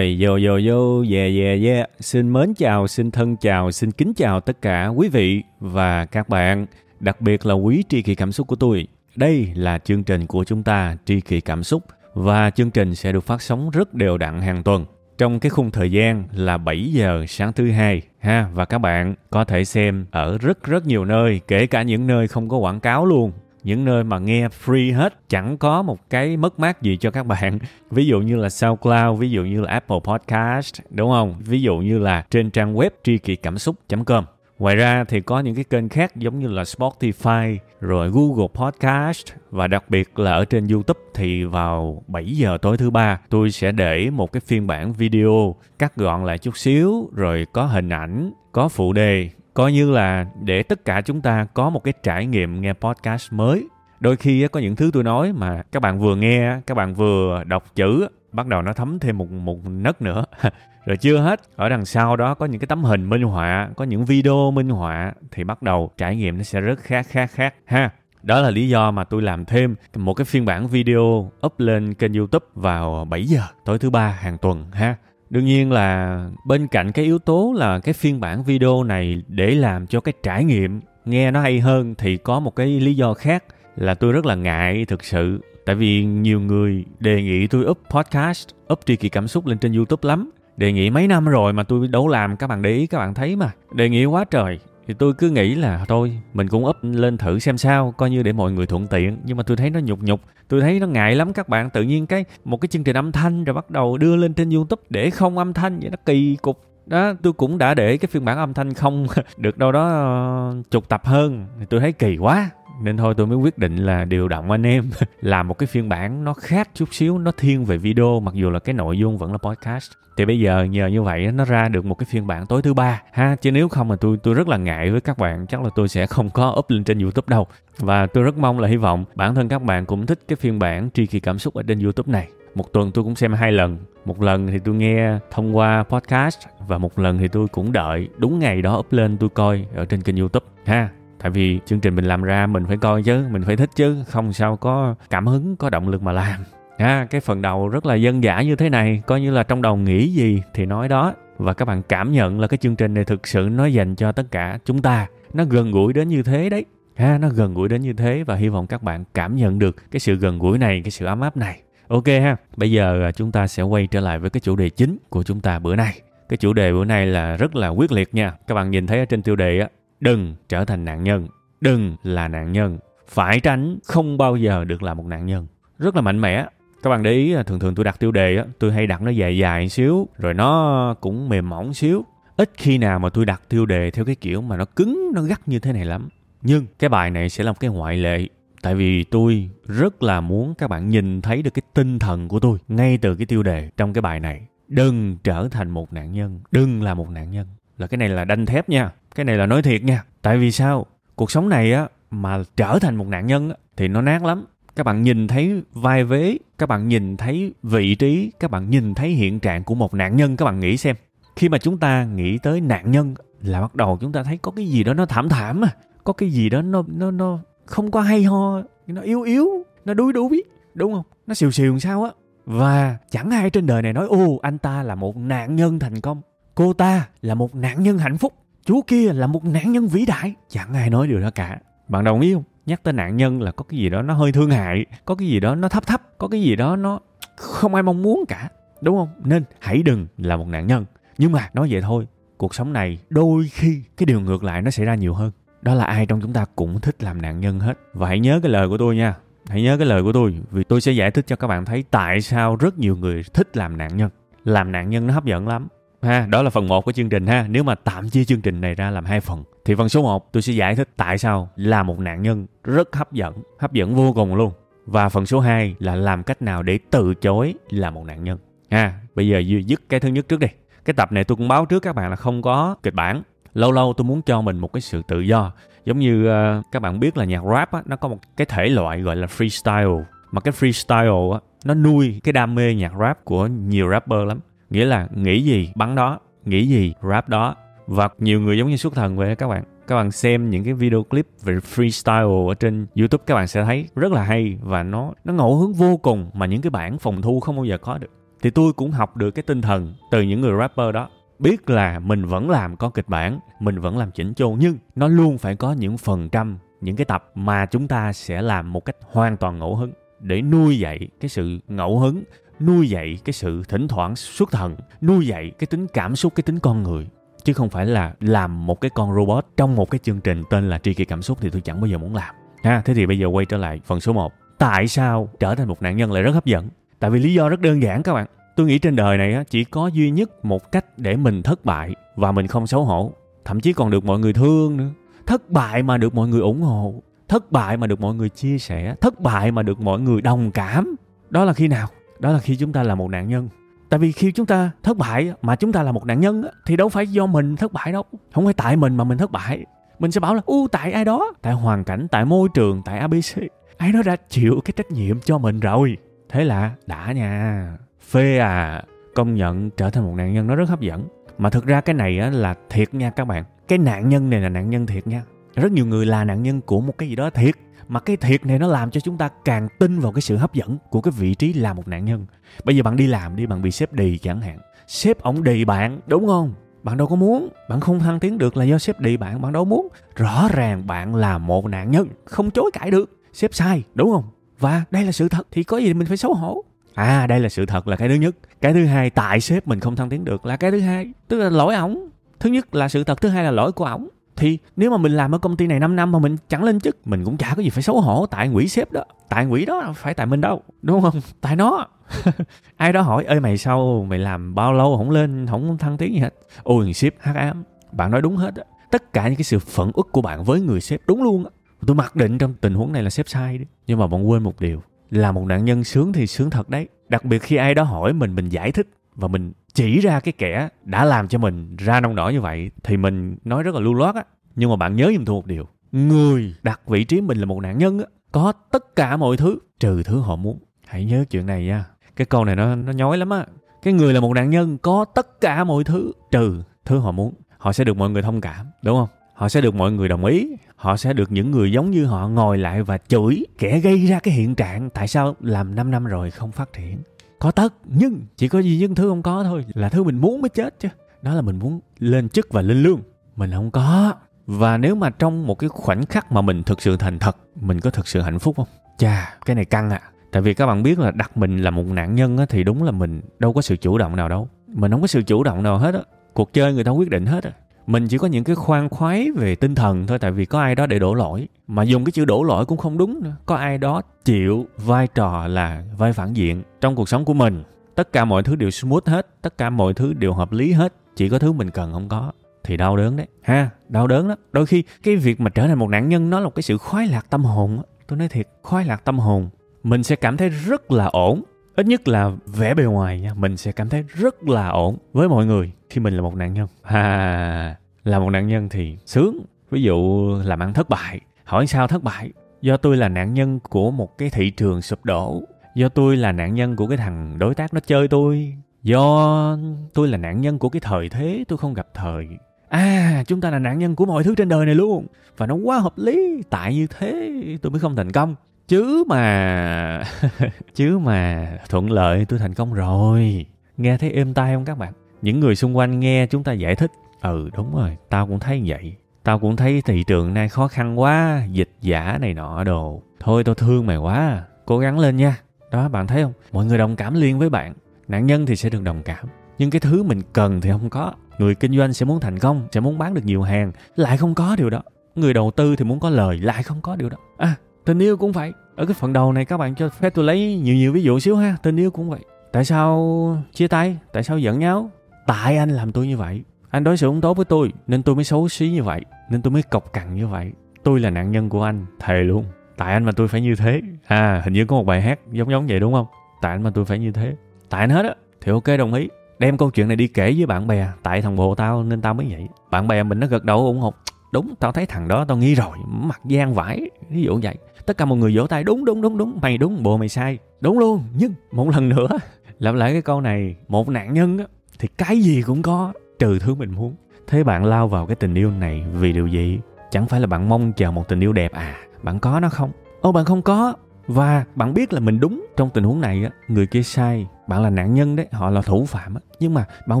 Rồi, 0.00 0.16
vô 0.20 0.38
vô 0.42 0.60
vô, 0.64 1.04
yeah 1.10 1.32
yeah 1.34 1.62
yeah. 1.62 1.90
Xin 2.00 2.32
mến 2.32 2.54
chào, 2.54 2.86
xin 2.86 3.10
thân 3.10 3.36
chào, 3.36 3.70
xin 3.70 3.90
kính 3.90 4.14
chào 4.14 4.40
tất 4.40 4.62
cả 4.62 4.86
quý 4.86 5.08
vị 5.08 5.42
và 5.60 6.04
các 6.04 6.28
bạn, 6.28 6.66
đặc 7.00 7.20
biệt 7.20 7.46
là 7.46 7.54
quý 7.54 7.84
tri 7.88 8.02
kỷ 8.02 8.14
cảm 8.14 8.32
xúc 8.32 8.46
của 8.46 8.56
tôi. 8.56 8.86
Đây 9.16 9.52
là 9.54 9.78
chương 9.78 10.04
trình 10.04 10.26
của 10.26 10.44
chúng 10.44 10.62
ta, 10.62 10.96
tri 11.04 11.20
kỷ 11.20 11.40
cảm 11.40 11.64
xúc, 11.64 11.82
và 12.14 12.50
chương 12.50 12.70
trình 12.70 12.94
sẽ 12.94 13.12
được 13.12 13.20
phát 13.20 13.42
sóng 13.42 13.70
rất 13.70 13.94
đều 13.94 14.18
đặn 14.18 14.40
hàng 14.40 14.62
tuần. 14.62 14.84
Trong 15.18 15.40
cái 15.40 15.50
khung 15.50 15.70
thời 15.70 15.92
gian 15.92 16.24
là 16.32 16.58
7 16.58 16.92
giờ 16.92 17.24
sáng 17.28 17.52
thứ 17.52 17.70
hai 17.70 18.02
ha. 18.18 18.48
Và 18.54 18.64
các 18.64 18.78
bạn 18.78 19.14
có 19.30 19.44
thể 19.44 19.64
xem 19.64 20.06
ở 20.10 20.38
rất 20.38 20.64
rất 20.64 20.86
nhiều 20.86 21.04
nơi 21.04 21.40
kể 21.48 21.66
cả 21.66 21.82
những 21.82 22.06
nơi 22.06 22.28
không 22.28 22.48
có 22.48 22.56
quảng 22.56 22.80
cáo 22.80 23.06
luôn 23.06 23.32
những 23.62 23.84
nơi 23.84 24.04
mà 24.04 24.18
nghe 24.18 24.48
free 24.48 24.96
hết 24.96 25.28
chẳng 25.28 25.58
có 25.58 25.82
một 25.82 26.10
cái 26.10 26.36
mất 26.36 26.60
mát 26.60 26.82
gì 26.82 26.96
cho 27.00 27.10
các 27.10 27.26
bạn. 27.26 27.58
Ví 27.90 28.06
dụ 28.06 28.20
như 28.20 28.36
là 28.36 28.48
SoundCloud 28.48 29.20
ví 29.20 29.30
dụ 29.30 29.44
như 29.44 29.60
là 29.60 29.70
Apple 29.70 29.98
Podcast 30.04 30.74
đúng 30.90 31.10
không? 31.10 31.34
Ví 31.38 31.62
dụ 31.62 31.76
như 31.76 31.98
là 31.98 32.24
trên 32.30 32.50
trang 32.50 32.74
web 32.74 32.90
tri 33.04 33.18
kỳ 33.18 33.36
cảm 33.36 33.58
xúc 33.58 33.76
com. 34.06 34.24
Ngoài 34.58 34.76
ra 34.76 35.04
thì 35.04 35.20
có 35.20 35.40
những 35.40 35.54
cái 35.54 35.64
kênh 35.64 35.88
khác 35.88 36.16
giống 36.16 36.38
như 36.38 36.48
là 36.48 36.62
Spotify, 36.62 37.56
rồi 37.80 38.10
Google 38.10 38.48
Podcast 38.54 39.24
và 39.50 39.66
đặc 39.66 39.84
biệt 39.90 40.18
là 40.18 40.32
ở 40.32 40.44
trên 40.44 40.68
YouTube 40.68 41.00
thì 41.14 41.44
vào 41.44 42.02
7 42.06 42.24
giờ 42.24 42.58
tối 42.62 42.76
thứ 42.76 42.90
ba 42.90 43.20
tôi 43.28 43.50
sẽ 43.50 43.72
để 43.72 44.10
một 44.10 44.32
cái 44.32 44.40
phiên 44.40 44.66
bản 44.66 44.92
video 44.92 45.56
cắt 45.78 45.96
gọn 45.96 46.24
lại 46.24 46.38
chút 46.38 46.56
xíu 46.56 47.08
rồi 47.14 47.46
có 47.52 47.66
hình 47.66 47.88
ảnh, 47.88 48.32
có 48.52 48.68
phụ 48.68 48.92
đề 48.92 49.30
coi 49.54 49.72
như 49.72 49.90
là 49.90 50.26
để 50.42 50.62
tất 50.62 50.84
cả 50.84 51.00
chúng 51.00 51.20
ta 51.20 51.46
có 51.54 51.70
một 51.70 51.84
cái 51.84 51.94
trải 52.02 52.26
nghiệm 52.26 52.60
nghe 52.60 52.72
podcast 52.72 53.32
mới. 53.32 53.66
Đôi 54.00 54.16
khi 54.16 54.48
có 54.48 54.60
những 54.60 54.76
thứ 54.76 54.90
tôi 54.92 55.04
nói 55.04 55.32
mà 55.32 55.62
các 55.72 55.82
bạn 55.82 56.00
vừa 56.00 56.16
nghe, 56.16 56.60
các 56.66 56.74
bạn 56.74 56.94
vừa 56.94 57.44
đọc 57.44 57.64
chữ, 57.74 58.08
bắt 58.32 58.46
đầu 58.46 58.62
nó 58.62 58.72
thấm 58.72 58.98
thêm 58.98 59.18
một 59.18 59.30
một 59.30 59.58
nấc 59.64 60.02
nữa. 60.02 60.24
Rồi 60.86 60.96
chưa 60.96 61.18
hết, 61.18 61.40
ở 61.56 61.68
đằng 61.68 61.84
sau 61.84 62.16
đó 62.16 62.34
có 62.34 62.46
những 62.46 62.60
cái 62.60 62.66
tấm 62.66 62.84
hình 62.84 63.08
minh 63.08 63.22
họa, 63.22 63.70
có 63.76 63.84
những 63.84 64.04
video 64.04 64.50
minh 64.50 64.68
họa, 64.68 65.12
thì 65.30 65.44
bắt 65.44 65.62
đầu 65.62 65.90
trải 65.96 66.16
nghiệm 66.16 66.38
nó 66.38 66.42
sẽ 66.42 66.60
rất 66.60 66.78
khác 66.80 67.06
khác 67.08 67.30
khác, 67.30 67.54
ha. 67.64 67.90
Đó 68.22 68.40
là 68.40 68.50
lý 68.50 68.68
do 68.68 68.90
mà 68.90 69.04
tôi 69.04 69.22
làm 69.22 69.44
thêm 69.44 69.74
một 69.96 70.14
cái 70.14 70.24
phiên 70.24 70.44
bản 70.44 70.68
video 70.68 71.30
up 71.46 71.60
lên 71.60 71.94
kênh 71.94 72.12
youtube 72.12 72.46
vào 72.54 73.04
7 73.04 73.24
giờ 73.24 73.42
tối 73.64 73.78
thứ 73.78 73.90
ba 73.90 74.08
hàng 74.08 74.38
tuần, 74.38 74.70
ha 74.72 74.96
đương 75.30 75.44
nhiên 75.44 75.72
là 75.72 76.20
bên 76.46 76.66
cạnh 76.66 76.92
cái 76.92 77.04
yếu 77.04 77.18
tố 77.18 77.54
là 77.56 77.78
cái 77.78 77.94
phiên 77.94 78.20
bản 78.20 78.44
video 78.44 78.82
này 78.82 79.22
để 79.28 79.50
làm 79.50 79.86
cho 79.86 80.00
cái 80.00 80.14
trải 80.22 80.44
nghiệm 80.44 80.80
nghe 81.04 81.30
nó 81.30 81.40
hay 81.40 81.60
hơn 81.60 81.94
thì 81.98 82.16
có 82.16 82.40
một 82.40 82.56
cái 82.56 82.80
lý 82.80 82.94
do 82.94 83.14
khác 83.14 83.44
là 83.76 83.94
tôi 83.94 84.12
rất 84.12 84.26
là 84.26 84.34
ngại 84.34 84.84
thực 84.84 85.04
sự. 85.04 85.40
Tại 85.66 85.74
vì 85.74 86.04
nhiều 86.04 86.40
người 86.40 86.84
đề 86.98 87.22
nghị 87.22 87.46
tôi 87.46 87.64
up 87.66 87.78
podcast, 87.90 88.48
up 88.72 88.80
tri 88.86 88.96
kỳ 88.96 89.08
cảm 89.08 89.28
xúc 89.28 89.46
lên 89.46 89.58
trên 89.58 89.72
youtube 89.72 90.08
lắm. 90.08 90.30
Đề 90.56 90.72
nghị 90.72 90.90
mấy 90.90 91.08
năm 91.08 91.24
rồi 91.24 91.52
mà 91.52 91.62
tôi 91.62 91.88
đâu 91.88 92.08
làm, 92.08 92.36
các 92.36 92.46
bạn 92.46 92.62
để 92.62 92.70
ý, 92.70 92.86
các 92.86 92.98
bạn 92.98 93.14
thấy 93.14 93.36
mà. 93.36 93.50
Đề 93.72 93.88
nghị 93.88 94.04
quá 94.04 94.24
trời 94.30 94.58
thì 94.86 94.94
tôi 94.94 95.12
cứ 95.12 95.30
nghĩ 95.30 95.54
là 95.54 95.84
thôi 95.88 96.18
mình 96.34 96.48
cũng 96.48 96.66
up 96.66 96.76
lên 96.82 97.18
thử 97.18 97.38
xem 97.38 97.58
sao 97.58 97.94
coi 97.96 98.10
như 98.10 98.22
để 98.22 98.32
mọi 98.32 98.52
người 98.52 98.66
thuận 98.66 98.86
tiện. 98.86 99.18
Nhưng 99.24 99.36
mà 99.36 99.42
tôi 99.42 99.56
thấy 99.56 99.70
nó 99.70 99.80
nhục 99.80 100.02
nhục 100.02 100.20
tôi 100.48 100.60
thấy 100.60 100.80
nó 100.80 100.86
ngại 100.86 101.14
lắm 101.14 101.32
các 101.32 101.48
bạn. 101.48 101.70
Tự 101.70 101.82
nhiên 101.82 102.06
cái 102.06 102.24
một 102.44 102.60
cái 102.60 102.68
chương 102.68 102.84
trình 102.84 102.96
âm 102.96 103.12
thanh 103.12 103.44
rồi 103.44 103.54
bắt 103.54 103.70
đầu 103.70 103.98
đưa 103.98 104.16
lên 104.16 104.34
trên 104.34 104.50
youtube 104.50 104.82
để 104.90 105.10
không 105.10 105.38
âm 105.38 105.52
thanh 105.52 105.80
vậy 105.80 105.90
nó 105.90 105.96
kỳ 106.06 106.36
cục. 106.42 106.60
Đó 106.86 107.12
tôi 107.22 107.32
cũng 107.32 107.58
đã 107.58 107.74
để 107.74 107.96
cái 107.96 108.08
phiên 108.12 108.24
bản 108.24 108.38
âm 108.38 108.54
thanh 108.54 108.74
không 108.74 109.06
được 109.36 109.58
đâu 109.58 109.72
đó 109.72 109.88
ờ, 109.88 110.54
uh, 110.58 110.70
chục 110.70 110.88
tập 110.88 111.06
hơn. 111.06 111.46
Thì 111.58 111.66
tôi 111.70 111.80
thấy 111.80 111.92
kỳ 111.92 112.16
quá 112.16 112.50
nên 112.82 112.96
thôi 112.96 113.14
tôi 113.16 113.26
mới 113.26 113.36
quyết 113.36 113.58
định 113.58 113.76
là 113.76 114.04
điều 114.04 114.28
động 114.28 114.50
anh 114.50 114.66
em. 114.66 114.90
Làm 115.20 115.48
một 115.48 115.58
cái 115.58 115.66
phiên 115.66 115.88
bản 115.88 116.24
nó 116.24 116.34
khác 116.34 116.68
chút 116.74 116.88
xíu, 116.94 117.18
nó 117.18 117.32
thiên 117.32 117.64
về 117.64 117.76
video, 117.76 118.20
mặc 118.20 118.34
dù 118.34 118.50
là 118.50 118.58
cái 118.58 118.74
nội 118.74 118.98
dung 118.98 119.18
vẫn 119.18 119.32
là 119.32 119.38
podcast. 119.38 119.92
Thì 120.16 120.24
bây 120.24 120.40
giờ 120.40 120.64
nhờ 120.64 120.86
như 120.86 121.02
vậy 121.02 121.32
nó 121.32 121.44
ra 121.44 121.68
được 121.68 121.84
một 121.84 121.94
cái 121.94 122.06
phiên 122.10 122.26
bản 122.26 122.46
tối 122.46 122.62
thứ 122.62 122.74
ba, 122.74 123.02
ha? 123.12 123.36
Chứ 123.40 123.50
nếu 123.50 123.68
không 123.68 123.88
mà 123.88 123.96
tôi 123.96 124.16
tôi 124.22 124.34
rất 124.34 124.48
là 124.48 124.56
ngại 124.56 124.90
với 124.90 125.00
các 125.00 125.18
bạn, 125.18 125.46
chắc 125.46 125.62
là 125.62 125.70
tôi 125.74 125.88
sẽ 125.88 126.06
không 126.06 126.30
có 126.30 126.54
up 126.58 126.70
lên 126.70 126.84
trên 126.84 126.98
youtube 126.98 127.26
đâu. 127.28 127.46
Và 127.78 128.06
tôi 128.06 128.24
rất 128.24 128.38
mong 128.38 128.60
là 128.60 128.68
hy 128.68 128.76
vọng 128.76 129.04
bản 129.14 129.34
thân 129.34 129.48
các 129.48 129.62
bạn 129.62 129.86
cũng 129.86 130.06
thích 130.06 130.20
cái 130.28 130.36
phiên 130.36 130.58
bản 130.58 130.90
tri 130.94 131.06
kỳ 131.06 131.20
cảm 131.20 131.38
xúc 131.38 131.54
ở 131.54 131.62
trên 131.62 131.80
youtube 131.80 132.12
này. 132.12 132.28
Một 132.54 132.72
tuần 132.72 132.92
tôi 132.92 133.04
cũng 133.04 133.16
xem 133.16 133.32
hai 133.32 133.52
lần. 133.52 133.78
Một 134.04 134.22
lần 134.22 134.46
thì 134.46 134.58
tôi 134.64 134.74
nghe 134.74 135.18
thông 135.30 135.56
qua 135.56 135.84
podcast 135.88 136.38
và 136.68 136.78
một 136.78 136.98
lần 136.98 137.18
thì 137.18 137.28
tôi 137.28 137.46
cũng 137.48 137.72
đợi 137.72 138.08
đúng 138.16 138.38
ngày 138.38 138.62
đó 138.62 138.78
up 138.78 138.92
lên 138.92 139.16
tôi 139.16 139.28
coi 139.28 139.66
ở 139.74 139.84
trên 139.84 140.02
kênh 140.02 140.16
youtube, 140.16 140.46
ha? 140.64 140.88
Tại 141.22 141.30
vì 141.30 141.60
chương 141.66 141.80
trình 141.80 141.96
mình 141.96 142.04
làm 142.04 142.22
ra 142.22 142.46
mình 142.46 142.64
phải 142.66 142.76
coi 142.76 143.02
chứ, 143.02 143.24
mình 143.30 143.42
phải 143.42 143.56
thích 143.56 143.70
chứ, 143.74 144.04
không 144.08 144.32
sao 144.32 144.56
có 144.56 144.94
cảm 145.10 145.26
hứng, 145.26 145.56
có 145.56 145.70
động 145.70 145.88
lực 145.88 146.02
mà 146.02 146.12
làm. 146.12 146.40
Ha 146.78 147.06
cái 147.10 147.20
phần 147.20 147.42
đầu 147.42 147.68
rất 147.68 147.86
là 147.86 147.94
dân 147.94 148.24
dã 148.24 148.42
như 148.42 148.56
thế 148.56 148.68
này, 148.68 149.02
coi 149.06 149.20
như 149.20 149.30
là 149.30 149.42
trong 149.42 149.62
đầu 149.62 149.76
nghĩ 149.76 150.08
gì 150.08 150.42
thì 150.54 150.66
nói 150.66 150.88
đó. 150.88 151.14
Và 151.38 151.54
các 151.54 151.64
bạn 151.64 151.82
cảm 151.88 152.12
nhận 152.12 152.40
là 152.40 152.46
cái 152.46 152.58
chương 152.58 152.76
trình 152.76 152.94
này 152.94 153.04
thực 153.04 153.26
sự 153.26 153.48
nó 153.52 153.66
dành 153.66 153.94
cho 153.94 154.12
tất 154.12 154.30
cả 154.30 154.58
chúng 154.64 154.82
ta. 154.82 155.06
Nó 155.34 155.44
gần 155.44 155.70
gũi 155.70 155.92
đến 155.92 156.08
như 156.08 156.22
thế 156.22 156.48
đấy. 156.48 156.64
Ha 156.96 157.18
nó 157.18 157.28
gần 157.28 157.54
gũi 157.54 157.68
đến 157.68 157.82
như 157.82 157.92
thế 157.92 158.24
và 158.26 158.34
hy 158.34 158.48
vọng 158.48 158.66
các 158.66 158.82
bạn 158.82 159.04
cảm 159.14 159.36
nhận 159.36 159.58
được 159.58 159.76
cái 159.90 160.00
sự 160.00 160.14
gần 160.14 160.38
gũi 160.38 160.58
này, 160.58 160.80
cái 160.84 160.90
sự 160.90 161.06
ấm 161.06 161.20
áp 161.20 161.36
này. 161.36 161.60
Ok 161.88 162.06
ha, 162.06 162.36
bây 162.56 162.70
giờ 162.70 163.02
à, 163.02 163.12
chúng 163.12 163.32
ta 163.32 163.46
sẽ 163.46 163.62
quay 163.62 163.86
trở 163.86 164.00
lại 164.00 164.18
với 164.18 164.30
cái 164.30 164.40
chủ 164.40 164.56
đề 164.56 164.70
chính 164.70 164.98
của 165.08 165.22
chúng 165.22 165.40
ta 165.40 165.58
bữa 165.58 165.76
nay. 165.76 166.00
Cái 166.28 166.36
chủ 166.36 166.52
đề 166.52 166.72
bữa 166.72 166.84
nay 166.84 167.06
là 167.06 167.36
rất 167.36 167.56
là 167.56 167.68
quyết 167.68 167.92
liệt 167.92 168.14
nha. 168.14 168.32
Các 168.46 168.54
bạn 168.54 168.70
nhìn 168.70 168.86
thấy 168.86 168.98
ở 168.98 169.04
trên 169.04 169.22
tiêu 169.22 169.36
đề 169.36 169.58
á 169.58 169.68
đừng 170.00 170.34
trở 170.48 170.64
thành 170.64 170.84
nạn 170.84 171.04
nhân. 171.04 171.28
Đừng 171.60 171.96
là 172.02 172.28
nạn 172.28 172.52
nhân. 172.52 172.78
Phải 173.08 173.40
tránh 173.40 173.78
không 173.84 174.18
bao 174.18 174.36
giờ 174.36 174.64
được 174.64 174.82
là 174.82 174.94
một 174.94 175.06
nạn 175.06 175.26
nhân. 175.26 175.46
Rất 175.78 175.96
là 175.96 176.02
mạnh 176.02 176.20
mẽ. 176.20 176.46
Các 176.82 176.90
bạn 176.90 177.02
để 177.02 177.12
ý 177.12 177.34
à, 177.34 177.42
thường 177.42 177.58
thường 177.58 177.74
tôi 177.74 177.84
đặt 177.84 177.98
tiêu 177.98 178.12
đề 178.12 178.36
á, 178.36 178.44
tôi 178.58 178.72
hay 178.72 178.86
đặt 178.86 179.02
nó 179.02 179.10
dài 179.10 179.38
dài 179.38 179.68
xíu, 179.68 180.08
rồi 180.18 180.34
nó 180.34 180.94
cũng 181.00 181.28
mềm 181.28 181.48
mỏng 181.48 181.74
xíu. 181.74 182.04
Ít 182.36 182.50
khi 182.56 182.78
nào 182.78 182.98
mà 182.98 183.08
tôi 183.10 183.26
đặt 183.26 183.42
tiêu 183.48 183.66
đề 183.66 183.90
theo 183.90 184.04
cái 184.04 184.14
kiểu 184.14 184.42
mà 184.42 184.56
nó 184.56 184.64
cứng, 184.64 185.12
nó 185.14 185.22
gắt 185.22 185.48
như 185.48 185.58
thế 185.58 185.72
này 185.72 185.84
lắm. 185.84 186.08
Nhưng 186.42 186.66
cái 186.78 186.90
bài 186.90 187.10
này 187.10 187.28
sẽ 187.28 187.44
là 187.44 187.52
một 187.52 187.60
cái 187.60 187.70
ngoại 187.70 187.96
lệ, 187.96 188.26
tại 188.62 188.74
vì 188.74 189.04
tôi 189.04 189.50
rất 189.66 190.02
là 190.02 190.20
muốn 190.20 190.54
các 190.54 190.70
bạn 190.70 190.88
nhìn 190.88 191.22
thấy 191.22 191.42
được 191.42 191.54
cái 191.54 191.62
tinh 191.74 191.98
thần 191.98 192.28
của 192.28 192.40
tôi 192.40 192.58
ngay 192.68 192.98
từ 192.98 193.14
cái 193.14 193.26
tiêu 193.26 193.42
đề 193.42 193.70
trong 193.76 193.92
cái 193.92 194.02
bài 194.02 194.20
này. 194.20 194.46
Đừng 194.68 195.16
trở 195.24 195.48
thành 195.50 195.70
một 195.70 195.92
nạn 195.92 196.12
nhân. 196.12 196.40
Đừng 196.50 196.82
là 196.82 196.94
một 196.94 197.10
nạn 197.10 197.30
nhân. 197.30 197.46
Là 197.78 197.86
cái 197.86 197.98
này 197.98 198.08
là 198.08 198.24
đanh 198.24 198.46
thép 198.46 198.68
nha 198.68 198.90
cái 199.14 199.24
này 199.24 199.36
là 199.36 199.46
nói 199.46 199.62
thiệt 199.62 199.82
nha. 199.82 200.04
Tại 200.22 200.38
vì 200.38 200.52
sao? 200.52 200.86
Cuộc 201.16 201.30
sống 201.30 201.48
này 201.48 201.72
á 201.72 201.88
mà 202.10 202.42
trở 202.56 202.78
thành 202.78 202.96
một 202.96 203.06
nạn 203.06 203.26
nhân 203.26 203.50
á, 203.50 203.56
thì 203.76 203.88
nó 203.88 204.02
nát 204.02 204.24
lắm. 204.24 204.44
Các 204.76 204.84
bạn 204.86 205.02
nhìn 205.02 205.28
thấy 205.28 205.62
vai 205.72 206.04
vế 206.04 206.38
các 206.58 206.68
bạn 206.68 206.88
nhìn 206.88 207.16
thấy 207.16 207.52
vị 207.62 207.94
trí 207.94 208.32
các 208.40 208.50
bạn 208.50 208.70
nhìn 208.70 208.94
thấy 208.94 209.10
hiện 209.10 209.40
trạng 209.40 209.64
của 209.64 209.74
một 209.74 209.94
nạn 209.94 210.16
nhân 210.16 210.36
các 210.36 210.44
bạn 210.44 210.60
nghĩ 210.60 210.76
xem. 210.76 210.96
Khi 211.36 211.48
mà 211.48 211.58
chúng 211.58 211.78
ta 211.78 212.04
nghĩ 212.04 212.38
tới 212.38 212.60
nạn 212.60 212.90
nhân 212.90 213.14
là 213.42 213.60
bắt 213.60 213.74
đầu 213.74 213.98
chúng 214.00 214.12
ta 214.12 214.22
thấy 214.22 214.38
có 214.42 214.52
cái 214.56 214.66
gì 214.66 214.84
đó 214.84 214.94
nó 214.94 215.06
thảm 215.06 215.28
thảm 215.28 215.64
à 215.64 215.74
có 216.04 216.12
cái 216.12 216.30
gì 216.30 216.48
đó 216.48 216.62
nó 216.62 216.84
nó 216.86 217.10
nó 217.10 217.38
không 217.66 217.90
có 217.90 218.00
hay 218.00 218.24
ho 218.24 218.62
nó 218.86 219.02
yếu 219.02 219.22
yếu 219.22 219.48
nó 219.84 219.94
đuối 219.94 220.12
đuối 220.12 220.42
đúng 220.74 220.92
không? 220.92 221.04
Nó 221.26 221.34
xìu 221.34 221.50
xìu 221.50 221.78
sao 221.78 222.04
á? 222.04 222.10
Và 222.46 222.96
chẳng 223.10 223.30
ai 223.30 223.50
trên 223.50 223.66
đời 223.66 223.82
này 223.82 223.92
nói 223.92 224.06
ô 224.06 224.38
anh 224.42 224.58
ta 224.58 224.82
là 224.82 224.94
một 224.94 225.16
nạn 225.16 225.56
nhân 225.56 225.78
thành 225.78 226.00
công. 226.00 226.22
Cô 226.54 226.72
ta 226.72 227.08
là 227.22 227.34
một 227.34 227.54
nạn 227.54 227.82
nhân 227.82 227.98
hạnh 227.98 228.18
phúc 228.18 228.32
chú 228.64 228.82
kia 228.86 229.12
là 229.12 229.26
một 229.26 229.44
nạn 229.44 229.72
nhân 229.72 229.88
vĩ 229.88 230.06
đại. 230.06 230.34
Chẳng 230.48 230.74
ai 230.74 230.90
nói 230.90 231.08
điều 231.08 231.20
đó 231.20 231.30
cả. 231.30 231.58
Bạn 231.88 232.04
đồng 232.04 232.20
ý 232.20 232.34
không? 232.34 232.42
Nhắc 232.66 232.82
tới 232.82 232.92
nạn 232.92 233.16
nhân 233.16 233.42
là 233.42 233.52
có 233.52 233.64
cái 233.68 233.80
gì 233.80 233.88
đó 233.88 234.02
nó 234.02 234.14
hơi 234.14 234.32
thương 234.32 234.50
hại, 234.50 234.86
có 235.04 235.14
cái 235.14 235.28
gì 235.28 235.40
đó 235.40 235.54
nó 235.54 235.68
thấp 235.68 235.86
thấp, 235.86 236.02
có 236.18 236.28
cái 236.28 236.42
gì 236.42 236.56
đó 236.56 236.76
nó 236.76 237.00
không 237.36 237.74
ai 237.74 237.82
mong 237.82 238.02
muốn 238.02 238.24
cả. 238.28 238.48
Đúng 238.80 238.96
không? 238.96 239.08
Nên 239.24 239.44
hãy 239.60 239.82
đừng 239.82 240.06
là 240.18 240.36
một 240.36 240.48
nạn 240.48 240.66
nhân. 240.66 240.84
Nhưng 241.18 241.32
mà 241.32 241.50
nói 241.54 241.68
vậy 241.70 241.80
thôi, 241.80 242.06
cuộc 242.36 242.54
sống 242.54 242.72
này 242.72 242.98
đôi 243.10 243.48
khi 243.52 243.82
cái 243.96 244.06
điều 244.06 244.20
ngược 244.20 244.44
lại 244.44 244.62
nó 244.62 244.70
xảy 244.70 244.86
ra 244.86 244.94
nhiều 244.94 245.14
hơn. 245.14 245.32
Đó 245.62 245.74
là 245.74 245.84
ai 245.84 246.06
trong 246.06 246.20
chúng 246.20 246.32
ta 246.32 246.44
cũng 246.56 246.80
thích 246.80 247.02
làm 247.02 247.22
nạn 247.22 247.40
nhân 247.40 247.60
hết. 247.60 247.78
Và 247.94 248.08
hãy 248.08 248.20
nhớ 248.20 248.40
cái 248.42 248.52
lời 248.52 248.68
của 248.68 248.78
tôi 248.78 248.96
nha. 248.96 249.14
Hãy 249.48 249.62
nhớ 249.62 249.76
cái 249.76 249.86
lời 249.86 250.02
của 250.02 250.12
tôi, 250.12 250.34
vì 250.50 250.64
tôi 250.64 250.80
sẽ 250.80 250.92
giải 250.92 251.10
thích 251.10 251.26
cho 251.26 251.36
các 251.36 251.46
bạn 251.46 251.64
thấy 251.64 251.84
tại 251.90 252.20
sao 252.20 252.56
rất 252.56 252.78
nhiều 252.78 252.96
người 252.96 253.22
thích 253.34 253.56
làm 253.56 253.78
nạn 253.78 253.96
nhân. 253.96 254.10
Làm 254.44 254.72
nạn 254.72 254.90
nhân 254.90 255.06
nó 255.06 255.14
hấp 255.14 255.24
dẫn 255.24 255.48
lắm 255.48 255.68
ha 256.02 256.26
đó 256.30 256.42
là 256.42 256.50
phần 256.50 256.68
1 256.68 256.84
của 256.84 256.92
chương 256.92 257.08
trình 257.08 257.26
ha. 257.26 257.46
Nếu 257.48 257.62
mà 257.62 257.74
tạm 257.74 258.10
chia 258.10 258.24
chương 258.24 258.40
trình 258.40 258.60
này 258.60 258.74
ra 258.74 258.90
làm 258.90 259.04
hai 259.04 259.20
phần 259.20 259.44
thì 259.64 259.74
phần 259.74 259.88
số 259.88 260.02
1 260.02 260.32
tôi 260.32 260.42
sẽ 260.42 260.52
giải 260.52 260.76
thích 260.76 260.88
tại 260.96 261.18
sao 261.18 261.48
là 261.56 261.82
một 261.82 261.98
nạn 261.98 262.22
nhân 262.22 262.46
rất 262.64 262.96
hấp 262.96 263.12
dẫn 263.12 263.34
hấp 263.58 263.72
dẫn 263.72 263.94
vô 263.94 264.12
cùng 264.12 264.34
luôn. 264.34 264.52
Và 264.86 265.08
phần 265.08 265.26
số 265.26 265.40
2 265.40 265.74
là 265.78 265.94
làm 265.94 266.22
cách 266.22 266.42
nào 266.42 266.62
để 266.62 266.78
từ 266.90 267.14
chối 267.14 267.54
là 267.70 267.90
một 267.90 268.04
nạn 268.04 268.24
nhân. 268.24 268.38
Ha 268.70 268.94
bây 269.14 269.28
giờ 269.28 269.38
dứt 269.66 269.82
cái 269.88 270.00
thứ 270.00 270.08
nhất 270.08 270.28
trước 270.28 270.40
đi. 270.40 270.48
Cái 270.84 270.94
tập 270.94 271.12
này 271.12 271.24
tôi 271.24 271.36
cũng 271.36 271.48
báo 271.48 271.66
trước 271.66 271.80
các 271.80 271.94
bạn 271.94 272.10
là 272.10 272.16
không 272.16 272.42
có 272.42 272.76
kịch 272.82 272.94
bản. 272.94 273.22
Lâu 273.54 273.72
lâu 273.72 273.94
tôi 273.96 274.04
muốn 274.04 274.22
cho 274.22 274.40
mình 274.40 274.58
một 274.58 274.72
cái 274.72 274.80
sự 274.80 275.02
tự 275.08 275.20
do. 275.20 275.52
Giống 275.84 275.98
như 275.98 276.28
uh, 276.28 276.64
các 276.72 276.82
bạn 276.82 277.00
biết 277.00 277.16
là 277.16 277.24
nhạc 277.24 277.42
rap 277.54 277.72
á, 277.72 277.82
nó 277.86 277.96
có 277.96 278.08
một 278.08 278.18
cái 278.36 278.46
thể 278.46 278.68
loại 278.68 279.00
gọi 279.00 279.16
là 279.16 279.26
freestyle. 279.26 280.04
Mà 280.32 280.40
cái 280.40 280.54
freestyle 280.54 281.32
á, 281.32 281.40
nó 281.64 281.74
nuôi 281.74 282.20
cái 282.24 282.32
đam 282.32 282.54
mê 282.54 282.74
nhạc 282.74 282.92
rap 283.00 283.24
của 283.24 283.46
nhiều 283.46 283.90
rapper 283.90 284.18
lắm 284.26 284.40
nghĩa 284.70 284.84
là 284.84 285.08
nghĩ 285.14 285.42
gì, 285.42 285.72
bắn 285.74 285.94
đó, 285.94 286.18
nghĩ 286.44 286.66
gì, 286.66 286.94
rap 287.10 287.28
đó. 287.28 287.56
Và 287.86 288.08
nhiều 288.18 288.40
người 288.40 288.58
giống 288.58 288.70
như 288.70 288.76
xuất 288.76 288.94
thần 288.94 289.16
vậy 289.16 289.36
các 289.36 289.48
bạn. 289.48 289.64
Các 289.86 289.96
bạn 289.96 290.10
xem 290.10 290.50
những 290.50 290.64
cái 290.64 290.74
video 290.74 291.02
clip 291.02 291.26
về 291.42 291.54
freestyle 291.54 292.48
ở 292.48 292.54
trên 292.54 292.86
YouTube, 292.96 293.24
các 293.26 293.34
bạn 293.34 293.48
sẽ 293.48 293.64
thấy 293.64 293.88
rất 293.96 294.12
là 294.12 294.22
hay 294.22 294.58
và 294.62 294.82
nó 294.82 295.12
nó 295.24 295.32
ngẫu 295.32 295.56
hứng 295.56 295.72
vô 295.72 295.96
cùng 295.96 296.30
mà 296.34 296.46
những 296.46 296.60
cái 296.60 296.70
bản 296.70 296.98
phòng 296.98 297.22
thu 297.22 297.40
không 297.40 297.56
bao 297.56 297.64
giờ 297.64 297.78
có 297.78 297.98
được. 297.98 298.10
Thì 298.42 298.50
tôi 298.50 298.72
cũng 298.72 298.90
học 298.90 299.16
được 299.16 299.30
cái 299.30 299.42
tinh 299.42 299.62
thần 299.62 299.94
từ 300.10 300.22
những 300.22 300.40
người 300.40 300.58
rapper 300.58 300.94
đó. 300.94 301.08
Biết 301.38 301.70
là 301.70 301.98
mình 301.98 302.24
vẫn 302.24 302.50
làm 302.50 302.76
có 302.76 302.90
kịch 302.90 303.08
bản, 303.08 303.38
mình 303.60 303.78
vẫn 303.78 303.98
làm 303.98 304.10
chỉnh 304.10 304.34
chu, 304.34 304.56
nhưng 304.60 304.78
nó 304.96 305.08
luôn 305.08 305.38
phải 305.38 305.56
có 305.56 305.72
những 305.72 305.98
phần 305.98 306.28
trăm, 306.28 306.58
những 306.80 306.96
cái 306.96 307.04
tập 307.04 307.30
mà 307.34 307.66
chúng 307.66 307.88
ta 307.88 308.12
sẽ 308.12 308.42
làm 308.42 308.72
một 308.72 308.84
cách 308.84 308.96
hoàn 309.12 309.36
toàn 309.36 309.58
ngẫu 309.58 309.76
hứng 309.76 309.92
để 310.20 310.42
nuôi 310.42 310.78
dạy 310.78 311.08
cái 311.20 311.28
sự 311.28 311.58
ngẫu 311.68 311.98
hứng 311.98 312.22
nuôi 312.60 312.90
dạy 312.90 313.18
cái 313.24 313.32
sự 313.32 313.62
thỉnh 313.68 313.88
thoảng 313.88 314.16
xuất 314.16 314.50
thần, 314.50 314.76
nuôi 315.02 315.26
dạy 315.26 315.50
cái 315.58 315.66
tính 315.66 315.86
cảm 315.86 316.16
xúc, 316.16 316.32
cái 316.34 316.42
tính 316.42 316.58
con 316.58 316.82
người. 316.82 317.06
Chứ 317.44 317.52
không 317.52 317.68
phải 317.68 317.86
là 317.86 318.14
làm 318.20 318.66
một 318.66 318.80
cái 318.80 318.90
con 318.94 319.14
robot 319.14 319.46
trong 319.56 319.76
một 319.76 319.90
cái 319.90 319.98
chương 319.98 320.20
trình 320.20 320.42
tên 320.50 320.68
là 320.68 320.78
tri 320.78 320.94
kỷ 320.94 321.04
cảm 321.04 321.22
xúc 321.22 321.38
thì 321.40 321.50
tôi 321.50 321.60
chẳng 321.60 321.80
bao 321.80 321.86
giờ 321.86 321.98
muốn 321.98 322.14
làm. 322.14 322.34
Ha, 322.64 322.82
thế 322.84 322.94
thì 322.94 323.06
bây 323.06 323.18
giờ 323.18 323.26
quay 323.26 323.46
trở 323.46 323.56
lại 323.56 323.80
phần 323.84 324.00
số 324.00 324.12
1 324.12 324.32
tại 324.58 324.88
sao 324.88 325.28
trở 325.40 325.54
thành 325.54 325.68
một 325.68 325.82
nạn 325.82 325.96
nhân 325.96 326.12
lại 326.12 326.22
rất 326.22 326.32
hấp 326.32 326.44
dẫn? 326.44 326.68
Tại 326.98 327.10
vì 327.10 327.18
lý 327.18 327.34
do 327.34 327.48
rất 327.48 327.60
đơn 327.60 327.82
giản 327.82 328.02
các 328.02 328.14
bạn. 328.14 328.26
Tôi 328.56 328.66
nghĩ 328.66 328.78
trên 328.78 328.96
đời 328.96 329.18
này 329.18 329.44
chỉ 329.50 329.64
có 329.64 329.86
duy 329.88 330.10
nhất 330.10 330.44
một 330.44 330.72
cách 330.72 330.98
để 330.98 331.16
mình 331.16 331.42
thất 331.42 331.64
bại 331.64 331.94
và 332.16 332.32
mình 332.32 332.46
không 332.46 332.66
xấu 332.66 332.84
hổ. 332.84 333.12
Thậm 333.44 333.60
chí 333.60 333.72
còn 333.72 333.90
được 333.90 334.04
mọi 334.04 334.18
người 334.18 334.32
thương 334.32 334.76
nữa. 334.76 334.90
Thất 335.26 335.50
bại 335.50 335.82
mà 335.82 335.98
được 335.98 336.14
mọi 336.14 336.28
người 336.28 336.40
ủng 336.40 336.62
hộ. 336.62 336.94
Thất 337.28 337.52
bại 337.52 337.76
mà 337.76 337.86
được 337.86 338.00
mọi 338.00 338.14
người 338.14 338.28
chia 338.28 338.58
sẻ. 338.58 338.94
Thất 339.00 339.20
bại 339.20 339.52
mà 339.52 339.62
được 339.62 339.80
mọi 339.80 340.00
người 340.00 340.22
đồng 340.22 340.50
cảm. 340.50 340.94
Đó 341.30 341.44
là 341.44 341.52
khi 341.52 341.68
nào? 341.68 341.88
Đó 342.20 342.32
là 342.32 342.38
khi 342.38 342.56
chúng 342.56 342.72
ta 342.72 342.82
là 342.82 342.94
một 342.94 343.10
nạn 343.10 343.28
nhân. 343.28 343.48
Tại 343.88 344.00
vì 344.00 344.12
khi 344.12 344.32
chúng 344.32 344.46
ta 344.46 344.70
thất 344.82 344.96
bại 344.96 345.32
mà 345.42 345.56
chúng 345.56 345.72
ta 345.72 345.82
là 345.82 345.92
một 345.92 346.06
nạn 346.06 346.20
nhân 346.20 346.44
thì 346.66 346.76
đâu 346.76 346.88
phải 346.88 347.06
do 347.06 347.26
mình 347.26 347.56
thất 347.56 347.72
bại 347.72 347.92
đâu. 347.92 348.04
Không 348.34 348.44
phải 348.44 348.54
tại 348.54 348.76
mình 348.76 348.96
mà 348.96 349.04
mình 349.04 349.18
thất 349.18 349.30
bại. 349.30 349.64
Mình 349.98 350.10
sẽ 350.10 350.20
bảo 350.20 350.34
là 350.34 350.42
u 350.46 350.68
tại 350.68 350.92
ai 350.92 351.04
đó? 351.04 351.32
Tại 351.42 351.52
hoàn 351.52 351.84
cảnh 351.84 352.06
tại 352.10 352.24
môi 352.24 352.48
trường 352.54 352.82
tại 352.84 352.98
abc 352.98 353.42
ai 353.76 353.92
đó 353.92 354.02
đã 354.04 354.16
chịu 354.28 354.60
cái 354.64 354.72
trách 354.76 354.90
nhiệm 354.90 355.20
cho 355.20 355.38
mình 355.38 355.60
rồi. 355.60 355.96
Thế 356.28 356.44
là 356.44 356.70
đã 356.86 357.12
nha. 357.12 357.76
Phê 358.10 358.38
à 358.38 358.82
công 359.14 359.34
nhận 359.34 359.70
trở 359.70 359.90
thành 359.90 360.04
một 360.04 360.14
nạn 360.16 360.34
nhân 360.34 360.46
nó 360.46 360.54
rất 360.54 360.68
hấp 360.68 360.80
dẫn. 360.80 361.08
Mà 361.38 361.50
thực 361.50 361.66
ra 361.66 361.80
cái 361.80 361.94
này 361.94 362.18
á, 362.18 362.30
là 362.30 362.54
thiệt 362.70 362.94
nha 362.94 363.10
các 363.10 363.24
bạn. 363.24 363.44
Cái 363.68 363.78
nạn 363.78 364.08
nhân 364.08 364.30
này 364.30 364.40
là 364.40 364.48
nạn 364.48 364.70
nhân 364.70 364.86
thiệt 364.86 365.06
nha. 365.06 365.22
Rất 365.56 365.72
nhiều 365.72 365.86
người 365.86 366.06
là 366.06 366.24
nạn 366.24 366.42
nhân 366.42 366.60
của 366.60 366.80
một 366.80 366.98
cái 366.98 367.08
gì 367.08 367.16
đó 367.16 367.30
thiệt 367.30 367.54
mà 367.90 368.00
cái 368.00 368.16
thiệt 368.16 368.46
này 368.46 368.58
nó 368.58 368.66
làm 368.66 368.90
cho 368.90 369.00
chúng 369.00 369.18
ta 369.18 369.28
càng 369.44 369.68
tin 369.78 370.00
vào 370.00 370.12
cái 370.12 370.20
sự 370.20 370.36
hấp 370.36 370.54
dẫn 370.54 370.78
của 370.90 371.00
cái 371.00 371.12
vị 371.16 371.34
trí 371.34 371.52
là 371.52 371.72
một 371.72 371.88
nạn 371.88 372.04
nhân. 372.04 372.26
Bây 372.64 372.76
giờ 372.76 372.82
bạn 372.82 372.96
đi 372.96 373.06
làm 373.06 373.36
đi, 373.36 373.46
bạn 373.46 373.62
bị 373.62 373.70
sếp 373.70 373.92
đì 373.92 374.18
chẳng 374.18 374.40
hạn. 374.40 374.58
Sếp 374.86 375.22
ổng 375.22 375.44
đì 375.44 375.64
bạn, 375.64 376.00
đúng 376.06 376.26
không? 376.26 376.54
Bạn 376.82 376.96
đâu 376.96 377.06
có 377.06 377.16
muốn. 377.16 377.48
Bạn 377.68 377.80
không 377.80 378.00
thăng 378.00 378.20
tiến 378.20 378.38
được 378.38 378.56
là 378.56 378.64
do 378.64 378.78
sếp 378.78 379.00
đì 379.00 379.16
bạn 379.16 379.42
bạn 379.42 379.52
đâu 379.52 379.64
muốn. 379.64 379.88
Rõ 380.16 380.48
ràng 380.52 380.86
bạn 380.86 381.14
là 381.14 381.38
một 381.38 381.66
nạn 381.66 381.90
nhân, 381.90 382.08
không 382.24 382.50
chối 382.50 382.70
cãi 382.72 382.90
được. 382.90 383.20
Sếp 383.32 383.54
sai, 383.54 383.82
đúng 383.94 384.12
không? 384.12 384.24
Và 384.58 384.84
đây 384.90 385.04
là 385.04 385.12
sự 385.12 385.28
thật 385.28 385.46
thì 385.50 385.62
có 385.62 385.78
gì 385.78 385.94
mình 385.94 386.08
phải 386.08 386.16
xấu 386.16 386.34
hổ. 386.34 386.64
À 386.94 387.26
đây 387.26 387.40
là 387.40 387.48
sự 387.48 387.66
thật 387.66 387.88
là 387.88 387.96
cái 387.96 388.08
thứ 388.08 388.14
nhất. 388.14 388.36
Cái 388.60 388.72
thứ 388.72 388.86
hai, 388.86 389.10
tại 389.10 389.40
sếp 389.40 389.68
mình 389.68 389.80
không 389.80 389.96
thăng 389.96 390.08
tiến 390.08 390.24
được 390.24 390.46
là 390.46 390.56
cái 390.56 390.70
thứ 390.70 390.80
hai. 390.80 391.12
Tức 391.28 391.38
là 391.38 391.50
lỗi 391.50 391.74
ổng. 391.74 392.08
Thứ 392.40 392.50
nhất 392.50 392.74
là 392.74 392.88
sự 392.88 393.04
thật, 393.04 393.20
thứ 393.20 393.28
hai 393.28 393.44
là 393.44 393.50
lỗi 393.50 393.72
của 393.72 393.84
ổng 393.84 394.08
thì 394.40 394.58
nếu 394.76 394.90
mà 394.90 394.96
mình 394.96 395.12
làm 395.12 395.34
ở 395.34 395.38
công 395.38 395.56
ty 395.56 395.66
này 395.66 395.80
5 395.80 395.96
năm 395.96 396.12
mà 396.12 396.18
mình 396.18 396.36
chẳng 396.48 396.64
lên 396.64 396.80
chức 396.80 397.06
mình 397.06 397.24
cũng 397.24 397.36
chả 397.36 397.54
có 397.56 397.62
gì 397.62 397.70
phải 397.70 397.82
xấu 397.82 398.00
hổ. 398.00 398.26
Tại 398.26 398.48
quỷ 398.48 398.68
sếp 398.68 398.92
đó 398.92 399.04
tại 399.28 399.46
quỷ 399.46 399.64
đó 399.64 399.92
phải 399.96 400.14
tại 400.14 400.26
mình 400.26 400.40
đâu 400.40 400.62
đúng 400.82 401.02
không? 401.02 401.20
Tại 401.40 401.56
nó. 401.56 401.86
Ai 402.76 402.92
đó 402.92 403.00
hỏi 403.00 403.24
ơi 403.24 403.40
mày 403.40 403.58
sao 403.58 404.06
mày 404.08 404.18
làm 404.18 404.54
bao 404.54 404.72
lâu 404.72 404.96
không 404.96 405.10
lên 405.10 405.46
không 405.50 405.78
thăng 405.78 405.96
tiến 405.96 406.14
gì 406.14 406.18
hết? 406.18 406.34
Ôi 406.62 406.92
sếp 406.92 407.14
hắc 407.20 407.36
ám 407.36 407.64
bạn 407.92 408.10
nói 408.10 408.22
đúng 408.22 408.36
hết 408.36 408.54
á. 408.54 408.64
Tất 408.90 409.12
cả 409.12 409.28
những 409.28 409.36
cái 409.36 409.44
sự 409.44 409.58
phẫn 409.58 409.90
uất 409.94 410.06
của 410.12 410.22
bạn 410.22 410.44
với 410.44 410.60
người 410.60 410.80
sếp 410.80 411.00
đúng 411.06 411.22
luôn 411.22 411.44
á. 411.44 411.50
Tôi 411.86 411.96
mặc 411.96 412.16
định 412.16 412.38
trong 412.38 412.54
tình 412.54 412.74
huống 412.74 412.92
này 412.92 413.02
là 413.02 413.10
sếp 413.10 413.28
sai 413.28 413.58
đi 413.58 413.64
nhưng 413.86 413.98
mà 413.98 414.06
bạn 414.06 414.30
quên 414.30 414.42
một 414.42 414.60
điều 414.60 414.82
là 415.10 415.32
một 415.32 415.44
nạn 415.46 415.64
nhân 415.64 415.84
sướng 415.84 416.12
thì 416.12 416.26
sướng 416.26 416.50
thật 416.50 416.68
đấy. 416.68 416.88
Đặc 417.08 417.24
biệt 417.24 417.38
khi 417.38 417.56
ai 417.56 417.74
đó 417.74 417.82
hỏi 417.82 418.12
mình 418.12 418.34
mình 418.34 418.48
giải 418.48 418.72
thích 418.72 418.88
và 419.14 419.28
mình 419.28 419.52
chỉ 419.74 420.00
ra 420.00 420.20
cái 420.20 420.32
kẻ 420.32 420.68
đã 420.84 421.04
làm 421.04 421.28
cho 421.28 421.38
mình 421.38 421.76
ra 421.76 422.00
nông 422.00 422.14
nổi 422.14 422.32
như 422.32 422.40
vậy 422.40 422.70
thì 422.82 422.96
mình 422.96 423.36
nói 423.44 423.62
rất 423.62 423.74
là 423.74 423.80
lưu 423.80 423.94
loát 423.94 424.14
á. 424.14 424.22
Nhưng 424.56 424.70
mà 424.70 424.76
bạn 424.76 424.96
nhớ 424.96 425.10
giùm 425.14 425.24
tôi 425.24 425.34
một 425.34 425.46
điều. 425.46 425.68
Người 425.92 426.54
đặt 426.62 426.80
vị 426.86 427.04
trí 427.04 427.20
mình 427.20 427.38
là 427.38 427.44
một 427.44 427.60
nạn 427.60 427.78
nhân 427.78 427.98
á, 427.98 428.04
có 428.32 428.52
tất 428.70 428.96
cả 428.96 429.16
mọi 429.16 429.36
thứ, 429.36 429.58
trừ 429.80 430.02
thứ 430.02 430.20
họ 430.20 430.36
muốn. 430.36 430.58
Hãy 430.86 431.04
nhớ 431.04 431.24
chuyện 431.30 431.46
này 431.46 431.64
nha. 431.64 431.84
Cái 432.16 432.26
câu 432.26 432.44
này 432.44 432.56
nó 432.56 432.74
nó 432.74 432.92
nhói 432.92 433.18
lắm 433.18 433.30
á. 433.30 433.46
Cái 433.82 433.92
người 433.92 434.14
là 434.14 434.20
một 434.20 434.34
nạn 434.34 434.50
nhân 434.50 434.78
có 434.78 435.04
tất 435.14 435.40
cả 435.40 435.64
mọi 435.64 435.84
thứ, 435.84 436.12
trừ 436.30 436.62
thứ 436.84 436.98
họ 436.98 437.12
muốn. 437.12 437.34
Họ 437.58 437.72
sẽ 437.72 437.84
được 437.84 437.96
mọi 437.96 438.10
người 438.10 438.22
thông 438.22 438.40
cảm, 438.40 438.66
đúng 438.82 438.96
không? 438.96 439.08
Họ 439.34 439.48
sẽ 439.48 439.60
được 439.60 439.74
mọi 439.74 439.92
người 439.92 440.08
đồng 440.08 440.24
ý. 440.24 440.48
Họ 440.76 440.96
sẽ 440.96 441.12
được 441.12 441.32
những 441.32 441.50
người 441.50 441.72
giống 441.72 441.90
như 441.90 442.04
họ 442.04 442.28
ngồi 442.28 442.58
lại 442.58 442.82
và 442.82 442.98
chửi. 442.98 443.46
Kẻ 443.58 443.78
gây 443.78 444.06
ra 444.06 444.18
cái 444.18 444.34
hiện 444.34 444.54
trạng, 444.54 444.90
tại 444.90 445.08
sao 445.08 445.36
làm 445.40 445.74
5 445.74 445.90
năm 445.90 446.04
rồi 446.04 446.30
không 446.30 446.52
phát 446.52 446.72
triển? 446.72 446.98
Có 447.40 447.50
tất 447.50 447.74
nhưng 447.84 448.22
chỉ 448.36 448.48
có 448.48 448.58
duy 448.58 448.78
nhất 448.78 448.90
thứ 448.96 449.08
không 449.08 449.22
có 449.22 449.44
thôi. 449.44 449.64
Là 449.74 449.88
thứ 449.88 450.04
mình 450.04 450.18
muốn 450.18 450.40
mới 450.40 450.48
chết 450.48 450.80
chứ. 450.80 450.88
Đó 451.22 451.34
là 451.34 451.40
mình 451.40 451.58
muốn 451.58 451.80
lên 451.98 452.28
chức 452.28 452.52
và 452.52 452.62
lên 452.62 452.82
lương. 452.82 453.00
Mình 453.36 453.50
không 453.50 453.70
có. 453.70 454.14
Và 454.46 454.76
nếu 454.76 454.94
mà 454.94 455.10
trong 455.10 455.46
một 455.46 455.54
cái 455.54 455.68
khoảnh 455.68 456.06
khắc 456.06 456.32
mà 456.32 456.40
mình 456.40 456.62
thực 456.62 456.82
sự 456.82 456.96
thành 456.96 457.18
thật 457.18 457.36
mình 457.60 457.80
có 457.80 457.90
thực 457.90 458.08
sự 458.08 458.20
hạnh 458.20 458.38
phúc 458.38 458.56
không? 458.56 458.66
Chà 458.98 459.34
cái 459.44 459.56
này 459.56 459.64
căng 459.64 459.90
ạ. 459.90 460.00
À. 460.02 460.10
tại 460.32 460.42
vì 460.42 460.54
các 460.54 460.66
bạn 460.66 460.82
biết 460.82 460.98
là 460.98 461.10
đặt 461.10 461.36
mình 461.36 461.58
là 461.58 461.70
một 461.70 461.86
nạn 461.86 462.14
nhân 462.14 462.38
á, 462.38 462.46
thì 462.48 462.64
đúng 462.64 462.82
là 462.82 462.90
mình 462.90 463.20
đâu 463.38 463.52
có 463.52 463.62
sự 463.62 463.76
chủ 463.76 463.98
động 463.98 464.16
nào 464.16 464.28
đâu. 464.28 464.48
Mình 464.66 464.90
không 464.90 465.00
có 465.00 465.06
sự 465.06 465.22
chủ 465.22 465.44
động 465.44 465.62
nào 465.62 465.78
hết 465.78 465.94
á. 465.94 466.00
Cuộc 466.32 466.52
chơi 466.52 466.74
người 466.74 466.84
ta 466.84 466.90
quyết 466.90 467.10
định 467.10 467.26
hết 467.26 467.44
á 467.44 467.50
mình 467.90 468.08
chỉ 468.08 468.18
có 468.18 468.26
những 468.26 468.44
cái 468.44 468.56
khoan 468.56 468.88
khoái 468.88 469.30
về 469.36 469.54
tinh 469.54 469.74
thần 469.74 470.06
thôi, 470.06 470.18
tại 470.18 470.30
vì 470.30 470.44
có 470.44 470.60
ai 470.60 470.74
đó 470.74 470.86
để 470.86 470.98
đổ 470.98 471.14
lỗi. 471.14 471.48
Mà 471.66 471.82
dùng 471.82 472.04
cái 472.04 472.12
chữ 472.12 472.24
đổ 472.24 472.42
lỗi 472.42 472.66
cũng 472.66 472.78
không 472.78 472.98
đúng 472.98 473.22
nữa. 473.22 473.36
Có 473.46 473.56
ai 473.56 473.78
đó 473.78 474.02
chịu 474.24 474.66
vai 474.76 475.06
trò 475.06 475.46
là 475.46 475.84
vai 475.98 476.12
phản 476.12 476.32
diện 476.32 476.62
trong 476.80 476.96
cuộc 476.96 477.08
sống 477.08 477.24
của 477.24 477.34
mình. 477.34 477.62
Tất 477.94 478.12
cả 478.12 478.24
mọi 478.24 478.42
thứ 478.42 478.56
đều 478.56 478.70
smooth 478.70 479.08
hết, 479.08 479.42
tất 479.42 479.58
cả 479.58 479.70
mọi 479.70 479.94
thứ 479.94 480.12
đều 480.12 480.32
hợp 480.32 480.52
lý 480.52 480.72
hết. 480.72 480.94
Chỉ 481.16 481.28
có 481.28 481.38
thứ 481.38 481.52
mình 481.52 481.70
cần 481.70 481.92
không 481.92 482.08
có 482.08 482.32
thì 482.64 482.76
đau 482.76 482.96
đớn 482.96 483.16
đấy. 483.16 483.26
Ha, 483.42 483.70
đau 483.88 484.06
đớn 484.06 484.28
đó 484.28 484.36
đôi 484.52 484.66
khi 484.66 484.84
cái 485.02 485.16
việc 485.16 485.40
mà 485.40 485.50
trở 485.50 485.66
thành 485.66 485.78
một 485.78 485.90
nạn 485.90 486.08
nhân 486.08 486.30
nó 486.30 486.40
là 486.40 486.44
một 486.44 486.54
cái 486.54 486.62
sự 486.62 486.78
khoái 486.78 487.06
lạc 487.06 487.26
tâm 487.30 487.44
hồn 487.44 487.82
tôi 488.08 488.18
nói 488.18 488.28
thiệt, 488.28 488.48
khoái 488.62 488.84
lạc 488.84 489.04
tâm 489.04 489.18
hồn, 489.18 489.48
mình 489.82 490.02
sẽ 490.02 490.16
cảm 490.16 490.36
thấy 490.36 490.48
rất 490.48 490.92
là 490.92 491.04
ổn. 491.04 491.42
Ít 491.76 491.86
nhất 491.86 492.08
là 492.08 492.32
vẻ 492.46 492.74
bề 492.74 492.84
ngoài 492.84 493.20
nha, 493.20 493.34
mình 493.34 493.56
sẽ 493.56 493.72
cảm 493.72 493.88
thấy 493.88 494.04
rất 494.08 494.42
là 494.48 494.68
ổn 494.68 494.98
với 495.12 495.28
mọi 495.28 495.46
người 495.46 495.72
khi 495.90 496.00
mình 496.00 496.14
là 496.14 496.22
một 496.22 496.34
nạn 496.34 496.54
nhân. 496.54 496.68
Ha 496.82 497.76
là 498.04 498.18
một 498.18 498.30
nạn 498.30 498.46
nhân 498.46 498.68
thì 498.68 498.96
sướng. 499.06 499.44
Ví 499.70 499.82
dụ 499.82 500.28
làm 500.44 500.62
ăn 500.62 500.72
thất 500.72 500.88
bại, 500.88 501.20
hỏi 501.44 501.66
sao 501.66 501.88
thất 501.88 502.02
bại? 502.02 502.32
Do 502.62 502.76
tôi 502.76 502.96
là 502.96 503.08
nạn 503.08 503.34
nhân 503.34 503.60
của 503.60 503.90
một 503.90 504.18
cái 504.18 504.30
thị 504.30 504.50
trường 504.50 504.82
sụp 504.82 505.04
đổ. 505.04 505.42
Do 505.74 505.88
tôi 505.88 506.16
là 506.16 506.32
nạn 506.32 506.54
nhân 506.54 506.76
của 506.76 506.86
cái 506.86 506.98
thằng 506.98 507.38
đối 507.38 507.54
tác 507.54 507.74
nó 507.74 507.80
chơi 507.80 508.08
tôi. 508.08 508.54
Do 508.82 509.58
tôi 509.94 510.08
là 510.08 510.18
nạn 510.18 510.40
nhân 510.40 510.58
của 510.58 510.68
cái 510.68 510.80
thời 510.80 511.08
thế 511.08 511.44
tôi 511.48 511.58
không 511.58 511.74
gặp 511.74 511.88
thời. 511.94 512.28
À 512.68 513.24
chúng 513.26 513.40
ta 513.40 513.50
là 513.50 513.58
nạn 513.58 513.78
nhân 513.78 513.96
của 513.96 514.06
mọi 514.06 514.24
thứ 514.24 514.34
trên 514.34 514.48
đời 514.48 514.66
này 514.66 514.74
luôn. 514.74 515.06
Và 515.36 515.46
nó 515.46 515.54
quá 515.54 515.78
hợp 515.78 515.92
lý. 515.96 516.42
Tại 516.50 516.74
như 516.74 516.86
thế 516.86 517.32
tôi 517.62 517.70
mới 517.70 517.80
không 517.80 517.96
thành 517.96 518.12
công. 518.12 518.34
Chứ 518.68 519.04
mà 519.08 520.04
chứ 520.74 520.98
mà 520.98 521.50
thuận 521.68 521.90
lợi 521.90 522.24
tôi 522.28 522.38
thành 522.38 522.54
công 522.54 522.74
rồi. 522.74 523.46
Nghe 523.76 523.98
thấy 523.98 524.10
êm 524.10 524.34
tai 524.34 524.54
không 524.54 524.64
các 524.64 524.78
bạn? 524.78 524.92
Những 525.22 525.40
người 525.40 525.56
xung 525.56 525.76
quanh 525.76 526.00
nghe 526.00 526.26
chúng 526.26 526.44
ta 526.44 526.52
giải 526.52 526.76
thích 526.76 526.90
ừ 527.22 527.50
đúng 527.56 527.74
rồi, 527.76 527.96
tao 528.08 528.26
cũng 528.26 528.38
thấy 528.38 528.62
vậy. 528.66 528.94
Tao 529.22 529.38
cũng 529.38 529.56
thấy 529.56 529.82
thị 529.84 530.04
trường 530.04 530.34
nay 530.34 530.48
khó 530.48 530.68
khăn 530.68 531.00
quá, 531.00 531.42
dịch 531.50 531.70
giả 531.80 532.18
này 532.20 532.34
nọ 532.34 532.64
đồ. 532.64 533.02
Thôi, 533.20 533.44
tao 533.44 533.54
thương 533.54 533.86
mày 533.86 533.96
quá, 533.96 534.44
cố 534.66 534.78
gắng 534.78 534.98
lên 534.98 535.16
nha. 535.16 535.36
Đó, 535.70 535.88
bạn 535.88 536.06
thấy 536.06 536.22
không? 536.22 536.32
Mọi 536.52 536.64
người 536.64 536.78
đồng 536.78 536.96
cảm 536.96 537.14
liên 537.14 537.38
với 537.38 537.50
bạn. 537.50 537.74
Nạn 538.08 538.26
nhân 538.26 538.46
thì 538.46 538.56
sẽ 538.56 538.70
được 538.70 538.82
đồng 538.82 539.02
cảm, 539.02 539.26
nhưng 539.58 539.70
cái 539.70 539.80
thứ 539.80 540.02
mình 540.02 540.22
cần 540.32 540.60
thì 540.60 540.70
không 540.70 540.90
có. 540.90 541.12
Người 541.38 541.54
kinh 541.54 541.76
doanh 541.76 541.92
sẽ 541.92 542.06
muốn 542.06 542.20
thành 542.20 542.38
công, 542.38 542.68
sẽ 542.72 542.80
muốn 542.80 542.98
bán 542.98 543.14
được 543.14 543.24
nhiều 543.24 543.42
hàng, 543.42 543.72
lại 543.96 544.16
không 544.16 544.34
có 544.34 544.56
điều 544.56 544.70
đó. 544.70 544.82
Người 545.14 545.34
đầu 545.34 545.50
tư 545.50 545.76
thì 545.76 545.84
muốn 545.84 546.00
có 546.00 546.10
lời, 546.10 546.38
lại 546.38 546.62
không 546.62 546.80
có 546.80 546.96
điều 546.96 547.08
đó. 547.08 547.16
À 547.36 547.56
tình 547.84 547.98
yêu 547.98 548.16
cũng 548.16 548.32
vậy. 548.32 548.52
Ở 548.76 548.86
cái 548.86 548.94
phần 548.94 549.12
đầu 549.12 549.32
này, 549.32 549.44
các 549.44 549.56
bạn 549.56 549.74
cho 549.74 549.88
phép 549.88 550.14
tôi 550.14 550.24
lấy 550.24 550.56
nhiều 550.56 550.74
nhiều 550.74 550.92
ví 550.92 551.02
dụ 551.02 551.18
xíu 551.18 551.36
ha. 551.36 551.56
Tình 551.62 551.76
yêu 551.76 551.90
cũng 551.90 552.10
vậy. 552.10 552.20
Tại 552.52 552.64
sao 552.64 553.42
chia 553.52 553.68
tay? 553.68 553.98
Tại 554.12 554.22
sao 554.22 554.38
giận 554.38 554.58
nhau? 554.58 554.90
Tại 555.26 555.56
anh 555.56 555.70
làm 555.70 555.92
tôi 555.92 556.06
như 556.06 556.16
vậy 556.16 556.42
anh 556.70 556.84
đối 556.84 556.96
xử 556.96 557.06
không 557.06 557.20
tốt 557.20 557.36
với 557.36 557.44
tôi 557.44 557.72
nên 557.86 558.02
tôi 558.02 558.14
mới 558.14 558.24
xấu 558.24 558.48
xí 558.48 558.70
như 558.70 558.82
vậy 558.82 559.00
nên 559.30 559.42
tôi 559.42 559.50
mới 559.50 559.62
cọc 559.62 559.92
cằn 559.92 560.14
như 560.14 560.26
vậy. 560.26 560.52
Tôi 560.82 561.00
là 561.00 561.10
nạn 561.10 561.30
nhân 561.30 561.48
của 561.48 561.62
anh. 561.62 561.86
Thề 562.00 562.22
luôn. 562.22 562.44
Tại 562.76 562.92
anh 562.92 563.04
mà 563.04 563.12
tôi 563.12 563.28
phải 563.28 563.40
như 563.40 563.54
thế. 563.54 563.80
À 564.06 564.40
hình 564.44 564.52
như 564.52 564.64
có 564.64 564.76
một 564.76 564.84
bài 564.84 565.02
hát 565.02 565.20
giống 565.32 565.50
giống 565.50 565.66
vậy 565.66 565.80
đúng 565.80 565.92
không? 565.92 566.06
Tại 566.40 566.52
anh 566.52 566.62
mà 566.62 566.70
tôi 566.74 566.84
phải 566.84 566.98
như 566.98 567.12
thế. 567.12 567.36
Tại 567.68 567.80
anh 567.80 567.90
hết 567.90 568.04
á. 568.06 568.14
Thì 568.40 568.52
ok 568.52 568.64
đồng 568.78 568.94
ý. 568.94 569.08
Đem 569.38 569.56
câu 569.56 569.70
chuyện 569.70 569.88
này 569.88 569.96
đi 569.96 570.08
kể 570.08 570.34
với 570.36 570.46
bạn 570.46 570.66
bè. 570.66 570.88
Tại 571.02 571.22
thằng 571.22 571.36
bồ 571.36 571.54
tao 571.54 571.82
nên 571.82 572.00
tao 572.00 572.14
mới 572.14 572.26
vậy. 572.30 572.48
Bạn 572.70 572.88
bè 572.88 573.02
mình 573.02 573.20
nó 573.20 573.26
gật 573.26 573.44
đầu 573.44 573.66
ủng 573.66 573.80
hộ. 573.80 573.94
Đúng 574.32 574.54
tao 574.60 574.72
thấy 574.72 574.86
thằng 574.86 575.08
đó 575.08 575.24
tao 575.24 575.36
nghi 575.36 575.54
rồi. 575.54 575.76
Mặt 575.88 576.20
gian 576.24 576.54
vải 576.54 576.90
ví 577.10 577.22
dụ 577.22 577.40
vậy. 577.42 577.56
Tất 577.86 577.96
cả 577.96 578.04
mọi 578.04 578.18
người 578.18 578.36
vỗ 578.36 578.46
tay. 578.46 578.64
Đúng 578.64 578.84
đúng 578.84 579.02
đúng 579.02 579.18
đúng. 579.18 579.38
Mày 579.42 579.58
đúng 579.58 579.82
bộ 579.82 579.96
mày 579.96 580.08
sai. 580.08 580.38
Đúng 580.60 580.78
luôn. 580.78 581.04
Nhưng 581.16 581.32
một 581.52 581.68
lần 581.68 581.88
nữa 581.88 582.08
lặp 582.58 582.74
lại 582.74 582.92
cái 582.92 583.02
câu 583.02 583.20
này. 583.20 583.56
Một 583.68 583.88
nạn 583.88 584.14
nhân 584.14 584.38
á 584.38 584.44
thì 584.78 584.88
cái 584.98 585.20
gì 585.20 585.42
cũng 585.42 585.62
có 585.62 585.92
trừ 586.20 586.38
thứ 586.38 586.54
mình 586.54 586.70
muốn. 586.74 586.94
Thế 587.26 587.44
bạn 587.44 587.64
lao 587.64 587.88
vào 587.88 588.06
cái 588.06 588.16
tình 588.16 588.34
yêu 588.34 588.50
này 588.50 588.84
vì 588.92 589.12
điều 589.12 589.26
gì? 589.26 589.60
Chẳng 589.90 590.06
phải 590.06 590.20
là 590.20 590.26
bạn 590.26 590.48
mong 590.48 590.72
chờ 590.72 590.90
một 590.90 591.08
tình 591.08 591.20
yêu 591.20 591.32
đẹp 591.32 591.52
à? 591.52 591.76
Bạn 592.02 592.20
có 592.20 592.40
nó 592.40 592.48
không? 592.48 592.70
Ô, 593.00 593.12
bạn 593.12 593.24
không 593.24 593.42
có. 593.42 593.74
Và 594.06 594.44
bạn 594.54 594.74
biết 594.74 594.92
là 594.92 595.00
mình 595.00 595.20
đúng 595.20 595.46
trong 595.56 595.70
tình 595.70 595.84
huống 595.84 596.00
này 596.00 596.24
á. 596.24 596.30
Người 596.48 596.66
kia 596.66 596.82
sai, 596.82 597.26
bạn 597.46 597.62
là 597.62 597.70
nạn 597.70 597.94
nhân 597.94 598.16
đấy, 598.16 598.26
họ 598.32 598.50
là 598.50 598.62
thủ 598.62 598.84
phạm 598.84 599.14
á. 599.14 599.20
Nhưng 599.40 599.54
mà 599.54 599.64
bạn 599.86 600.00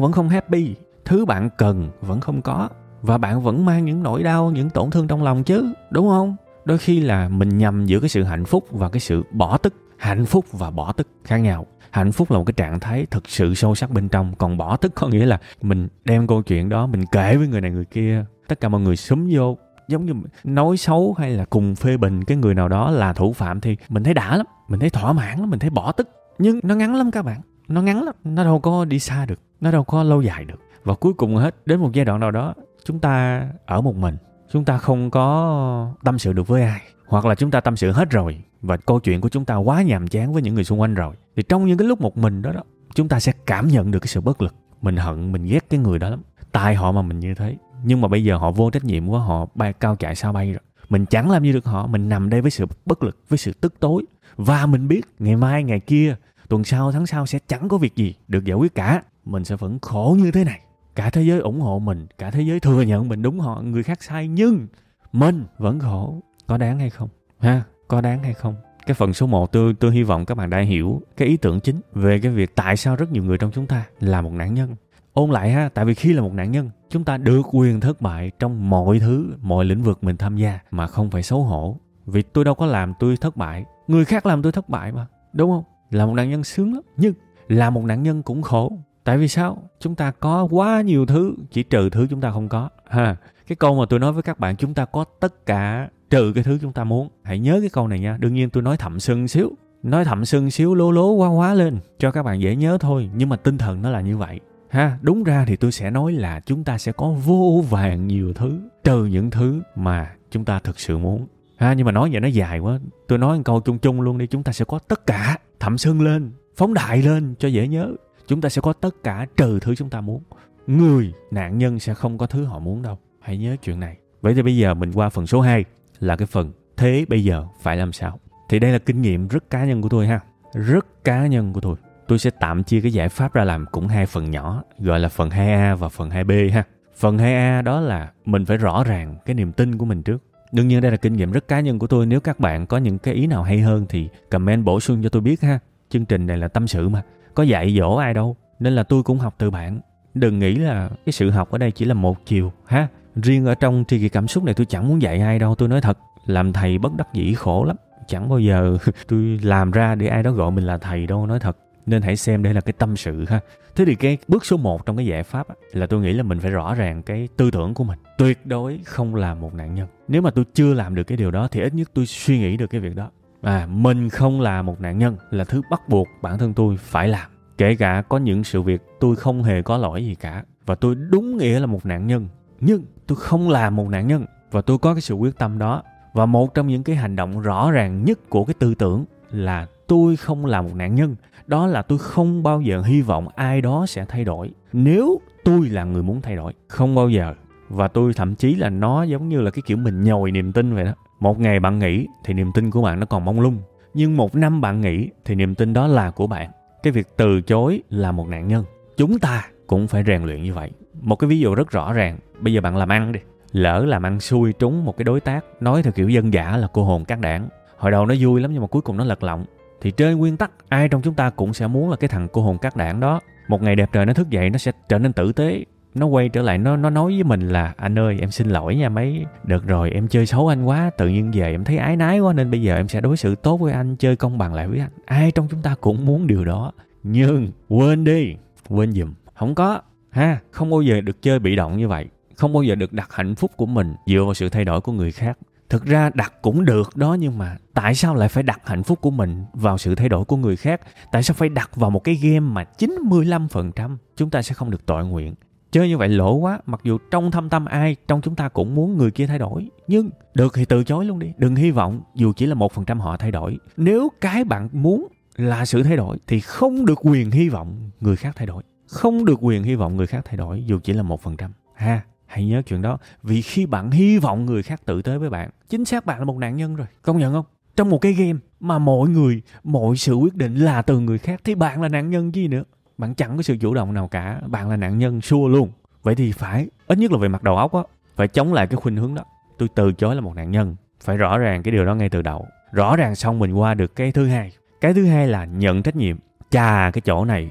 vẫn 0.00 0.12
không 0.12 0.28
happy. 0.28 0.74
Thứ 1.04 1.24
bạn 1.24 1.48
cần 1.58 1.90
vẫn 2.00 2.20
không 2.20 2.42
có. 2.42 2.68
Và 3.02 3.18
bạn 3.18 3.42
vẫn 3.42 3.64
mang 3.64 3.84
những 3.84 4.02
nỗi 4.02 4.22
đau, 4.22 4.50
những 4.50 4.70
tổn 4.70 4.90
thương 4.90 5.06
trong 5.06 5.22
lòng 5.22 5.44
chứ, 5.44 5.72
đúng 5.90 6.08
không? 6.08 6.36
Đôi 6.64 6.78
khi 6.78 7.00
là 7.00 7.28
mình 7.28 7.58
nhầm 7.58 7.86
giữa 7.86 8.00
cái 8.00 8.08
sự 8.08 8.22
hạnh 8.22 8.44
phúc 8.44 8.64
và 8.70 8.88
cái 8.88 9.00
sự 9.00 9.22
bỏ 9.32 9.58
tức. 9.58 9.74
Hạnh 9.98 10.26
phúc 10.26 10.44
và 10.52 10.70
bỏ 10.70 10.92
tức 10.92 11.08
khác 11.24 11.36
nhau 11.36 11.66
hạnh 11.90 12.12
phúc 12.12 12.30
là 12.30 12.38
một 12.38 12.44
cái 12.44 12.54
trạng 12.56 12.80
thái 12.80 13.06
thực 13.10 13.28
sự 13.28 13.54
sâu 13.54 13.74
sắc 13.74 13.90
bên 13.90 14.08
trong. 14.08 14.34
Còn 14.34 14.56
bỏ 14.56 14.76
tức 14.76 14.92
có 14.94 15.08
nghĩa 15.08 15.26
là 15.26 15.40
mình 15.62 15.88
đem 16.04 16.26
câu 16.26 16.42
chuyện 16.42 16.68
đó, 16.68 16.86
mình 16.86 17.04
kể 17.12 17.36
với 17.36 17.48
người 17.48 17.60
này 17.60 17.70
người 17.70 17.84
kia. 17.84 18.24
Tất 18.48 18.60
cả 18.60 18.68
mọi 18.68 18.80
người 18.80 18.96
xúm 18.96 19.28
vô, 19.30 19.58
giống 19.88 20.06
như 20.06 20.12
nói 20.44 20.76
xấu 20.76 21.14
hay 21.18 21.30
là 21.30 21.44
cùng 21.44 21.74
phê 21.74 21.96
bình 21.96 22.24
cái 22.24 22.36
người 22.36 22.54
nào 22.54 22.68
đó 22.68 22.90
là 22.90 23.12
thủ 23.12 23.32
phạm 23.32 23.60
thì 23.60 23.76
mình 23.88 24.02
thấy 24.02 24.14
đã 24.14 24.36
lắm, 24.36 24.46
mình 24.68 24.80
thấy 24.80 24.90
thỏa 24.90 25.12
mãn 25.12 25.38
lắm, 25.38 25.50
mình 25.50 25.58
thấy 25.58 25.70
bỏ 25.70 25.92
tức. 25.92 26.08
Nhưng 26.38 26.60
nó 26.62 26.74
ngắn 26.74 26.94
lắm 26.94 27.10
các 27.10 27.22
bạn, 27.22 27.40
nó 27.68 27.82
ngắn 27.82 28.02
lắm, 28.02 28.14
nó 28.24 28.44
đâu 28.44 28.60
có 28.60 28.84
đi 28.84 28.98
xa 28.98 29.26
được, 29.26 29.40
nó 29.60 29.70
đâu 29.70 29.84
có 29.84 30.02
lâu 30.02 30.22
dài 30.22 30.44
được. 30.44 30.60
Và 30.84 30.94
cuối 30.94 31.12
cùng 31.12 31.36
hết, 31.36 31.54
đến 31.66 31.80
một 31.80 31.90
giai 31.92 32.04
đoạn 32.04 32.20
nào 32.20 32.30
đó, 32.30 32.54
chúng 32.84 32.98
ta 32.98 33.44
ở 33.66 33.80
một 33.80 33.96
mình, 33.96 34.16
chúng 34.52 34.64
ta 34.64 34.78
không 34.78 35.10
có 35.10 35.92
tâm 36.04 36.18
sự 36.18 36.32
được 36.32 36.48
với 36.48 36.62
ai 36.62 36.80
hoặc 37.10 37.26
là 37.26 37.34
chúng 37.34 37.50
ta 37.50 37.60
tâm 37.60 37.76
sự 37.76 37.92
hết 37.92 38.10
rồi 38.10 38.42
và 38.62 38.76
câu 38.76 39.00
chuyện 39.00 39.20
của 39.20 39.28
chúng 39.28 39.44
ta 39.44 39.56
quá 39.56 39.82
nhàm 39.82 40.08
chán 40.08 40.32
với 40.32 40.42
những 40.42 40.54
người 40.54 40.64
xung 40.64 40.80
quanh 40.80 40.94
rồi, 40.94 41.14
thì 41.36 41.42
trong 41.42 41.66
những 41.66 41.78
cái 41.78 41.88
lúc 41.88 42.00
một 42.00 42.16
mình 42.16 42.42
đó 42.42 42.52
đó, 42.52 42.62
chúng 42.94 43.08
ta 43.08 43.20
sẽ 43.20 43.32
cảm 43.46 43.68
nhận 43.68 43.90
được 43.90 43.98
cái 43.98 44.08
sự 44.08 44.20
bất 44.20 44.42
lực. 44.42 44.54
Mình 44.82 44.96
hận, 44.96 45.32
mình 45.32 45.44
ghét 45.44 45.64
cái 45.70 45.80
người 45.80 45.98
đó 45.98 46.10
lắm. 46.10 46.22
Tại 46.52 46.74
họ 46.74 46.92
mà 46.92 47.02
mình 47.02 47.20
như 47.20 47.34
thế, 47.34 47.56
nhưng 47.84 48.00
mà 48.00 48.08
bây 48.08 48.24
giờ 48.24 48.36
họ 48.36 48.50
vô 48.50 48.70
trách 48.70 48.84
nhiệm 48.84 49.08
quá, 49.08 49.20
họ 49.20 49.46
bay 49.54 49.72
cao 49.72 49.96
chạy 49.96 50.14
sao 50.14 50.32
bay 50.32 50.52
rồi. 50.52 50.60
Mình 50.88 51.06
chẳng 51.06 51.30
làm 51.30 51.44
gì 51.44 51.52
được 51.52 51.64
họ, 51.64 51.86
mình 51.86 52.08
nằm 52.08 52.30
đây 52.30 52.40
với 52.40 52.50
sự 52.50 52.66
bất 52.86 53.02
lực, 53.02 53.18
với 53.28 53.38
sự 53.38 53.52
tức 53.52 53.74
tối. 53.80 54.04
Và 54.36 54.66
mình 54.66 54.88
biết 54.88 55.02
ngày 55.18 55.36
mai, 55.36 55.64
ngày 55.64 55.80
kia, 55.80 56.16
tuần 56.48 56.64
sau, 56.64 56.92
tháng 56.92 57.06
sau 57.06 57.26
sẽ 57.26 57.38
chẳng 57.48 57.68
có 57.68 57.78
việc 57.78 57.96
gì 57.96 58.14
được 58.28 58.44
giải 58.44 58.56
quyết 58.56 58.74
cả. 58.74 59.02
Mình 59.24 59.44
sẽ 59.44 59.56
vẫn 59.56 59.78
khổ 59.82 60.16
như 60.20 60.30
thế 60.30 60.44
này. 60.44 60.60
Cả 60.94 61.10
thế 61.10 61.22
giới 61.22 61.40
ủng 61.40 61.60
hộ 61.60 61.78
mình, 61.78 62.06
cả 62.18 62.30
thế 62.30 62.42
giới 62.42 62.60
thừa 62.60 62.82
nhận 62.82 63.08
mình 63.08 63.22
đúng 63.22 63.40
họ, 63.40 63.62
người 63.62 63.82
khác 63.82 64.02
sai, 64.02 64.28
nhưng 64.28 64.66
mình 65.12 65.44
vẫn 65.58 65.78
khổ 65.78 66.20
có 66.50 66.56
đáng 66.56 66.78
hay 66.78 66.90
không? 66.90 67.08
Ha? 67.38 67.62
Có 67.88 68.00
đáng 68.00 68.22
hay 68.22 68.34
không? 68.34 68.54
Cái 68.86 68.94
phần 68.94 69.12
số 69.12 69.26
1 69.26 69.52
tôi 69.52 69.74
tôi 69.80 69.92
hy 69.92 70.02
vọng 70.02 70.26
các 70.26 70.34
bạn 70.34 70.50
đã 70.50 70.58
hiểu 70.60 71.02
cái 71.16 71.28
ý 71.28 71.36
tưởng 71.36 71.60
chính 71.60 71.80
về 71.92 72.20
cái 72.22 72.32
việc 72.32 72.56
tại 72.56 72.76
sao 72.76 72.96
rất 72.96 73.12
nhiều 73.12 73.24
người 73.24 73.38
trong 73.38 73.50
chúng 73.50 73.66
ta 73.66 73.84
là 74.00 74.20
một 74.20 74.32
nạn 74.32 74.54
nhân. 74.54 74.76
Ôn 75.12 75.30
lại 75.30 75.50
ha 75.50 75.68
tại 75.74 75.84
vì 75.84 75.94
khi 75.94 76.12
là 76.12 76.22
một 76.22 76.32
nạn 76.32 76.50
nhân 76.50 76.70
chúng 76.88 77.04
ta 77.04 77.16
được 77.16 77.42
quyền 77.52 77.80
thất 77.80 78.00
bại 78.00 78.30
trong 78.38 78.70
mọi 78.70 78.98
thứ 78.98 79.34
mọi 79.42 79.64
lĩnh 79.64 79.82
vực 79.82 80.04
mình 80.04 80.16
tham 80.16 80.36
gia 80.36 80.58
mà 80.70 80.86
không 80.86 81.10
phải 81.10 81.22
xấu 81.22 81.42
hổ. 81.42 81.76
Vì 82.06 82.22
tôi 82.22 82.44
đâu 82.44 82.54
có 82.54 82.66
làm 82.66 82.94
tôi 82.98 83.16
thất 83.16 83.36
bại. 83.36 83.64
Người 83.88 84.04
khác 84.04 84.26
làm 84.26 84.42
tôi 84.42 84.52
thất 84.52 84.68
bại 84.68 84.92
mà 84.92 85.06
đúng 85.32 85.50
không? 85.50 85.64
Là 85.90 86.06
một 86.06 86.14
nạn 86.14 86.30
nhân 86.30 86.44
sướng 86.44 86.74
lắm. 86.74 86.82
Nhưng 86.96 87.14
là 87.48 87.70
một 87.70 87.84
nạn 87.84 88.02
nhân 88.02 88.22
cũng 88.22 88.42
khổ. 88.42 88.72
Tại 89.04 89.18
vì 89.18 89.28
sao? 89.28 89.62
Chúng 89.80 89.94
ta 89.94 90.10
có 90.10 90.48
quá 90.50 90.80
nhiều 90.80 91.06
thứ 91.06 91.34
chỉ 91.50 91.62
trừ 91.62 91.90
thứ 91.90 92.06
chúng 92.10 92.20
ta 92.20 92.30
không 92.30 92.48
có. 92.48 92.68
Ha. 92.88 93.16
Cái 93.46 93.56
câu 93.56 93.74
mà 93.74 93.84
tôi 93.90 93.98
nói 93.98 94.12
với 94.12 94.22
các 94.22 94.38
bạn 94.38 94.56
chúng 94.56 94.74
ta 94.74 94.84
có 94.84 95.04
tất 95.20 95.46
cả 95.46 95.88
trừ 96.10 96.32
cái 96.34 96.44
thứ 96.44 96.58
chúng 96.62 96.72
ta 96.72 96.84
muốn. 96.84 97.08
Hãy 97.22 97.38
nhớ 97.38 97.58
cái 97.60 97.70
câu 97.70 97.88
này 97.88 97.98
nha. 97.98 98.16
Đương 98.20 98.34
nhiên 98.34 98.50
tôi 98.50 98.62
nói 98.62 98.76
thậm 98.76 99.00
sưng 99.00 99.28
xíu. 99.28 99.52
Nói 99.82 100.04
thậm 100.04 100.24
sưng 100.24 100.50
xíu, 100.50 100.74
lố 100.74 100.90
lố, 100.90 101.12
quá 101.12 101.28
quá 101.28 101.54
lên. 101.54 101.78
Cho 101.98 102.10
các 102.10 102.22
bạn 102.22 102.40
dễ 102.40 102.56
nhớ 102.56 102.78
thôi, 102.80 103.10
nhưng 103.16 103.28
mà 103.28 103.36
tinh 103.36 103.58
thần 103.58 103.82
nó 103.82 103.90
là 103.90 104.00
như 104.00 104.16
vậy. 104.16 104.40
Ha, 104.70 104.98
đúng 105.02 105.24
ra 105.24 105.44
thì 105.44 105.56
tôi 105.56 105.72
sẽ 105.72 105.90
nói 105.90 106.12
là 106.12 106.40
chúng 106.40 106.64
ta 106.64 106.78
sẽ 106.78 106.92
có 106.92 107.08
vô 107.08 107.64
vàng 107.70 108.06
nhiều 108.06 108.32
thứ, 108.32 108.60
trừ 108.84 109.04
những 109.04 109.30
thứ 109.30 109.62
mà 109.76 110.14
chúng 110.30 110.44
ta 110.44 110.58
thực 110.58 110.80
sự 110.80 110.98
muốn. 110.98 111.26
Ha, 111.56 111.72
nhưng 111.72 111.86
mà 111.86 111.92
nói 111.92 112.08
vậy 112.12 112.20
nó 112.20 112.28
dài 112.28 112.58
quá. 112.58 112.78
Tôi 113.08 113.18
nói 113.18 113.36
một 113.36 113.42
câu 113.44 113.60
chung 113.60 113.78
chung 113.78 114.00
luôn 114.00 114.18
đi, 114.18 114.26
chúng 114.26 114.42
ta 114.42 114.52
sẽ 114.52 114.64
có 114.64 114.78
tất 114.78 115.06
cả. 115.06 115.36
Thậm 115.60 115.78
sưng 115.78 116.02
lên, 116.02 116.30
phóng 116.56 116.74
đại 116.74 117.02
lên 117.02 117.34
cho 117.38 117.48
dễ 117.48 117.68
nhớ. 117.68 117.92
Chúng 118.26 118.40
ta 118.40 118.48
sẽ 118.48 118.60
có 118.62 118.72
tất 118.72 118.94
cả 119.02 119.26
trừ 119.36 119.60
thứ 119.60 119.74
chúng 119.74 119.90
ta 119.90 120.00
muốn. 120.00 120.22
Người, 120.66 121.12
nạn 121.30 121.58
nhân 121.58 121.78
sẽ 121.78 121.94
không 121.94 122.18
có 122.18 122.26
thứ 122.26 122.44
họ 122.44 122.58
muốn 122.58 122.82
đâu. 122.82 122.98
Hãy 123.20 123.38
nhớ 123.38 123.56
chuyện 123.62 123.80
này. 123.80 123.96
Vậy 124.20 124.34
thì 124.34 124.42
bây 124.42 124.56
giờ 124.56 124.74
mình 124.74 124.92
qua 124.92 125.08
phần 125.08 125.26
số 125.26 125.40
2 125.40 125.64
là 126.00 126.16
cái 126.16 126.26
phần 126.26 126.52
thế 126.76 127.04
bây 127.08 127.24
giờ 127.24 127.44
phải 127.62 127.76
làm 127.76 127.92
sao. 127.92 128.18
Thì 128.48 128.58
đây 128.58 128.72
là 128.72 128.78
kinh 128.78 129.02
nghiệm 129.02 129.28
rất 129.28 129.50
cá 129.50 129.64
nhân 129.64 129.82
của 129.82 129.88
tôi 129.88 130.06
ha. 130.06 130.20
Rất 130.54 131.04
cá 131.04 131.26
nhân 131.26 131.52
của 131.52 131.60
tôi. 131.60 131.76
Tôi 132.08 132.18
sẽ 132.18 132.30
tạm 132.40 132.62
chia 132.62 132.80
cái 132.80 132.92
giải 132.92 133.08
pháp 133.08 133.32
ra 133.32 133.44
làm 133.44 133.66
cũng 133.72 133.88
hai 133.88 134.06
phần 134.06 134.30
nhỏ, 134.30 134.62
gọi 134.78 135.00
là 135.00 135.08
phần 135.08 135.28
2A 135.28 135.76
và 135.76 135.88
phần 135.88 136.10
2B 136.10 136.52
ha. 136.52 136.64
Phần 136.96 137.18
2A 137.18 137.62
đó 137.62 137.80
là 137.80 138.12
mình 138.24 138.44
phải 138.44 138.56
rõ 138.56 138.84
ràng 138.84 139.16
cái 139.26 139.34
niềm 139.34 139.52
tin 139.52 139.78
của 139.78 139.84
mình 139.84 140.02
trước. 140.02 140.22
Đương 140.52 140.68
nhiên 140.68 140.80
đây 140.80 140.90
là 140.90 140.96
kinh 140.96 141.12
nghiệm 141.12 141.32
rất 141.32 141.48
cá 141.48 141.60
nhân 141.60 141.78
của 141.78 141.86
tôi. 141.86 142.06
Nếu 142.06 142.20
các 142.20 142.40
bạn 142.40 142.66
có 142.66 142.76
những 142.76 142.98
cái 142.98 143.14
ý 143.14 143.26
nào 143.26 143.42
hay 143.42 143.60
hơn 143.60 143.86
thì 143.88 144.08
comment 144.30 144.64
bổ 144.64 144.80
sung 144.80 145.02
cho 145.02 145.08
tôi 145.08 145.22
biết 145.22 145.40
ha. 145.40 145.58
Chương 145.90 146.04
trình 146.04 146.26
này 146.26 146.36
là 146.36 146.48
tâm 146.48 146.66
sự 146.66 146.88
mà. 146.88 147.02
Có 147.34 147.42
dạy 147.42 147.76
dỗ 147.78 147.94
ai 147.94 148.14
đâu. 148.14 148.36
Nên 148.60 148.72
là 148.72 148.82
tôi 148.82 149.02
cũng 149.02 149.18
học 149.18 149.34
từ 149.38 149.50
bạn. 149.50 149.80
Đừng 150.14 150.38
nghĩ 150.38 150.54
là 150.54 150.90
cái 151.06 151.12
sự 151.12 151.30
học 151.30 151.50
ở 151.50 151.58
đây 151.58 151.70
chỉ 151.70 151.84
là 151.84 151.94
một 151.94 152.26
chiều 152.26 152.52
ha 152.66 152.88
riêng 153.20 153.46
ở 153.46 153.54
trong 153.54 153.84
tri 153.88 153.98
kỷ 153.98 154.08
cảm 154.08 154.28
xúc 154.28 154.44
này 154.44 154.54
tôi 154.54 154.66
chẳng 154.66 154.88
muốn 154.88 155.02
dạy 155.02 155.20
ai 155.20 155.38
đâu, 155.38 155.54
tôi 155.54 155.68
nói 155.68 155.80
thật, 155.80 155.98
làm 156.26 156.52
thầy 156.52 156.78
bất 156.78 156.92
đắc 156.96 157.08
dĩ 157.12 157.34
khổ 157.34 157.64
lắm. 157.64 157.76
Chẳng 158.06 158.28
bao 158.28 158.38
giờ 158.38 158.78
tôi 159.08 159.40
làm 159.42 159.70
ra 159.70 159.94
để 159.94 160.06
ai 160.06 160.22
đó 160.22 160.30
gọi 160.30 160.50
mình 160.50 160.64
là 160.64 160.78
thầy 160.78 161.06
đâu, 161.06 161.26
nói 161.26 161.40
thật. 161.40 161.56
Nên 161.86 162.02
hãy 162.02 162.16
xem 162.16 162.42
đây 162.42 162.54
là 162.54 162.60
cái 162.60 162.72
tâm 162.72 162.96
sự 162.96 163.24
ha. 163.28 163.40
Thế 163.76 163.84
thì 163.84 163.94
cái 163.94 164.18
bước 164.28 164.44
số 164.44 164.56
1 164.56 164.86
trong 164.86 164.96
cái 164.96 165.06
giải 165.06 165.22
pháp 165.22 165.46
là 165.72 165.86
tôi 165.86 166.00
nghĩ 166.00 166.12
là 166.12 166.22
mình 166.22 166.40
phải 166.40 166.50
rõ 166.50 166.74
ràng 166.74 167.02
cái 167.02 167.28
tư 167.36 167.50
tưởng 167.50 167.74
của 167.74 167.84
mình. 167.84 167.98
Tuyệt 168.18 168.46
đối 168.46 168.80
không 168.84 169.14
là 169.14 169.34
một 169.34 169.54
nạn 169.54 169.74
nhân. 169.74 169.88
Nếu 170.08 170.22
mà 170.22 170.30
tôi 170.30 170.44
chưa 170.54 170.74
làm 170.74 170.94
được 170.94 171.04
cái 171.04 171.16
điều 171.16 171.30
đó 171.30 171.48
thì 171.50 171.60
ít 171.60 171.74
nhất 171.74 171.90
tôi 171.94 172.06
suy 172.06 172.38
nghĩ 172.38 172.56
được 172.56 172.66
cái 172.66 172.80
việc 172.80 172.96
đó. 172.96 173.10
À 173.42 173.66
mình 173.70 174.08
không 174.08 174.40
là 174.40 174.62
một 174.62 174.80
nạn 174.80 174.98
nhân 174.98 175.16
là 175.30 175.44
thứ 175.44 175.62
bắt 175.70 175.88
buộc 175.88 176.08
bản 176.22 176.38
thân 176.38 176.54
tôi 176.54 176.76
phải 176.76 177.08
làm. 177.08 177.30
Kể 177.58 177.74
cả 177.74 178.02
có 178.08 178.18
những 178.18 178.44
sự 178.44 178.62
việc 178.62 178.82
tôi 179.00 179.16
không 179.16 179.42
hề 179.42 179.62
có 179.62 179.76
lỗi 179.76 180.04
gì 180.04 180.14
cả. 180.14 180.44
Và 180.66 180.74
tôi 180.74 180.94
đúng 181.10 181.36
nghĩa 181.36 181.60
là 181.60 181.66
một 181.66 181.86
nạn 181.86 182.06
nhân. 182.06 182.28
Nhưng 182.60 182.84
tôi 183.10 183.16
không 183.16 183.48
là 183.48 183.70
một 183.70 183.88
nạn 183.88 184.06
nhân 184.06 184.26
và 184.50 184.60
tôi 184.60 184.78
có 184.78 184.94
cái 184.94 185.00
sự 185.00 185.14
quyết 185.14 185.38
tâm 185.38 185.58
đó. 185.58 185.82
Và 186.12 186.26
một 186.26 186.54
trong 186.54 186.66
những 186.66 186.82
cái 186.82 186.96
hành 186.96 187.16
động 187.16 187.40
rõ 187.40 187.70
ràng 187.70 188.04
nhất 188.04 188.18
của 188.28 188.44
cái 188.44 188.54
tư 188.58 188.74
tưởng 188.74 189.04
là 189.30 189.66
tôi 189.86 190.16
không 190.16 190.46
là 190.46 190.62
một 190.62 190.74
nạn 190.74 190.94
nhân. 190.94 191.16
Đó 191.46 191.66
là 191.66 191.82
tôi 191.82 191.98
không 191.98 192.42
bao 192.42 192.60
giờ 192.60 192.82
hy 192.82 193.02
vọng 193.02 193.28
ai 193.34 193.60
đó 193.60 193.86
sẽ 193.86 194.04
thay 194.08 194.24
đổi. 194.24 194.50
Nếu 194.72 195.20
tôi 195.44 195.68
là 195.68 195.84
người 195.84 196.02
muốn 196.02 196.20
thay 196.20 196.36
đổi, 196.36 196.52
không 196.68 196.94
bao 196.94 197.08
giờ. 197.08 197.34
Và 197.68 197.88
tôi 197.88 198.12
thậm 198.14 198.34
chí 198.34 198.54
là 198.54 198.70
nó 198.70 199.02
giống 199.02 199.28
như 199.28 199.40
là 199.40 199.50
cái 199.50 199.62
kiểu 199.66 199.76
mình 199.76 200.04
nhồi 200.04 200.30
niềm 200.30 200.52
tin 200.52 200.74
vậy 200.74 200.84
đó. 200.84 200.92
Một 201.20 201.40
ngày 201.40 201.60
bạn 201.60 201.78
nghỉ 201.78 202.06
thì 202.24 202.34
niềm 202.34 202.52
tin 202.54 202.70
của 202.70 202.82
bạn 202.82 203.00
nó 203.00 203.06
còn 203.06 203.24
mong 203.24 203.40
lung. 203.40 203.58
Nhưng 203.94 204.16
một 204.16 204.34
năm 204.34 204.60
bạn 204.60 204.80
nghỉ 204.80 205.08
thì 205.24 205.34
niềm 205.34 205.54
tin 205.54 205.72
đó 205.72 205.86
là 205.86 206.10
của 206.10 206.26
bạn. 206.26 206.50
Cái 206.82 206.92
việc 206.92 207.06
từ 207.16 207.40
chối 207.40 207.82
là 207.88 208.12
một 208.12 208.28
nạn 208.28 208.48
nhân. 208.48 208.64
Chúng 208.96 209.18
ta 209.18 209.46
cũng 209.66 209.88
phải 209.88 210.04
rèn 210.06 210.22
luyện 210.22 210.42
như 210.42 210.54
vậy 210.54 210.70
một 211.00 211.16
cái 211.16 211.28
ví 211.30 211.40
dụ 211.40 211.54
rất 211.54 211.70
rõ 211.70 211.92
ràng. 211.92 212.18
Bây 212.40 212.52
giờ 212.52 212.60
bạn 212.60 212.76
làm 212.76 212.88
ăn 212.88 213.12
đi. 213.12 213.20
Lỡ 213.52 213.84
làm 213.86 214.06
ăn 214.06 214.20
xui 214.20 214.52
trúng 214.52 214.84
một 214.84 214.96
cái 214.96 215.04
đối 215.04 215.20
tác, 215.20 215.44
nói 215.60 215.82
theo 215.82 215.92
kiểu 215.92 216.08
dân 216.08 216.32
giả 216.34 216.56
là 216.56 216.68
cô 216.72 216.84
hồn 216.84 217.04
cát 217.04 217.20
đảng. 217.20 217.48
Hồi 217.78 217.90
đầu 217.90 218.06
nó 218.06 218.14
vui 218.20 218.40
lắm 218.40 218.52
nhưng 218.52 218.62
mà 218.62 218.66
cuối 218.66 218.82
cùng 218.82 218.96
nó 218.96 219.04
lật 219.04 219.22
lọng. 219.22 219.44
Thì 219.80 219.90
trên 219.90 220.18
nguyên 220.18 220.36
tắc, 220.36 220.50
ai 220.68 220.88
trong 220.88 221.02
chúng 221.02 221.14
ta 221.14 221.30
cũng 221.30 221.52
sẽ 221.52 221.66
muốn 221.66 221.90
là 221.90 221.96
cái 221.96 222.08
thằng 222.08 222.28
cô 222.32 222.42
hồn 222.42 222.58
cát 222.58 222.76
đảng 222.76 223.00
đó. 223.00 223.20
Một 223.48 223.62
ngày 223.62 223.76
đẹp 223.76 223.90
trời 223.92 224.06
nó 224.06 224.12
thức 224.12 224.30
dậy, 224.30 224.50
nó 224.50 224.58
sẽ 224.58 224.72
trở 224.88 224.98
nên 224.98 225.12
tử 225.12 225.32
tế. 225.32 225.64
Nó 225.94 226.06
quay 226.06 226.28
trở 226.28 226.42
lại, 226.42 226.58
nó 226.58 226.76
nó 226.76 226.90
nói 226.90 227.12
với 227.12 227.24
mình 227.24 227.48
là, 227.48 227.74
anh 227.76 227.98
ơi, 227.98 228.16
em 228.20 228.30
xin 228.30 228.48
lỗi 228.48 228.76
nha 228.76 228.88
mấy. 228.88 229.26
Được 229.44 229.66
rồi, 229.66 229.90
em 229.90 230.08
chơi 230.08 230.26
xấu 230.26 230.48
anh 230.48 230.64
quá, 230.64 230.90
tự 230.98 231.08
nhiên 231.08 231.30
về 231.34 231.50
em 231.50 231.64
thấy 231.64 231.76
ái 231.76 231.96
nái 231.96 232.20
quá 232.20 232.32
nên 232.32 232.50
bây 232.50 232.62
giờ 232.62 232.76
em 232.76 232.88
sẽ 232.88 233.00
đối 233.00 233.16
xử 233.16 233.34
tốt 233.34 233.56
với 233.56 233.72
anh, 233.72 233.96
chơi 233.96 234.16
công 234.16 234.38
bằng 234.38 234.54
lại 234.54 234.68
với 234.68 234.78
anh. 234.78 234.90
Ai 235.04 235.30
trong 235.30 235.48
chúng 235.50 235.62
ta 235.62 235.74
cũng 235.80 236.06
muốn 236.06 236.26
điều 236.26 236.44
đó. 236.44 236.72
Nhưng, 237.02 237.50
quên 237.68 238.04
đi, 238.04 238.34
quên 238.68 238.92
giùm. 238.92 239.12
Không 239.34 239.54
có 239.54 239.80
ha? 240.10 240.38
Không 240.50 240.70
bao 240.70 240.82
giờ 240.82 241.00
được 241.00 241.22
chơi 241.22 241.38
bị 241.38 241.56
động 241.56 241.76
như 241.76 241.88
vậy. 241.88 242.06
Không 242.36 242.52
bao 242.52 242.62
giờ 242.62 242.74
được 242.74 242.92
đặt 242.92 243.12
hạnh 243.12 243.34
phúc 243.34 243.50
của 243.56 243.66
mình 243.66 243.94
dựa 244.06 244.24
vào 244.24 244.34
sự 244.34 244.48
thay 244.48 244.64
đổi 244.64 244.80
của 244.80 244.92
người 244.92 245.12
khác. 245.12 245.38
Thực 245.68 245.84
ra 245.84 246.10
đặt 246.14 246.32
cũng 246.42 246.64
được 246.64 246.96
đó, 246.96 247.14
nhưng 247.14 247.38
mà 247.38 247.56
tại 247.74 247.94
sao 247.94 248.14
lại 248.14 248.28
phải 248.28 248.42
đặt 248.42 248.60
hạnh 248.64 248.82
phúc 248.82 248.98
của 249.00 249.10
mình 249.10 249.44
vào 249.52 249.78
sự 249.78 249.94
thay 249.94 250.08
đổi 250.08 250.24
của 250.24 250.36
người 250.36 250.56
khác? 250.56 250.80
Tại 251.12 251.22
sao 251.22 251.34
phải 251.34 251.48
đặt 251.48 251.76
vào 251.76 251.90
một 251.90 252.04
cái 252.04 252.14
game 252.14 252.40
mà 252.40 252.64
95% 252.78 253.96
chúng 254.16 254.30
ta 254.30 254.42
sẽ 254.42 254.54
không 254.54 254.70
được 254.70 254.86
tội 254.86 255.04
nguyện? 255.04 255.34
Chơi 255.72 255.88
như 255.88 255.98
vậy 255.98 256.08
lỗ 256.08 256.34
quá, 256.34 256.60
mặc 256.66 256.80
dù 256.84 256.98
trong 257.10 257.30
thâm 257.30 257.48
tâm 257.48 257.64
ai, 257.64 257.96
trong 258.08 258.20
chúng 258.20 258.34
ta 258.34 258.48
cũng 258.48 258.74
muốn 258.74 258.96
người 258.96 259.10
kia 259.10 259.26
thay 259.26 259.38
đổi. 259.38 259.68
Nhưng 259.88 260.10
được 260.34 260.54
thì 260.54 260.64
từ 260.64 260.84
chối 260.84 261.04
luôn 261.04 261.18
đi, 261.18 261.32
đừng 261.36 261.56
hy 261.56 261.70
vọng 261.70 262.00
dù 262.14 262.32
chỉ 262.36 262.46
là 262.46 262.54
một 262.54 262.72
phần 262.72 262.84
trăm 262.84 263.00
họ 263.00 263.16
thay 263.16 263.30
đổi. 263.30 263.58
Nếu 263.76 264.08
cái 264.20 264.44
bạn 264.44 264.68
muốn 264.72 265.06
là 265.36 265.64
sự 265.64 265.82
thay 265.82 265.96
đổi 265.96 266.18
thì 266.26 266.40
không 266.40 266.86
được 266.86 266.98
quyền 267.02 267.30
hy 267.30 267.48
vọng 267.48 267.90
người 268.00 268.16
khác 268.16 268.36
thay 268.36 268.46
đổi 268.46 268.62
không 268.90 269.24
được 269.24 269.38
quyền 269.40 269.62
hy 269.62 269.74
vọng 269.74 269.96
người 269.96 270.06
khác 270.06 270.20
thay 270.24 270.36
đổi, 270.36 270.64
dù 270.66 270.78
chỉ 270.78 270.92
là 270.92 271.02
một 271.02 271.22
phần 271.22 271.36
trăm. 271.36 271.52
Ha, 271.74 272.00
hãy 272.26 272.46
nhớ 272.46 272.62
chuyện 272.66 272.82
đó. 272.82 272.98
Vì 273.22 273.42
khi 273.42 273.66
bạn 273.66 273.90
hy 273.90 274.18
vọng 274.18 274.46
người 274.46 274.62
khác 274.62 274.80
tự 274.84 275.02
tới 275.02 275.18
với 275.18 275.30
bạn, 275.30 275.50
chính 275.68 275.84
xác 275.84 276.06
bạn 276.06 276.18
là 276.18 276.24
một 276.24 276.36
nạn 276.38 276.56
nhân 276.56 276.76
rồi. 276.76 276.86
Công 277.02 277.18
nhận 277.18 277.32
không? 277.32 277.44
Trong 277.76 277.90
một 277.90 277.98
cái 277.98 278.12
game 278.12 278.38
mà 278.60 278.78
mọi 278.78 279.08
người, 279.08 279.42
mọi 279.64 279.96
sự 279.96 280.14
quyết 280.14 280.34
định 280.34 280.56
là 280.56 280.82
từ 280.82 281.00
người 281.00 281.18
khác, 281.18 281.40
thì 281.44 281.54
bạn 281.54 281.82
là 281.82 281.88
nạn 281.88 282.10
nhân 282.10 282.34
gì 282.34 282.48
nữa? 282.48 282.64
Bạn 282.98 283.14
chẳng 283.14 283.36
có 283.36 283.42
sự 283.42 283.56
chủ 283.60 283.74
động 283.74 283.94
nào 283.94 284.08
cả. 284.08 284.40
Bạn 284.46 284.70
là 284.70 284.76
nạn 284.76 284.98
nhân 284.98 285.20
xua 285.20 285.48
luôn. 285.48 285.70
Vậy 286.02 286.14
thì 286.14 286.32
phải, 286.32 286.68
ít 286.86 286.98
nhất 286.98 287.12
là 287.12 287.18
về 287.18 287.28
mặt 287.28 287.42
đầu 287.42 287.56
óc 287.56 287.74
á, 287.74 287.80
phải 288.16 288.28
chống 288.28 288.52
lại 288.52 288.66
cái 288.66 288.76
khuynh 288.76 288.96
hướng 288.96 289.14
đó. 289.14 289.24
Tôi 289.58 289.68
từ 289.74 289.92
chối 289.92 290.14
là 290.14 290.20
một 290.20 290.36
nạn 290.36 290.50
nhân. 290.50 290.76
Phải 291.00 291.16
rõ 291.16 291.38
ràng 291.38 291.62
cái 291.62 291.72
điều 291.72 291.84
đó 291.84 291.94
ngay 291.94 292.08
từ 292.08 292.22
đầu. 292.22 292.46
Rõ 292.72 292.96
ràng 292.96 293.14
xong 293.14 293.38
mình 293.38 293.52
qua 293.52 293.74
được 293.74 293.96
cái 293.96 294.12
thứ 294.12 294.26
hai. 294.26 294.52
Cái 294.80 294.94
thứ 294.94 295.06
hai 295.06 295.28
là 295.28 295.44
nhận 295.44 295.82
trách 295.82 295.96
nhiệm. 295.96 296.16
Chà, 296.50 296.90
cái 296.90 297.00
chỗ 297.00 297.24
này 297.24 297.50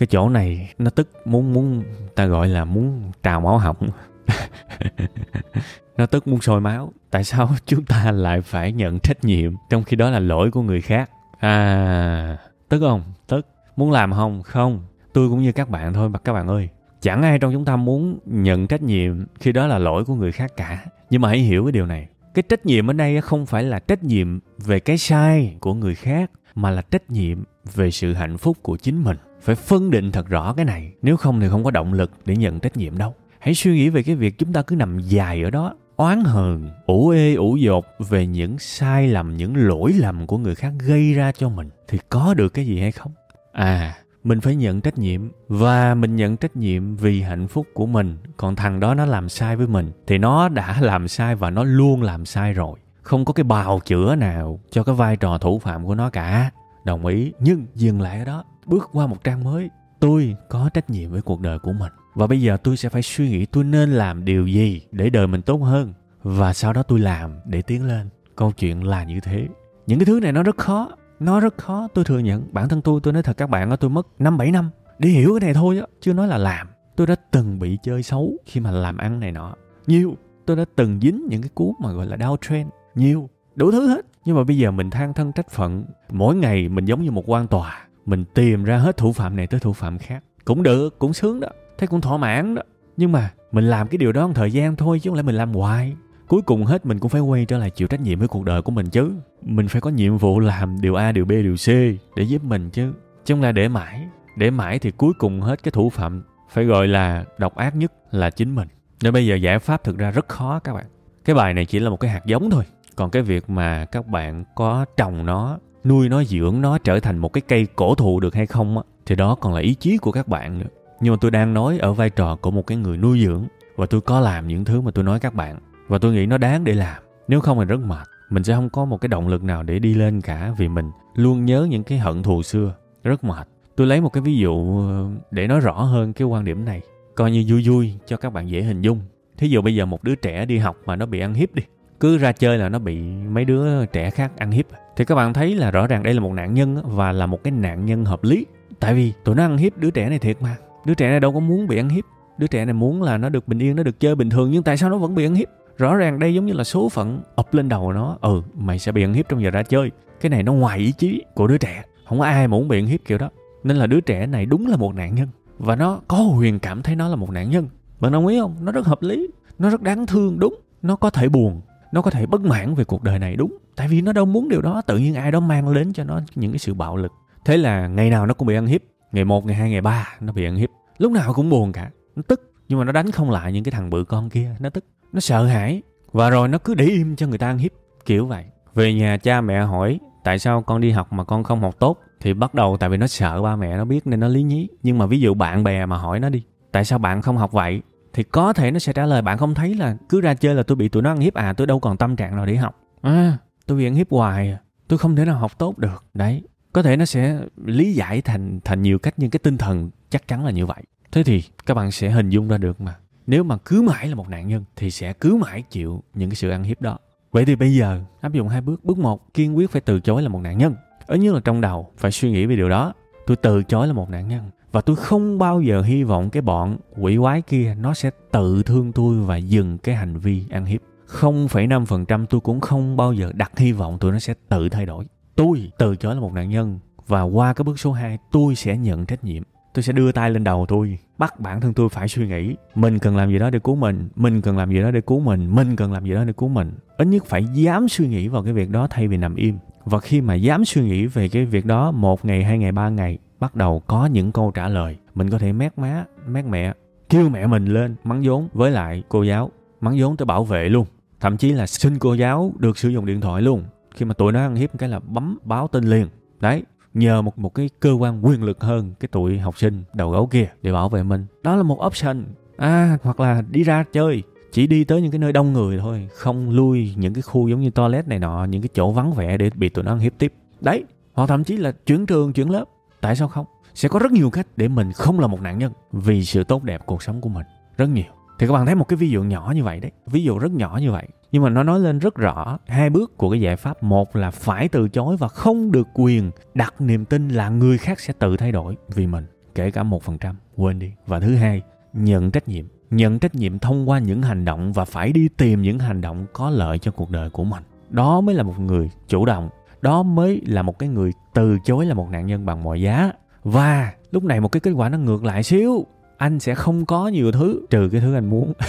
cái 0.00 0.06
chỗ 0.06 0.28
này, 0.28 0.74
nó 0.78 0.90
tức 0.90 1.08
muốn 1.24 1.52
muốn 1.52 1.84
ta 2.14 2.26
gọi 2.26 2.48
là 2.48 2.64
muốn 2.64 3.12
trào 3.22 3.40
máu 3.40 3.58
họng. 3.58 3.88
Nó 5.96 6.06
tức 6.06 6.28
muốn 6.28 6.40
sôi 6.40 6.60
máu. 6.60 6.92
Tại 7.10 7.24
sao 7.24 7.50
chúng 7.66 7.84
ta 7.84 8.10
lại 8.10 8.40
phải 8.40 8.72
nhận 8.72 8.98
trách 8.98 9.24
nhiệm 9.24 9.52
trong 9.70 9.84
khi 9.84 9.96
đó 9.96 10.10
là 10.10 10.18
lỗi 10.18 10.50
của 10.50 10.62
người 10.62 10.80
khác? 10.80 11.10
À 11.38 12.36
tức 12.68 12.80
không? 12.80 13.02
Tức. 13.26 13.46
Muốn 13.76 13.90
làm 13.90 14.12
không? 14.12 14.42
Không. 14.42 14.82
Tôi 15.12 15.28
cũng 15.28 15.42
như 15.42 15.52
các 15.52 15.70
bạn 15.70 15.92
thôi, 15.92 16.08
mà 16.08 16.18
các 16.18 16.32
bạn 16.32 16.48
ơi, 16.48 16.68
chẳng 17.00 17.22
ai 17.22 17.38
trong 17.38 17.52
chúng 17.52 17.64
ta 17.64 17.76
muốn 17.76 18.18
nhận 18.24 18.66
trách 18.66 18.82
nhiệm 18.82 19.24
khi 19.40 19.52
đó 19.52 19.66
là 19.66 19.78
lỗi 19.78 20.04
của 20.04 20.14
người 20.14 20.32
khác 20.32 20.52
cả. 20.56 20.84
Nhưng 21.10 21.20
mà 21.20 21.28
hãy 21.28 21.38
hiểu 21.38 21.64
cái 21.64 21.72
điều 21.72 21.86
này. 21.86 22.08
Cái 22.34 22.42
trách 22.42 22.66
nhiệm 22.66 22.90
ở 22.90 22.92
đây 22.92 23.20
không 23.20 23.46
phải 23.46 23.62
là 23.62 23.78
trách 23.78 24.04
nhiệm 24.04 24.38
về 24.58 24.80
cái 24.80 24.98
sai 24.98 25.56
của 25.60 25.74
người 25.74 25.94
khác, 25.94 26.30
mà 26.54 26.70
là 26.70 26.82
trách 26.82 27.10
nhiệm 27.10 27.44
về 27.74 27.90
sự 27.90 28.14
hạnh 28.14 28.38
phúc 28.38 28.56
của 28.62 28.76
chính 28.76 29.04
mình 29.04 29.16
phải 29.40 29.54
phân 29.54 29.90
định 29.90 30.12
thật 30.12 30.28
rõ 30.28 30.52
cái 30.52 30.64
này. 30.64 30.92
Nếu 31.02 31.16
không 31.16 31.40
thì 31.40 31.48
không 31.48 31.64
có 31.64 31.70
động 31.70 31.92
lực 31.92 32.10
để 32.26 32.36
nhận 32.36 32.60
trách 32.60 32.76
nhiệm 32.76 32.98
đâu. 32.98 33.14
Hãy 33.38 33.54
suy 33.54 33.72
nghĩ 33.72 33.88
về 33.88 34.02
cái 34.02 34.14
việc 34.14 34.38
chúng 34.38 34.52
ta 34.52 34.62
cứ 34.62 34.76
nằm 34.76 34.98
dài 34.98 35.42
ở 35.42 35.50
đó, 35.50 35.74
oán 35.96 36.24
hờn, 36.24 36.70
ủ 36.86 37.08
ê, 37.08 37.34
ủ 37.34 37.56
dột 37.56 37.86
về 37.98 38.26
những 38.26 38.58
sai 38.58 39.08
lầm, 39.08 39.36
những 39.36 39.56
lỗi 39.56 39.92
lầm 39.92 40.26
của 40.26 40.38
người 40.38 40.54
khác 40.54 40.72
gây 40.78 41.14
ra 41.14 41.32
cho 41.32 41.48
mình. 41.48 41.70
Thì 41.88 41.98
có 42.08 42.34
được 42.34 42.54
cái 42.54 42.66
gì 42.66 42.80
hay 42.80 42.92
không? 42.92 43.12
À 43.52 43.96
mình 44.24 44.40
phải 44.40 44.56
nhận 44.56 44.80
trách 44.80 44.98
nhiệm. 44.98 45.30
Và 45.48 45.94
mình 45.94 46.16
nhận 46.16 46.36
trách 46.36 46.56
nhiệm 46.56 46.96
vì 46.96 47.22
hạnh 47.22 47.48
phúc 47.48 47.66
của 47.74 47.86
mình. 47.86 48.18
Còn 48.36 48.56
thằng 48.56 48.80
đó 48.80 48.94
nó 48.94 49.06
làm 49.06 49.28
sai 49.28 49.56
với 49.56 49.66
mình. 49.66 49.92
Thì 50.06 50.18
nó 50.18 50.48
đã 50.48 50.76
làm 50.80 51.08
sai 51.08 51.34
và 51.34 51.50
nó 51.50 51.64
luôn 51.64 52.02
làm 52.02 52.24
sai 52.24 52.52
rồi. 52.52 52.78
Không 53.02 53.24
có 53.24 53.32
cái 53.32 53.44
bào 53.44 53.80
chữa 53.84 54.14
nào 54.14 54.60
cho 54.70 54.82
cái 54.82 54.94
vai 54.94 55.16
trò 55.16 55.38
thủ 55.38 55.58
phạm 55.58 55.86
của 55.86 55.94
nó 55.94 56.10
cả. 56.10 56.50
Đồng 56.84 57.06
ý. 57.06 57.32
Nhưng 57.40 57.66
dừng 57.74 58.00
lại 58.00 58.18
ở 58.18 58.24
đó 58.24 58.44
bước 58.70 58.88
qua 58.92 59.06
một 59.06 59.24
trang 59.24 59.44
mới. 59.44 59.70
Tôi 60.00 60.36
có 60.48 60.70
trách 60.74 60.90
nhiệm 60.90 61.10
với 61.10 61.22
cuộc 61.22 61.40
đời 61.40 61.58
của 61.58 61.72
mình. 61.72 61.92
Và 62.14 62.26
bây 62.26 62.40
giờ 62.40 62.56
tôi 62.56 62.76
sẽ 62.76 62.88
phải 62.88 63.02
suy 63.02 63.30
nghĩ 63.30 63.46
tôi 63.46 63.64
nên 63.64 63.90
làm 63.90 64.24
điều 64.24 64.46
gì 64.46 64.82
để 64.92 65.10
đời 65.10 65.26
mình 65.26 65.42
tốt 65.42 65.56
hơn. 65.56 65.92
Và 66.22 66.52
sau 66.52 66.72
đó 66.72 66.82
tôi 66.82 66.98
làm 66.98 67.40
để 67.44 67.62
tiến 67.62 67.86
lên. 67.86 68.08
Câu 68.36 68.52
chuyện 68.52 68.84
là 68.84 69.04
như 69.04 69.20
thế. 69.20 69.48
Những 69.86 69.98
cái 69.98 70.06
thứ 70.06 70.20
này 70.20 70.32
nó 70.32 70.42
rất 70.42 70.56
khó. 70.56 70.90
Nó 71.20 71.40
rất 71.40 71.58
khó, 71.58 71.88
tôi 71.94 72.04
thừa 72.04 72.18
nhận. 72.18 72.48
Bản 72.52 72.68
thân 72.68 72.82
tôi 72.82 73.00
tôi 73.02 73.12
nói 73.12 73.22
thật 73.22 73.36
các 73.36 73.50
bạn 73.50 73.76
tôi 73.80 73.90
mất 73.90 74.06
năm, 74.18 74.38
bảy 74.38 74.50
năm. 74.50 74.70
Để 74.98 75.08
hiểu 75.08 75.34
cái 75.34 75.46
này 75.46 75.54
thôi 75.54 75.78
á 75.78 75.86
chưa 76.00 76.12
nói 76.12 76.28
là 76.28 76.38
làm. 76.38 76.68
Tôi 76.96 77.06
đã 77.06 77.16
từng 77.30 77.58
bị 77.58 77.78
chơi 77.82 78.02
xấu 78.02 78.36
khi 78.46 78.60
mà 78.60 78.70
làm 78.70 78.96
ăn 78.96 79.20
này 79.20 79.32
nọ. 79.32 79.54
Nhiều, 79.86 80.16
tôi 80.46 80.56
đã 80.56 80.64
từng 80.76 81.00
dính 81.00 81.26
những 81.28 81.42
cái 81.42 81.50
cú 81.54 81.74
mà 81.80 81.92
gọi 81.92 82.06
là 82.06 82.16
đau 82.16 82.36
trend. 82.40 82.68
Nhiều, 82.94 83.28
đủ 83.54 83.70
thứ 83.70 83.88
hết. 83.88 84.06
Nhưng 84.24 84.36
mà 84.36 84.44
bây 84.44 84.58
giờ 84.58 84.70
mình 84.70 84.90
than 84.90 85.14
thân 85.14 85.32
trách 85.32 85.50
phận. 85.50 85.84
Mỗi 86.10 86.36
ngày 86.36 86.68
mình 86.68 86.84
giống 86.84 87.02
như 87.02 87.10
một 87.10 87.24
quan 87.26 87.46
tòa 87.46 87.86
mình 88.10 88.24
tìm 88.34 88.64
ra 88.64 88.76
hết 88.76 88.96
thủ 88.96 89.12
phạm 89.12 89.36
này 89.36 89.46
tới 89.46 89.60
thủ 89.60 89.72
phạm 89.72 89.98
khác. 89.98 90.24
Cũng 90.44 90.62
được, 90.62 90.98
cũng 90.98 91.12
sướng 91.12 91.40
đó. 91.40 91.48
Thấy 91.78 91.86
cũng 91.86 92.00
thỏa 92.00 92.16
mãn 92.16 92.54
đó. 92.54 92.62
Nhưng 92.96 93.12
mà 93.12 93.30
mình 93.52 93.64
làm 93.64 93.88
cái 93.88 93.98
điều 93.98 94.12
đó 94.12 94.26
một 94.26 94.32
thời 94.36 94.50
gian 94.50 94.76
thôi, 94.76 95.00
chứ 95.02 95.10
không 95.10 95.16
lẽ 95.16 95.22
mình 95.22 95.34
làm 95.34 95.52
hoài? 95.52 95.96
Cuối 96.28 96.42
cùng 96.42 96.64
hết, 96.64 96.86
mình 96.86 96.98
cũng 96.98 97.10
phải 97.10 97.20
quay 97.20 97.44
trở 97.44 97.58
lại 97.58 97.70
chịu 97.70 97.88
trách 97.88 98.00
nhiệm 98.00 98.18
với 98.18 98.28
cuộc 98.28 98.44
đời 98.44 98.62
của 98.62 98.72
mình 98.72 98.86
chứ. 98.86 99.12
Mình 99.42 99.68
phải 99.68 99.80
có 99.80 99.90
nhiệm 99.90 100.18
vụ 100.18 100.40
làm 100.40 100.80
điều 100.80 100.94
a, 100.94 101.12
điều 101.12 101.24
b, 101.24 101.28
điều 101.28 101.56
c 101.56 101.68
để 102.16 102.22
giúp 102.22 102.44
mình 102.44 102.70
chứ. 102.70 102.92
Chứ 103.24 103.34
không 103.34 103.42
là 103.42 103.52
để 103.52 103.68
mãi? 103.68 104.08
Để 104.36 104.50
mãi 104.50 104.78
thì 104.78 104.90
cuối 104.90 105.12
cùng 105.18 105.40
hết 105.40 105.62
cái 105.62 105.72
thủ 105.72 105.90
phạm 105.90 106.22
phải 106.50 106.64
gọi 106.64 106.88
là 106.88 107.24
độc 107.38 107.54
ác 107.54 107.76
nhất 107.76 107.92
là 108.10 108.30
chính 108.30 108.54
mình. 108.54 108.68
Nên 109.02 109.12
bây 109.12 109.26
giờ 109.26 109.34
giải 109.34 109.58
pháp 109.58 109.84
thực 109.84 109.98
ra 109.98 110.10
rất 110.10 110.28
khó 110.28 110.58
các 110.58 110.72
bạn. 110.72 110.86
Cái 111.24 111.34
bài 111.34 111.54
này 111.54 111.64
chỉ 111.64 111.78
là 111.78 111.90
một 111.90 112.00
cái 112.00 112.10
hạt 112.10 112.26
giống 112.26 112.50
thôi. 112.50 112.64
Còn 112.96 113.10
cái 113.10 113.22
việc 113.22 113.50
mà 113.50 113.84
các 113.84 114.06
bạn 114.06 114.44
có 114.54 114.84
trồng 114.96 115.26
nó 115.26 115.58
nuôi 115.84 116.08
nó, 116.08 116.24
dưỡng 116.24 116.60
nó, 116.60 116.78
trở 116.78 117.00
thành 117.00 117.18
một 117.18 117.32
cái 117.32 117.40
cây 117.40 117.66
cổ 117.76 117.94
thụ 117.94 118.20
được 118.20 118.34
hay 118.34 118.46
không 118.46 118.78
á, 118.78 118.82
thì 119.06 119.14
đó 119.14 119.34
còn 119.34 119.54
là 119.54 119.60
ý 119.60 119.74
chí 119.74 119.98
của 119.98 120.12
các 120.12 120.28
bạn 120.28 120.58
nữa. 120.58 120.66
Nhưng 121.00 121.12
mà 121.12 121.18
tôi 121.20 121.30
đang 121.30 121.54
nói 121.54 121.78
ở 121.78 121.92
vai 121.92 122.10
trò 122.10 122.36
của 122.36 122.50
một 122.50 122.66
cái 122.66 122.78
người 122.78 122.96
nuôi 122.96 123.20
dưỡng, 123.24 123.44
và 123.76 123.86
tôi 123.86 124.00
có 124.00 124.20
làm 124.20 124.48
những 124.48 124.64
thứ 124.64 124.80
mà 124.80 124.90
tôi 124.90 125.04
nói 125.04 125.20
các 125.20 125.34
bạn, 125.34 125.58
và 125.88 125.98
tôi 125.98 126.12
nghĩ 126.12 126.26
nó 126.26 126.38
đáng 126.38 126.64
để 126.64 126.74
làm. 126.74 127.02
Nếu 127.28 127.40
không 127.40 127.58
thì 127.58 127.64
rất 127.64 127.80
mệt, 127.80 128.08
mình 128.30 128.44
sẽ 128.44 128.54
không 128.54 128.70
có 128.70 128.84
một 128.84 129.00
cái 129.00 129.08
động 129.08 129.28
lực 129.28 129.42
nào 129.42 129.62
để 129.62 129.78
đi 129.78 129.94
lên 129.94 130.20
cả, 130.20 130.54
vì 130.58 130.68
mình 130.68 130.90
luôn 131.14 131.44
nhớ 131.44 131.66
những 131.70 131.82
cái 131.82 131.98
hận 131.98 132.22
thù 132.22 132.42
xưa, 132.42 132.74
rất 133.04 133.24
mệt. 133.24 133.48
Tôi 133.76 133.86
lấy 133.86 134.00
một 134.00 134.08
cái 134.08 134.22
ví 134.22 134.36
dụ 134.36 134.80
ờ, 134.88 135.06
để 135.30 135.46
nói 135.46 135.60
rõ 135.60 135.82
hơn 135.82 136.12
cái 136.12 136.26
quan 136.26 136.44
điểm 136.44 136.64
này, 136.64 136.80
coi 137.14 137.30
như 137.30 137.44
vui 137.48 137.68
vui 137.68 137.94
cho 138.06 138.16
các 138.16 138.32
bạn 138.32 138.50
dễ 138.50 138.62
hình 138.62 138.82
dung. 138.82 139.00
Thí 139.38 139.48
dụ 139.48 139.62
bây 139.62 139.74
giờ 139.74 139.86
một 139.86 140.04
đứa 140.04 140.14
trẻ 140.14 140.44
đi 140.44 140.58
học 140.58 140.76
mà 140.86 140.96
nó 140.96 141.06
bị 141.06 141.20
ăn 141.20 141.34
hiếp 141.34 141.54
đi 141.54 141.62
cứ 142.00 142.18
ra 142.18 142.32
chơi 142.32 142.58
là 142.58 142.68
nó 142.68 142.78
bị 142.78 143.00
mấy 143.30 143.44
đứa 143.44 143.86
trẻ 143.86 144.10
khác 144.10 144.32
ăn 144.36 144.50
hiếp. 144.50 144.66
Thì 144.96 145.04
các 145.04 145.14
bạn 145.14 145.32
thấy 145.32 145.54
là 145.54 145.70
rõ 145.70 145.86
ràng 145.86 146.02
đây 146.02 146.14
là 146.14 146.20
một 146.20 146.32
nạn 146.32 146.54
nhân 146.54 146.82
và 146.84 147.12
là 147.12 147.26
một 147.26 147.42
cái 147.44 147.50
nạn 147.50 147.86
nhân 147.86 148.04
hợp 148.04 148.24
lý. 148.24 148.46
Tại 148.80 148.94
vì 148.94 149.12
tụi 149.24 149.34
nó 149.34 149.44
ăn 149.44 149.56
hiếp 149.56 149.78
đứa 149.78 149.90
trẻ 149.90 150.08
này 150.08 150.18
thiệt 150.18 150.42
mà. 150.42 150.56
Đứa 150.84 150.94
trẻ 150.94 151.10
này 151.10 151.20
đâu 151.20 151.32
có 151.32 151.40
muốn 151.40 151.66
bị 151.66 151.76
ăn 151.76 151.88
hiếp. 151.88 152.04
Đứa 152.38 152.46
trẻ 152.46 152.64
này 152.64 152.74
muốn 152.74 153.02
là 153.02 153.16
nó 153.18 153.28
được 153.28 153.48
bình 153.48 153.58
yên, 153.58 153.76
nó 153.76 153.82
được 153.82 154.00
chơi 154.00 154.14
bình 154.14 154.30
thường, 154.30 154.50
nhưng 154.50 154.62
tại 154.62 154.76
sao 154.76 154.90
nó 154.90 154.96
vẫn 154.96 155.14
bị 155.14 155.26
ăn 155.26 155.34
hiếp? 155.34 155.48
Rõ 155.76 155.96
ràng 155.96 156.18
đây 156.18 156.34
giống 156.34 156.46
như 156.46 156.52
là 156.52 156.64
số 156.64 156.88
phận 156.88 157.22
ập 157.36 157.54
lên 157.54 157.68
đầu 157.68 157.92
nó. 157.92 158.18
Ừ 158.20 158.42
mày 158.54 158.78
sẽ 158.78 158.92
bị 158.92 159.04
ăn 159.04 159.14
hiếp 159.14 159.28
trong 159.28 159.42
giờ 159.42 159.50
ra 159.50 159.62
chơi. 159.62 159.90
Cái 160.20 160.30
này 160.30 160.42
nó 160.42 160.52
ngoài 160.52 160.78
ý 160.78 160.92
chí 160.92 161.24
của 161.34 161.46
đứa 161.46 161.58
trẻ. 161.58 161.82
Không 162.08 162.18
có 162.18 162.24
ai 162.24 162.48
muốn 162.48 162.68
bị 162.68 162.78
ăn 162.78 162.86
hiếp 162.86 163.00
kiểu 163.04 163.18
đó. 163.18 163.30
Nên 163.64 163.76
là 163.76 163.86
đứa 163.86 164.00
trẻ 164.00 164.26
này 164.26 164.46
đúng 164.46 164.66
là 164.66 164.76
một 164.76 164.94
nạn 164.94 165.14
nhân. 165.14 165.28
Và 165.58 165.76
nó 165.76 166.00
có 166.08 166.16
huyền 166.16 166.58
cảm 166.58 166.82
thấy 166.82 166.96
nó 166.96 167.08
là 167.08 167.16
một 167.16 167.30
nạn 167.30 167.50
nhân. 167.50 167.68
Bạn 168.00 168.12
đồng 168.12 168.26
ý 168.26 168.38
không? 168.40 168.56
Nó 168.60 168.72
rất 168.72 168.86
hợp 168.86 169.02
lý. 169.02 169.28
Nó 169.58 169.70
rất 169.70 169.82
đáng 169.82 170.06
thương, 170.06 170.38
đúng. 170.38 170.54
Nó 170.82 170.96
có 170.96 171.10
thể 171.10 171.28
buồn 171.28 171.60
nó 171.92 172.02
có 172.02 172.10
thể 172.10 172.26
bất 172.26 172.40
mãn 172.40 172.74
về 172.74 172.84
cuộc 172.84 173.02
đời 173.02 173.18
này, 173.18 173.36
đúng. 173.36 173.56
Tại 173.76 173.88
vì 173.88 174.00
nó 174.00 174.12
đâu 174.12 174.24
muốn 174.24 174.48
điều 174.48 174.62
đó, 174.62 174.82
tự 174.86 174.98
nhiên 174.98 175.14
ai 175.14 175.30
đó 175.30 175.40
mang 175.40 175.74
đến 175.74 175.92
cho 175.92 176.04
nó 176.04 176.20
những 176.34 176.52
cái 176.52 176.58
sự 176.58 176.74
bạo 176.74 176.96
lực. 176.96 177.12
Thế 177.44 177.56
là 177.56 177.86
ngày 177.86 178.10
nào 178.10 178.26
nó 178.26 178.34
cũng 178.34 178.48
bị 178.48 178.54
ăn 178.54 178.66
hiếp. 178.66 178.80
Ngày 179.12 179.24
một, 179.24 179.46
ngày 179.46 179.56
hai, 179.56 179.70
ngày 179.70 179.80
ba, 179.80 180.08
nó 180.20 180.32
bị 180.32 180.44
ăn 180.44 180.56
hiếp. 180.56 180.68
Lúc 180.98 181.12
nào 181.12 181.34
cũng 181.34 181.50
buồn 181.50 181.72
cả. 181.72 181.90
Nó 182.16 182.22
tức, 182.28 182.52
nhưng 182.68 182.78
mà 182.78 182.84
nó 182.84 182.92
đánh 182.92 183.10
không 183.10 183.30
lại 183.30 183.52
những 183.52 183.64
cái 183.64 183.72
thằng 183.72 183.90
bự 183.90 184.04
con 184.04 184.30
kia. 184.30 184.56
Nó 184.60 184.70
tức, 184.70 184.84
nó 185.12 185.20
sợ 185.20 185.46
hãi. 185.46 185.82
Và 186.12 186.30
rồi 186.30 186.48
nó 186.48 186.58
cứ 186.58 186.74
để 186.74 186.84
im 186.84 187.16
cho 187.16 187.26
người 187.26 187.38
ta 187.38 187.46
ăn 187.46 187.58
hiếp, 187.58 187.70
kiểu 188.06 188.26
vậy. 188.26 188.44
Về 188.74 188.94
nhà 188.94 189.16
cha 189.16 189.40
mẹ 189.40 189.60
hỏi, 189.60 189.98
tại 190.24 190.38
sao 190.38 190.62
con 190.62 190.80
đi 190.80 190.90
học 190.90 191.12
mà 191.12 191.24
con 191.24 191.44
không 191.44 191.60
học 191.60 191.74
tốt? 191.78 191.98
Thì 192.20 192.34
bắt 192.34 192.54
đầu 192.54 192.76
tại 192.80 192.88
vì 192.88 192.96
nó 192.96 193.06
sợ 193.06 193.42
ba 193.42 193.56
mẹ 193.56 193.76
nó 193.76 193.84
biết 193.84 194.06
nên 194.06 194.20
nó 194.20 194.28
lý 194.28 194.42
nhí. 194.42 194.68
Nhưng 194.82 194.98
mà 194.98 195.06
ví 195.06 195.20
dụ 195.20 195.34
bạn 195.34 195.64
bè 195.64 195.86
mà 195.86 195.96
hỏi 195.96 196.20
nó 196.20 196.28
đi, 196.28 196.42
tại 196.72 196.84
sao 196.84 196.98
bạn 196.98 197.22
không 197.22 197.36
học 197.36 197.52
vậy? 197.52 197.82
Thì 198.12 198.22
có 198.22 198.52
thể 198.52 198.70
nó 198.70 198.78
sẽ 198.78 198.92
trả 198.92 199.06
lời, 199.06 199.22
bạn 199.22 199.38
không 199.38 199.54
thấy 199.54 199.74
là 199.74 199.96
cứ 200.08 200.20
ra 200.20 200.34
chơi 200.34 200.54
là 200.54 200.62
tôi 200.62 200.76
bị 200.76 200.88
tụi 200.88 201.02
nó 201.02 201.10
ăn 201.10 201.20
hiếp 201.20 201.34
à 201.34 201.52
tôi 201.52 201.66
đâu 201.66 201.80
còn 201.80 201.96
tâm 201.96 202.16
trạng 202.16 202.36
nào 202.36 202.46
để 202.46 202.56
học. 202.56 202.80
À 203.02 203.38
tôi 203.66 203.78
bị 203.78 203.86
ăn 203.86 203.94
hiếp 203.94 204.10
hoài 204.10 204.50
à, 204.50 204.58
tôi 204.88 204.98
không 204.98 205.16
thể 205.16 205.24
nào 205.24 205.38
học 205.38 205.58
tốt 205.58 205.78
được. 205.78 206.04
Đấy, 206.14 206.42
có 206.72 206.82
thể 206.82 206.96
nó 206.96 207.04
sẽ 207.04 207.40
lý 207.64 207.92
giải 207.92 208.22
thành 208.22 208.60
thành 208.64 208.82
nhiều 208.82 208.98
cách, 208.98 209.14
nhưng 209.16 209.30
cái 209.30 209.40
tinh 209.42 209.58
thần 209.58 209.90
chắc 210.10 210.28
chắn 210.28 210.44
là 210.44 210.50
như 210.50 210.66
vậy. 210.66 210.82
Thế 211.12 211.22
thì 211.22 211.42
các 211.66 211.74
bạn 211.74 211.90
sẽ 211.90 212.10
hình 212.10 212.28
dung 212.28 212.48
ra 212.48 212.58
được 212.58 212.80
mà, 212.80 212.96
nếu 213.26 213.44
mà 213.44 213.56
cứ 213.64 213.82
mãi 213.82 214.08
là 214.08 214.14
một 214.14 214.28
nạn 214.28 214.48
nhân 214.48 214.64
thì 214.76 214.90
sẽ 214.90 215.12
cứ 215.12 215.36
mãi 215.36 215.62
chịu 215.70 216.02
những 216.14 216.30
cái 216.30 216.36
sự 216.36 216.50
ăn 216.50 216.62
hiếp 216.62 216.80
đó. 216.82 216.98
Vậy 217.32 217.44
thì 217.44 217.56
bây 217.56 217.74
giờ 217.74 218.00
áp 218.20 218.32
dụng 218.32 218.48
hai 218.48 218.60
bước. 218.60 218.84
Bước 218.84 218.98
một, 218.98 219.34
kiên 219.34 219.56
quyết 219.56 219.70
phải 219.70 219.80
từ 219.80 220.00
chối 220.00 220.22
là 220.22 220.28
một 220.28 220.40
nạn 220.40 220.58
nhân. 220.58 220.74
Ở 221.06 221.16
như 221.16 221.32
là 221.32 221.40
trong 221.44 221.60
đầu 221.60 221.92
phải 221.98 222.10
suy 222.10 222.30
nghĩ 222.30 222.46
về 222.46 222.56
điều 222.56 222.68
đó. 222.68 222.92
Tôi 223.26 223.36
từ 223.36 223.62
chối 223.62 223.86
là 223.86 223.92
một 223.92 224.10
nạn 224.10 224.28
nhân 224.28 224.50
và 224.72 224.80
tôi 224.80 224.96
không 224.96 225.38
bao 225.38 225.60
giờ 225.60 225.82
hy 225.82 226.04
vọng 226.04 226.30
cái 226.30 226.42
bọn 226.42 226.76
quỷ 226.96 227.16
quái 227.20 227.42
kia 227.42 227.74
nó 227.80 227.94
sẽ 227.94 228.10
tự 228.32 228.62
thương 228.62 228.92
tôi 228.92 229.20
và 229.20 229.36
dừng 229.36 229.78
cái 229.78 229.94
hành 229.94 230.18
vi 230.18 230.44
ăn 230.50 230.64
hiếp. 230.64 230.80
0,5% 231.20 232.26
tôi 232.26 232.40
cũng 232.40 232.60
không 232.60 232.96
bao 232.96 233.12
giờ 233.12 233.32
đặt 233.34 233.58
hy 233.58 233.72
vọng 233.72 233.98
tụi 233.98 234.12
nó 234.12 234.18
sẽ 234.18 234.34
tự 234.48 234.68
thay 234.68 234.86
đổi. 234.86 235.04
Tôi 235.36 235.70
từ 235.78 235.96
chối 235.96 236.14
là 236.14 236.20
một 236.20 236.32
nạn 236.32 236.50
nhân 236.50 236.78
và 237.06 237.22
qua 237.22 237.52
cái 237.52 237.64
bước 237.64 237.80
số 237.80 237.92
2 237.92 238.18
tôi 238.32 238.54
sẽ 238.54 238.76
nhận 238.76 239.06
trách 239.06 239.24
nhiệm. 239.24 239.42
tôi 239.74 239.82
sẽ 239.82 239.92
đưa 239.92 240.12
tay 240.12 240.30
lên 240.30 240.44
đầu 240.44 240.66
tôi 240.68 240.98
bắt 241.18 241.40
bản 241.40 241.60
thân 241.60 241.74
tôi 241.74 241.88
phải 241.88 242.08
suy 242.08 242.28
nghĩ 242.28 242.56
mình 242.74 242.98
cần 242.98 243.16
làm 243.16 243.30
gì 243.30 243.38
đó 243.38 243.50
để 243.50 243.58
cứu 243.58 243.76
mình 243.76 244.08
mình 244.16 244.40
cần 244.42 244.58
làm 244.58 244.70
gì 244.70 244.80
đó 244.82 244.90
để 244.90 245.00
cứu 245.00 245.20
mình 245.20 245.54
mình 245.54 245.76
cần 245.76 245.92
làm 245.92 246.04
gì 246.04 246.14
đó 246.14 246.24
để 246.24 246.32
cứu 246.32 246.48
mình 246.48 246.72
ít 246.96 247.04
nhất 247.04 247.26
phải 247.26 247.44
dám 247.44 247.88
suy 247.88 248.08
nghĩ 248.08 248.28
vào 248.28 248.42
cái 248.42 248.52
việc 248.52 248.70
đó 248.70 248.86
thay 248.90 249.08
vì 249.08 249.16
nằm 249.16 249.34
im 249.34 249.58
và 249.84 250.00
khi 250.00 250.20
mà 250.20 250.34
dám 250.34 250.64
suy 250.64 250.82
nghĩ 250.82 251.06
về 251.06 251.28
cái 251.28 251.44
việc 251.44 251.66
đó 251.66 251.90
một 251.90 252.24
ngày 252.24 252.44
hai 252.44 252.58
ngày 252.58 252.72
ba 252.72 252.88
ngày 252.88 253.18
bắt 253.40 253.56
đầu 253.56 253.82
có 253.86 254.06
những 254.06 254.32
câu 254.32 254.50
trả 254.54 254.68
lời. 254.68 254.96
Mình 255.14 255.30
có 255.30 255.38
thể 255.38 255.52
mét 255.52 255.78
má 255.78 256.04
mét 256.26 256.44
mẹ, 256.44 256.74
kêu 257.08 257.28
mẹ 257.28 257.46
mình 257.46 257.64
lên, 257.64 257.94
mắng 258.04 258.22
vốn 258.24 258.48
với 258.52 258.70
lại 258.70 259.02
cô 259.08 259.22
giáo, 259.22 259.50
mắng 259.80 259.96
vốn 259.98 260.16
tới 260.16 260.26
bảo 260.26 260.44
vệ 260.44 260.68
luôn. 260.68 260.86
Thậm 261.20 261.36
chí 261.36 261.52
là 261.52 261.66
xin 261.66 261.98
cô 261.98 262.14
giáo 262.14 262.52
được 262.58 262.78
sử 262.78 262.88
dụng 262.88 263.06
điện 263.06 263.20
thoại 263.20 263.42
luôn. 263.42 263.64
Khi 263.94 264.04
mà 264.04 264.14
tụi 264.14 264.32
nó 264.32 264.40
ăn 264.40 264.54
hiếp 264.54 264.78
cái 264.78 264.88
là 264.88 264.98
bấm 264.98 265.38
báo 265.44 265.68
tin 265.68 265.84
liền. 265.84 266.06
Đấy, 266.40 266.62
nhờ 266.94 267.22
một 267.22 267.38
một 267.38 267.54
cái 267.54 267.70
cơ 267.80 267.92
quan 267.92 268.26
quyền 268.26 268.42
lực 268.42 268.60
hơn 268.60 268.94
cái 269.00 269.08
tụi 269.08 269.38
học 269.38 269.58
sinh 269.58 269.82
đầu 269.92 270.10
gấu 270.10 270.26
kia 270.26 270.48
để 270.62 270.72
bảo 270.72 270.88
vệ 270.88 271.02
mình. 271.02 271.26
Đó 271.42 271.56
là 271.56 271.62
một 271.62 271.86
option. 271.86 272.24
À 272.56 272.98
hoặc 273.02 273.20
là 273.20 273.42
đi 273.50 273.62
ra 273.62 273.84
chơi. 273.92 274.22
Chỉ 274.52 274.66
đi 274.66 274.84
tới 274.84 275.02
những 275.02 275.10
cái 275.10 275.18
nơi 275.18 275.32
đông 275.32 275.52
người 275.52 275.78
thôi, 275.78 276.08
không 276.12 276.50
lui 276.50 276.94
những 276.96 277.14
cái 277.14 277.22
khu 277.22 277.48
giống 277.48 277.60
như 277.60 277.70
toilet 277.70 278.08
này 278.08 278.18
nọ, 278.18 278.44
những 278.44 278.62
cái 278.62 278.68
chỗ 278.74 278.92
vắng 278.92 279.12
vẻ 279.12 279.36
để 279.36 279.50
bị 279.54 279.68
tụi 279.68 279.84
nó 279.84 279.92
ăn 279.92 279.98
hiếp 279.98 280.12
tiếp. 280.18 280.32
Đấy, 280.60 280.84
hoặc 281.12 281.26
thậm 281.26 281.44
chí 281.44 281.56
là 281.56 281.72
chuyển 281.86 282.06
trường, 282.06 282.32
chuyển 282.32 282.50
lớp 282.50 282.64
tại 283.00 283.16
sao 283.16 283.28
không? 283.28 283.46
Sẽ 283.74 283.88
có 283.88 283.98
rất 283.98 284.12
nhiều 284.12 284.30
cách 284.30 284.46
để 284.56 284.68
mình 284.68 284.92
không 284.92 285.20
là 285.20 285.26
một 285.26 285.40
nạn 285.40 285.58
nhân 285.58 285.72
vì 285.92 286.24
sự 286.24 286.44
tốt 286.44 286.62
đẹp 286.64 286.82
cuộc 286.86 287.02
sống 287.02 287.20
của 287.20 287.28
mình. 287.28 287.46
Rất 287.76 287.88
nhiều. 287.88 288.04
Thì 288.38 288.46
các 288.46 288.52
bạn 288.52 288.66
thấy 288.66 288.74
một 288.74 288.84
cái 288.84 288.96
ví 288.96 289.10
dụ 289.10 289.22
nhỏ 289.22 289.52
như 289.56 289.64
vậy 289.64 289.80
đấy. 289.80 289.90
Ví 290.06 290.24
dụ 290.24 290.38
rất 290.38 290.52
nhỏ 290.52 290.78
như 290.82 290.92
vậy. 290.92 291.08
Nhưng 291.32 291.42
mà 291.42 291.50
nó 291.50 291.62
nói 291.62 291.80
lên 291.80 291.98
rất 291.98 292.14
rõ 292.14 292.58
hai 292.66 292.90
bước 292.90 293.16
của 293.16 293.30
cái 293.30 293.40
giải 293.40 293.56
pháp. 293.56 293.82
Một 293.82 294.16
là 294.16 294.30
phải 294.30 294.68
từ 294.68 294.88
chối 294.88 295.16
và 295.16 295.28
không 295.28 295.72
được 295.72 295.88
quyền 295.94 296.30
đặt 296.54 296.74
niềm 296.80 297.04
tin 297.04 297.28
là 297.28 297.48
người 297.48 297.78
khác 297.78 298.00
sẽ 298.00 298.12
tự 298.18 298.36
thay 298.36 298.52
đổi 298.52 298.76
vì 298.88 299.06
mình. 299.06 299.26
Kể 299.54 299.70
cả 299.70 299.82
một 299.82 300.02
phần 300.02 300.18
trăm. 300.18 300.36
Quên 300.56 300.78
đi. 300.78 300.92
Và 301.06 301.20
thứ 301.20 301.36
hai, 301.36 301.62
nhận 301.92 302.30
trách 302.30 302.48
nhiệm. 302.48 302.64
Nhận 302.90 303.18
trách 303.18 303.34
nhiệm 303.34 303.58
thông 303.58 303.88
qua 303.88 303.98
những 303.98 304.22
hành 304.22 304.44
động 304.44 304.72
và 304.72 304.84
phải 304.84 305.12
đi 305.12 305.28
tìm 305.36 305.62
những 305.62 305.78
hành 305.78 306.00
động 306.00 306.26
có 306.32 306.50
lợi 306.50 306.78
cho 306.78 306.90
cuộc 306.90 307.10
đời 307.10 307.30
của 307.30 307.44
mình. 307.44 307.62
Đó 307.90 308.20
mới 308.20 308.34
là 308.34 308.42
một 308.42 308.58
người 308.58 308.90
chủ 309.08 309.24
động 309.24 309.48
đó 309.82 310.02
mới 310.02 310.42
là 310.46 310.62
một 310.62 310.78
cái 310.78 310.88
người 310.88 311.12
từ 311.34 311.58
chối 311.64 311.86
là 311.86 311.94
một 311.94 312.08
nạn 312.10 312.26
nhân 312.26 312.46
bằng 312.46 312.62
mọi 312.62 312.80
giá. 312.80 313.12
Và 313.44 313.92
lúc 314.10 314.24
này 314.24 314.40
một 314.40 314.48
cái 314.48 314.60
kết 314.60 314.70
quả 314.70 314.88
nó 314.88 314.98
ngược 314.98 315.24
lại 315.24 315.42
xíu. 315.42 315.86
Anh 316.16 316.40
sẽ 316.40 316.54
không 316.54 316.86
có 316.86 317.08
nhiều 317.08 317.32
thứ, 317.32 317.66
trừ 317.70 317.88
cái 317.92 318.00
thứ 318.00 318.14
anh 318.14 318.30
muốn. 318.30 318.52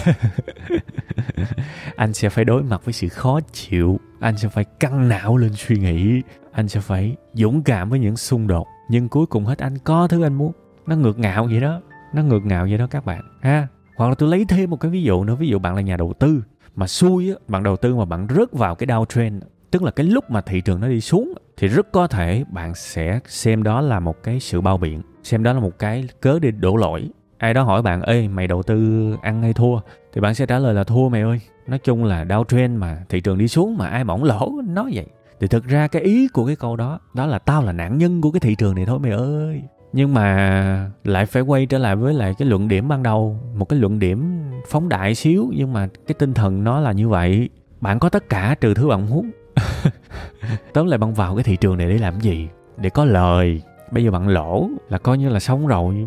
Anh 1.96 2.14
sẽ 2.14 2.30
phải 2.30 2.46
đối 2.46 2.64
mặt 2.64 2.86
với 2.86 2.94
sự 2.94 3.10
khó 3.10 3.40
chịu. 3.52 4.00
Anh 4.20 4.38
sẽ 4.38 4.50
phải 4.50 4.64
căng 4.64 5.10
não 5.10 5.38
lên 5.38 5.52
suy 5.56 5.78
nghĩ. 5.78 6.22
Anh 6.52 6.68
sẽ 6.68 6.80
phải 6.80 7.16
dũng 7.34 7.64
cảm 7.64 7.90
với 7.90 8.00
những 8.00 8.18
xung 8.18 8.48
đột. 8.48 8.68
Nhưng 8.90 9.10
cuối 9.10 9.26
cùng 9.26 9.46
hết 9.46 9.60
anh 9.60 9.78
có 9.78 10.08
thứ 10.08 10.24
anh 10.24 10.34
muốn. 10.34 10.52
Nó 10.88 10.96
ngược 10.96 11.20
ngạo 11.20 11.46
vậy 11.46 11.62
đó. 11.62 11.82
Nó 12.14 12.24
ngược 12.24 12.46
ngạo 12.46 12.66
vậy 12.70 12.78
đó 12.78 12.88
các 12.88 13.06
bạn, 13.06 13.22
ha. 13.42 13.68
Hoặc 13.98 14.08
là 14.08 14.16
tôi 14.16 14.30
lấy 14.30 14.46
thêm 14.46 14.70
một 14.70 14.80
cái 14.80 14.92
ví 14.92 15.04
dụ 15.04 15.24
nữa. 15.24 15.36
Ví 15.36 15.48
dụ 15.48 15.60
bạn 15.60 15.76
là 15.76 15.82
nhà 15.82 15.98
đầu 15.98 16.14
tư. 16.20 16.44
Mà 16.76 16.88
xui 16.88 17.30
á, 17.30 17.36
bạn 17.48 17.64
đầu 17.64 17.78
tư 17.78 17.96
mà 17.96 18.06
bạn 18.06 18.28
rớt 18.36 18.52
vào 18.52 18.76
cái 18.76 18.88
downtrend 18.88 19.40
tức 19.72 19.84
là 19.84 19.92
cái 19.92 20.06
lúc 20.06 20.32
mà 20.32 20.42
thị 20.42 20.62
trường 20.62 20.80
nó 20.80 20.88
đi 20.88 21.02
xuống 21.02 21.34
thì 21.58 21.68
rất 21.68 21.92
có 21.92 22.08
thể 22.08 22.44
bạn 22.50 22.76
sẽ 22.76 23.20
xem 23.28 23.64
đó 23.64 23.82
là 23.82 24.00
một 24.00 24.24
cái 24.24 24.40
sự 24.40 24.62
bao 24.62 24.78
biện, 24.78 25.02
xem 25.24 25.44
đó 25.44 25.54
là 25.54 25.60
một 25.60 25.80
cái 25.80 26.08
cớ 26.22 26.40
để 26.40 26.52
đổ 26.52 26.76
lỗi. 26.76 27.10
Ai 27.38 27.54
đó 27.54 27.64
hỏi 27.64 27.82
bạn, 27.82 28.02
ê, 28.02 28.28
mày 28.28 28.48
đầu 28.48 28.64
tư 28.64 29.06
ăn 29.22 29.42
hay 29.42 29.54
thua? 29.54 29.80
Thì 30.14 30.22
bạn 30.22 30.36
sẽ 30.36 30.46
trả 30.46 30.60
lời 30.60 30.74
là 30.74 30.84
thua, 30.84 31.10
mày 31.10 31.22
ơi. 31.22 31.40
Nói 31.68 31.80
chung 31.80 32.04
là 32.04 32.24
downtrend 32.26 32.78
mà 32.78 32.98
thị 33.10 33.22
trường 33.22 33.38
đi 33.38 33.48
xuống 33.48 33.78
mà 33.78 33.88
ai 33.88 34.04
bỏng 34.04 34.24
lỗ, 34.24 34.52
nói 34.68 34.92
vậy. 34.94 35.06
Thì 35.40 35.48
thực 35.48 35.66
ra 35.66 35.88
cái 35.88 36.02
ý 36.02 36.28
của 36.28 36.46
cái 36.46 36.56
câu 36.56 36.76
đó 36.76 37.00
đó 37.14 37.26
là 37.26 37.40
tao 37.40 37.64
là 37.64 37.72
nạn 37.72 37.98
nhân 37.98 38.22
của 38.22 38.32
cái 38.32 38.40
thị 38.40 38.56
trường 38.56 38.76
này 38.76 38.86
thôi, 38.86 39.00
mày 39.00 39.12
ơi. 39.12 39.62
Nhưng 39.94 40.14
mà 40.14 40.92
lại 41.04 41.26
phải 41.26 41.42
quay 41.42 41.66
trở 41.66 41.78
lại 41.78 41.96
với 41.96 42.14
lại 42.14 42.34
cái 42.38 42.48
luận 42.48 42.68
điểm 42.68 42.88
ban 42.88 43.04
đầu, 43.04 43.40
một 43.56 43.66
cái 43.66 43.80
luận 43.80 44.00
điểm 44.00 44.42
phóng 44.68 44.90
đại 44.90 45.16
xíu, 45.16 45.52
nhưng 45.56 45.74
mà 45.74 45.88
cái 46.08 46.16
tinh 46.20 46.34
thần 46.34 46.64
nó 46.64 46.80
là 46.80 46.92
như 46.92 47.10
vậy. 47.10 47.50
Bạn 47.82 48.00
có 48.00 48.10
tất 48.10 48.30
cả 48.30 48.56
trừ 48.62 48.74
thứ 48.74 48.88
bạn 48.88 49.10
muốn. 49.10 49.32
tóm 50.74 50.88
lại 50.88 50.98
bạn 50.98 51.14
vào 51.14 51.36
cái 51.36 51.44
thị 51.44 51.56
trường 51.56 51.78
này 51.78 51.90
để 51.90 51.98
làm 51.98 52.20
gì? 52.20 52.48
Để 52.78 52.90
có 52.90 53.06
lời. 53.06 53.62
Bây 53.92 54.04
giờ 54.04 54.12
bạn 54.12 54.28
lỗ 54.28 54.70
là 54.90 54.98
coi 54.98 55.18
như 55.18 55.30
là 55.30 55.40
xong 55.40 55.68
rồi. 55.68 56.06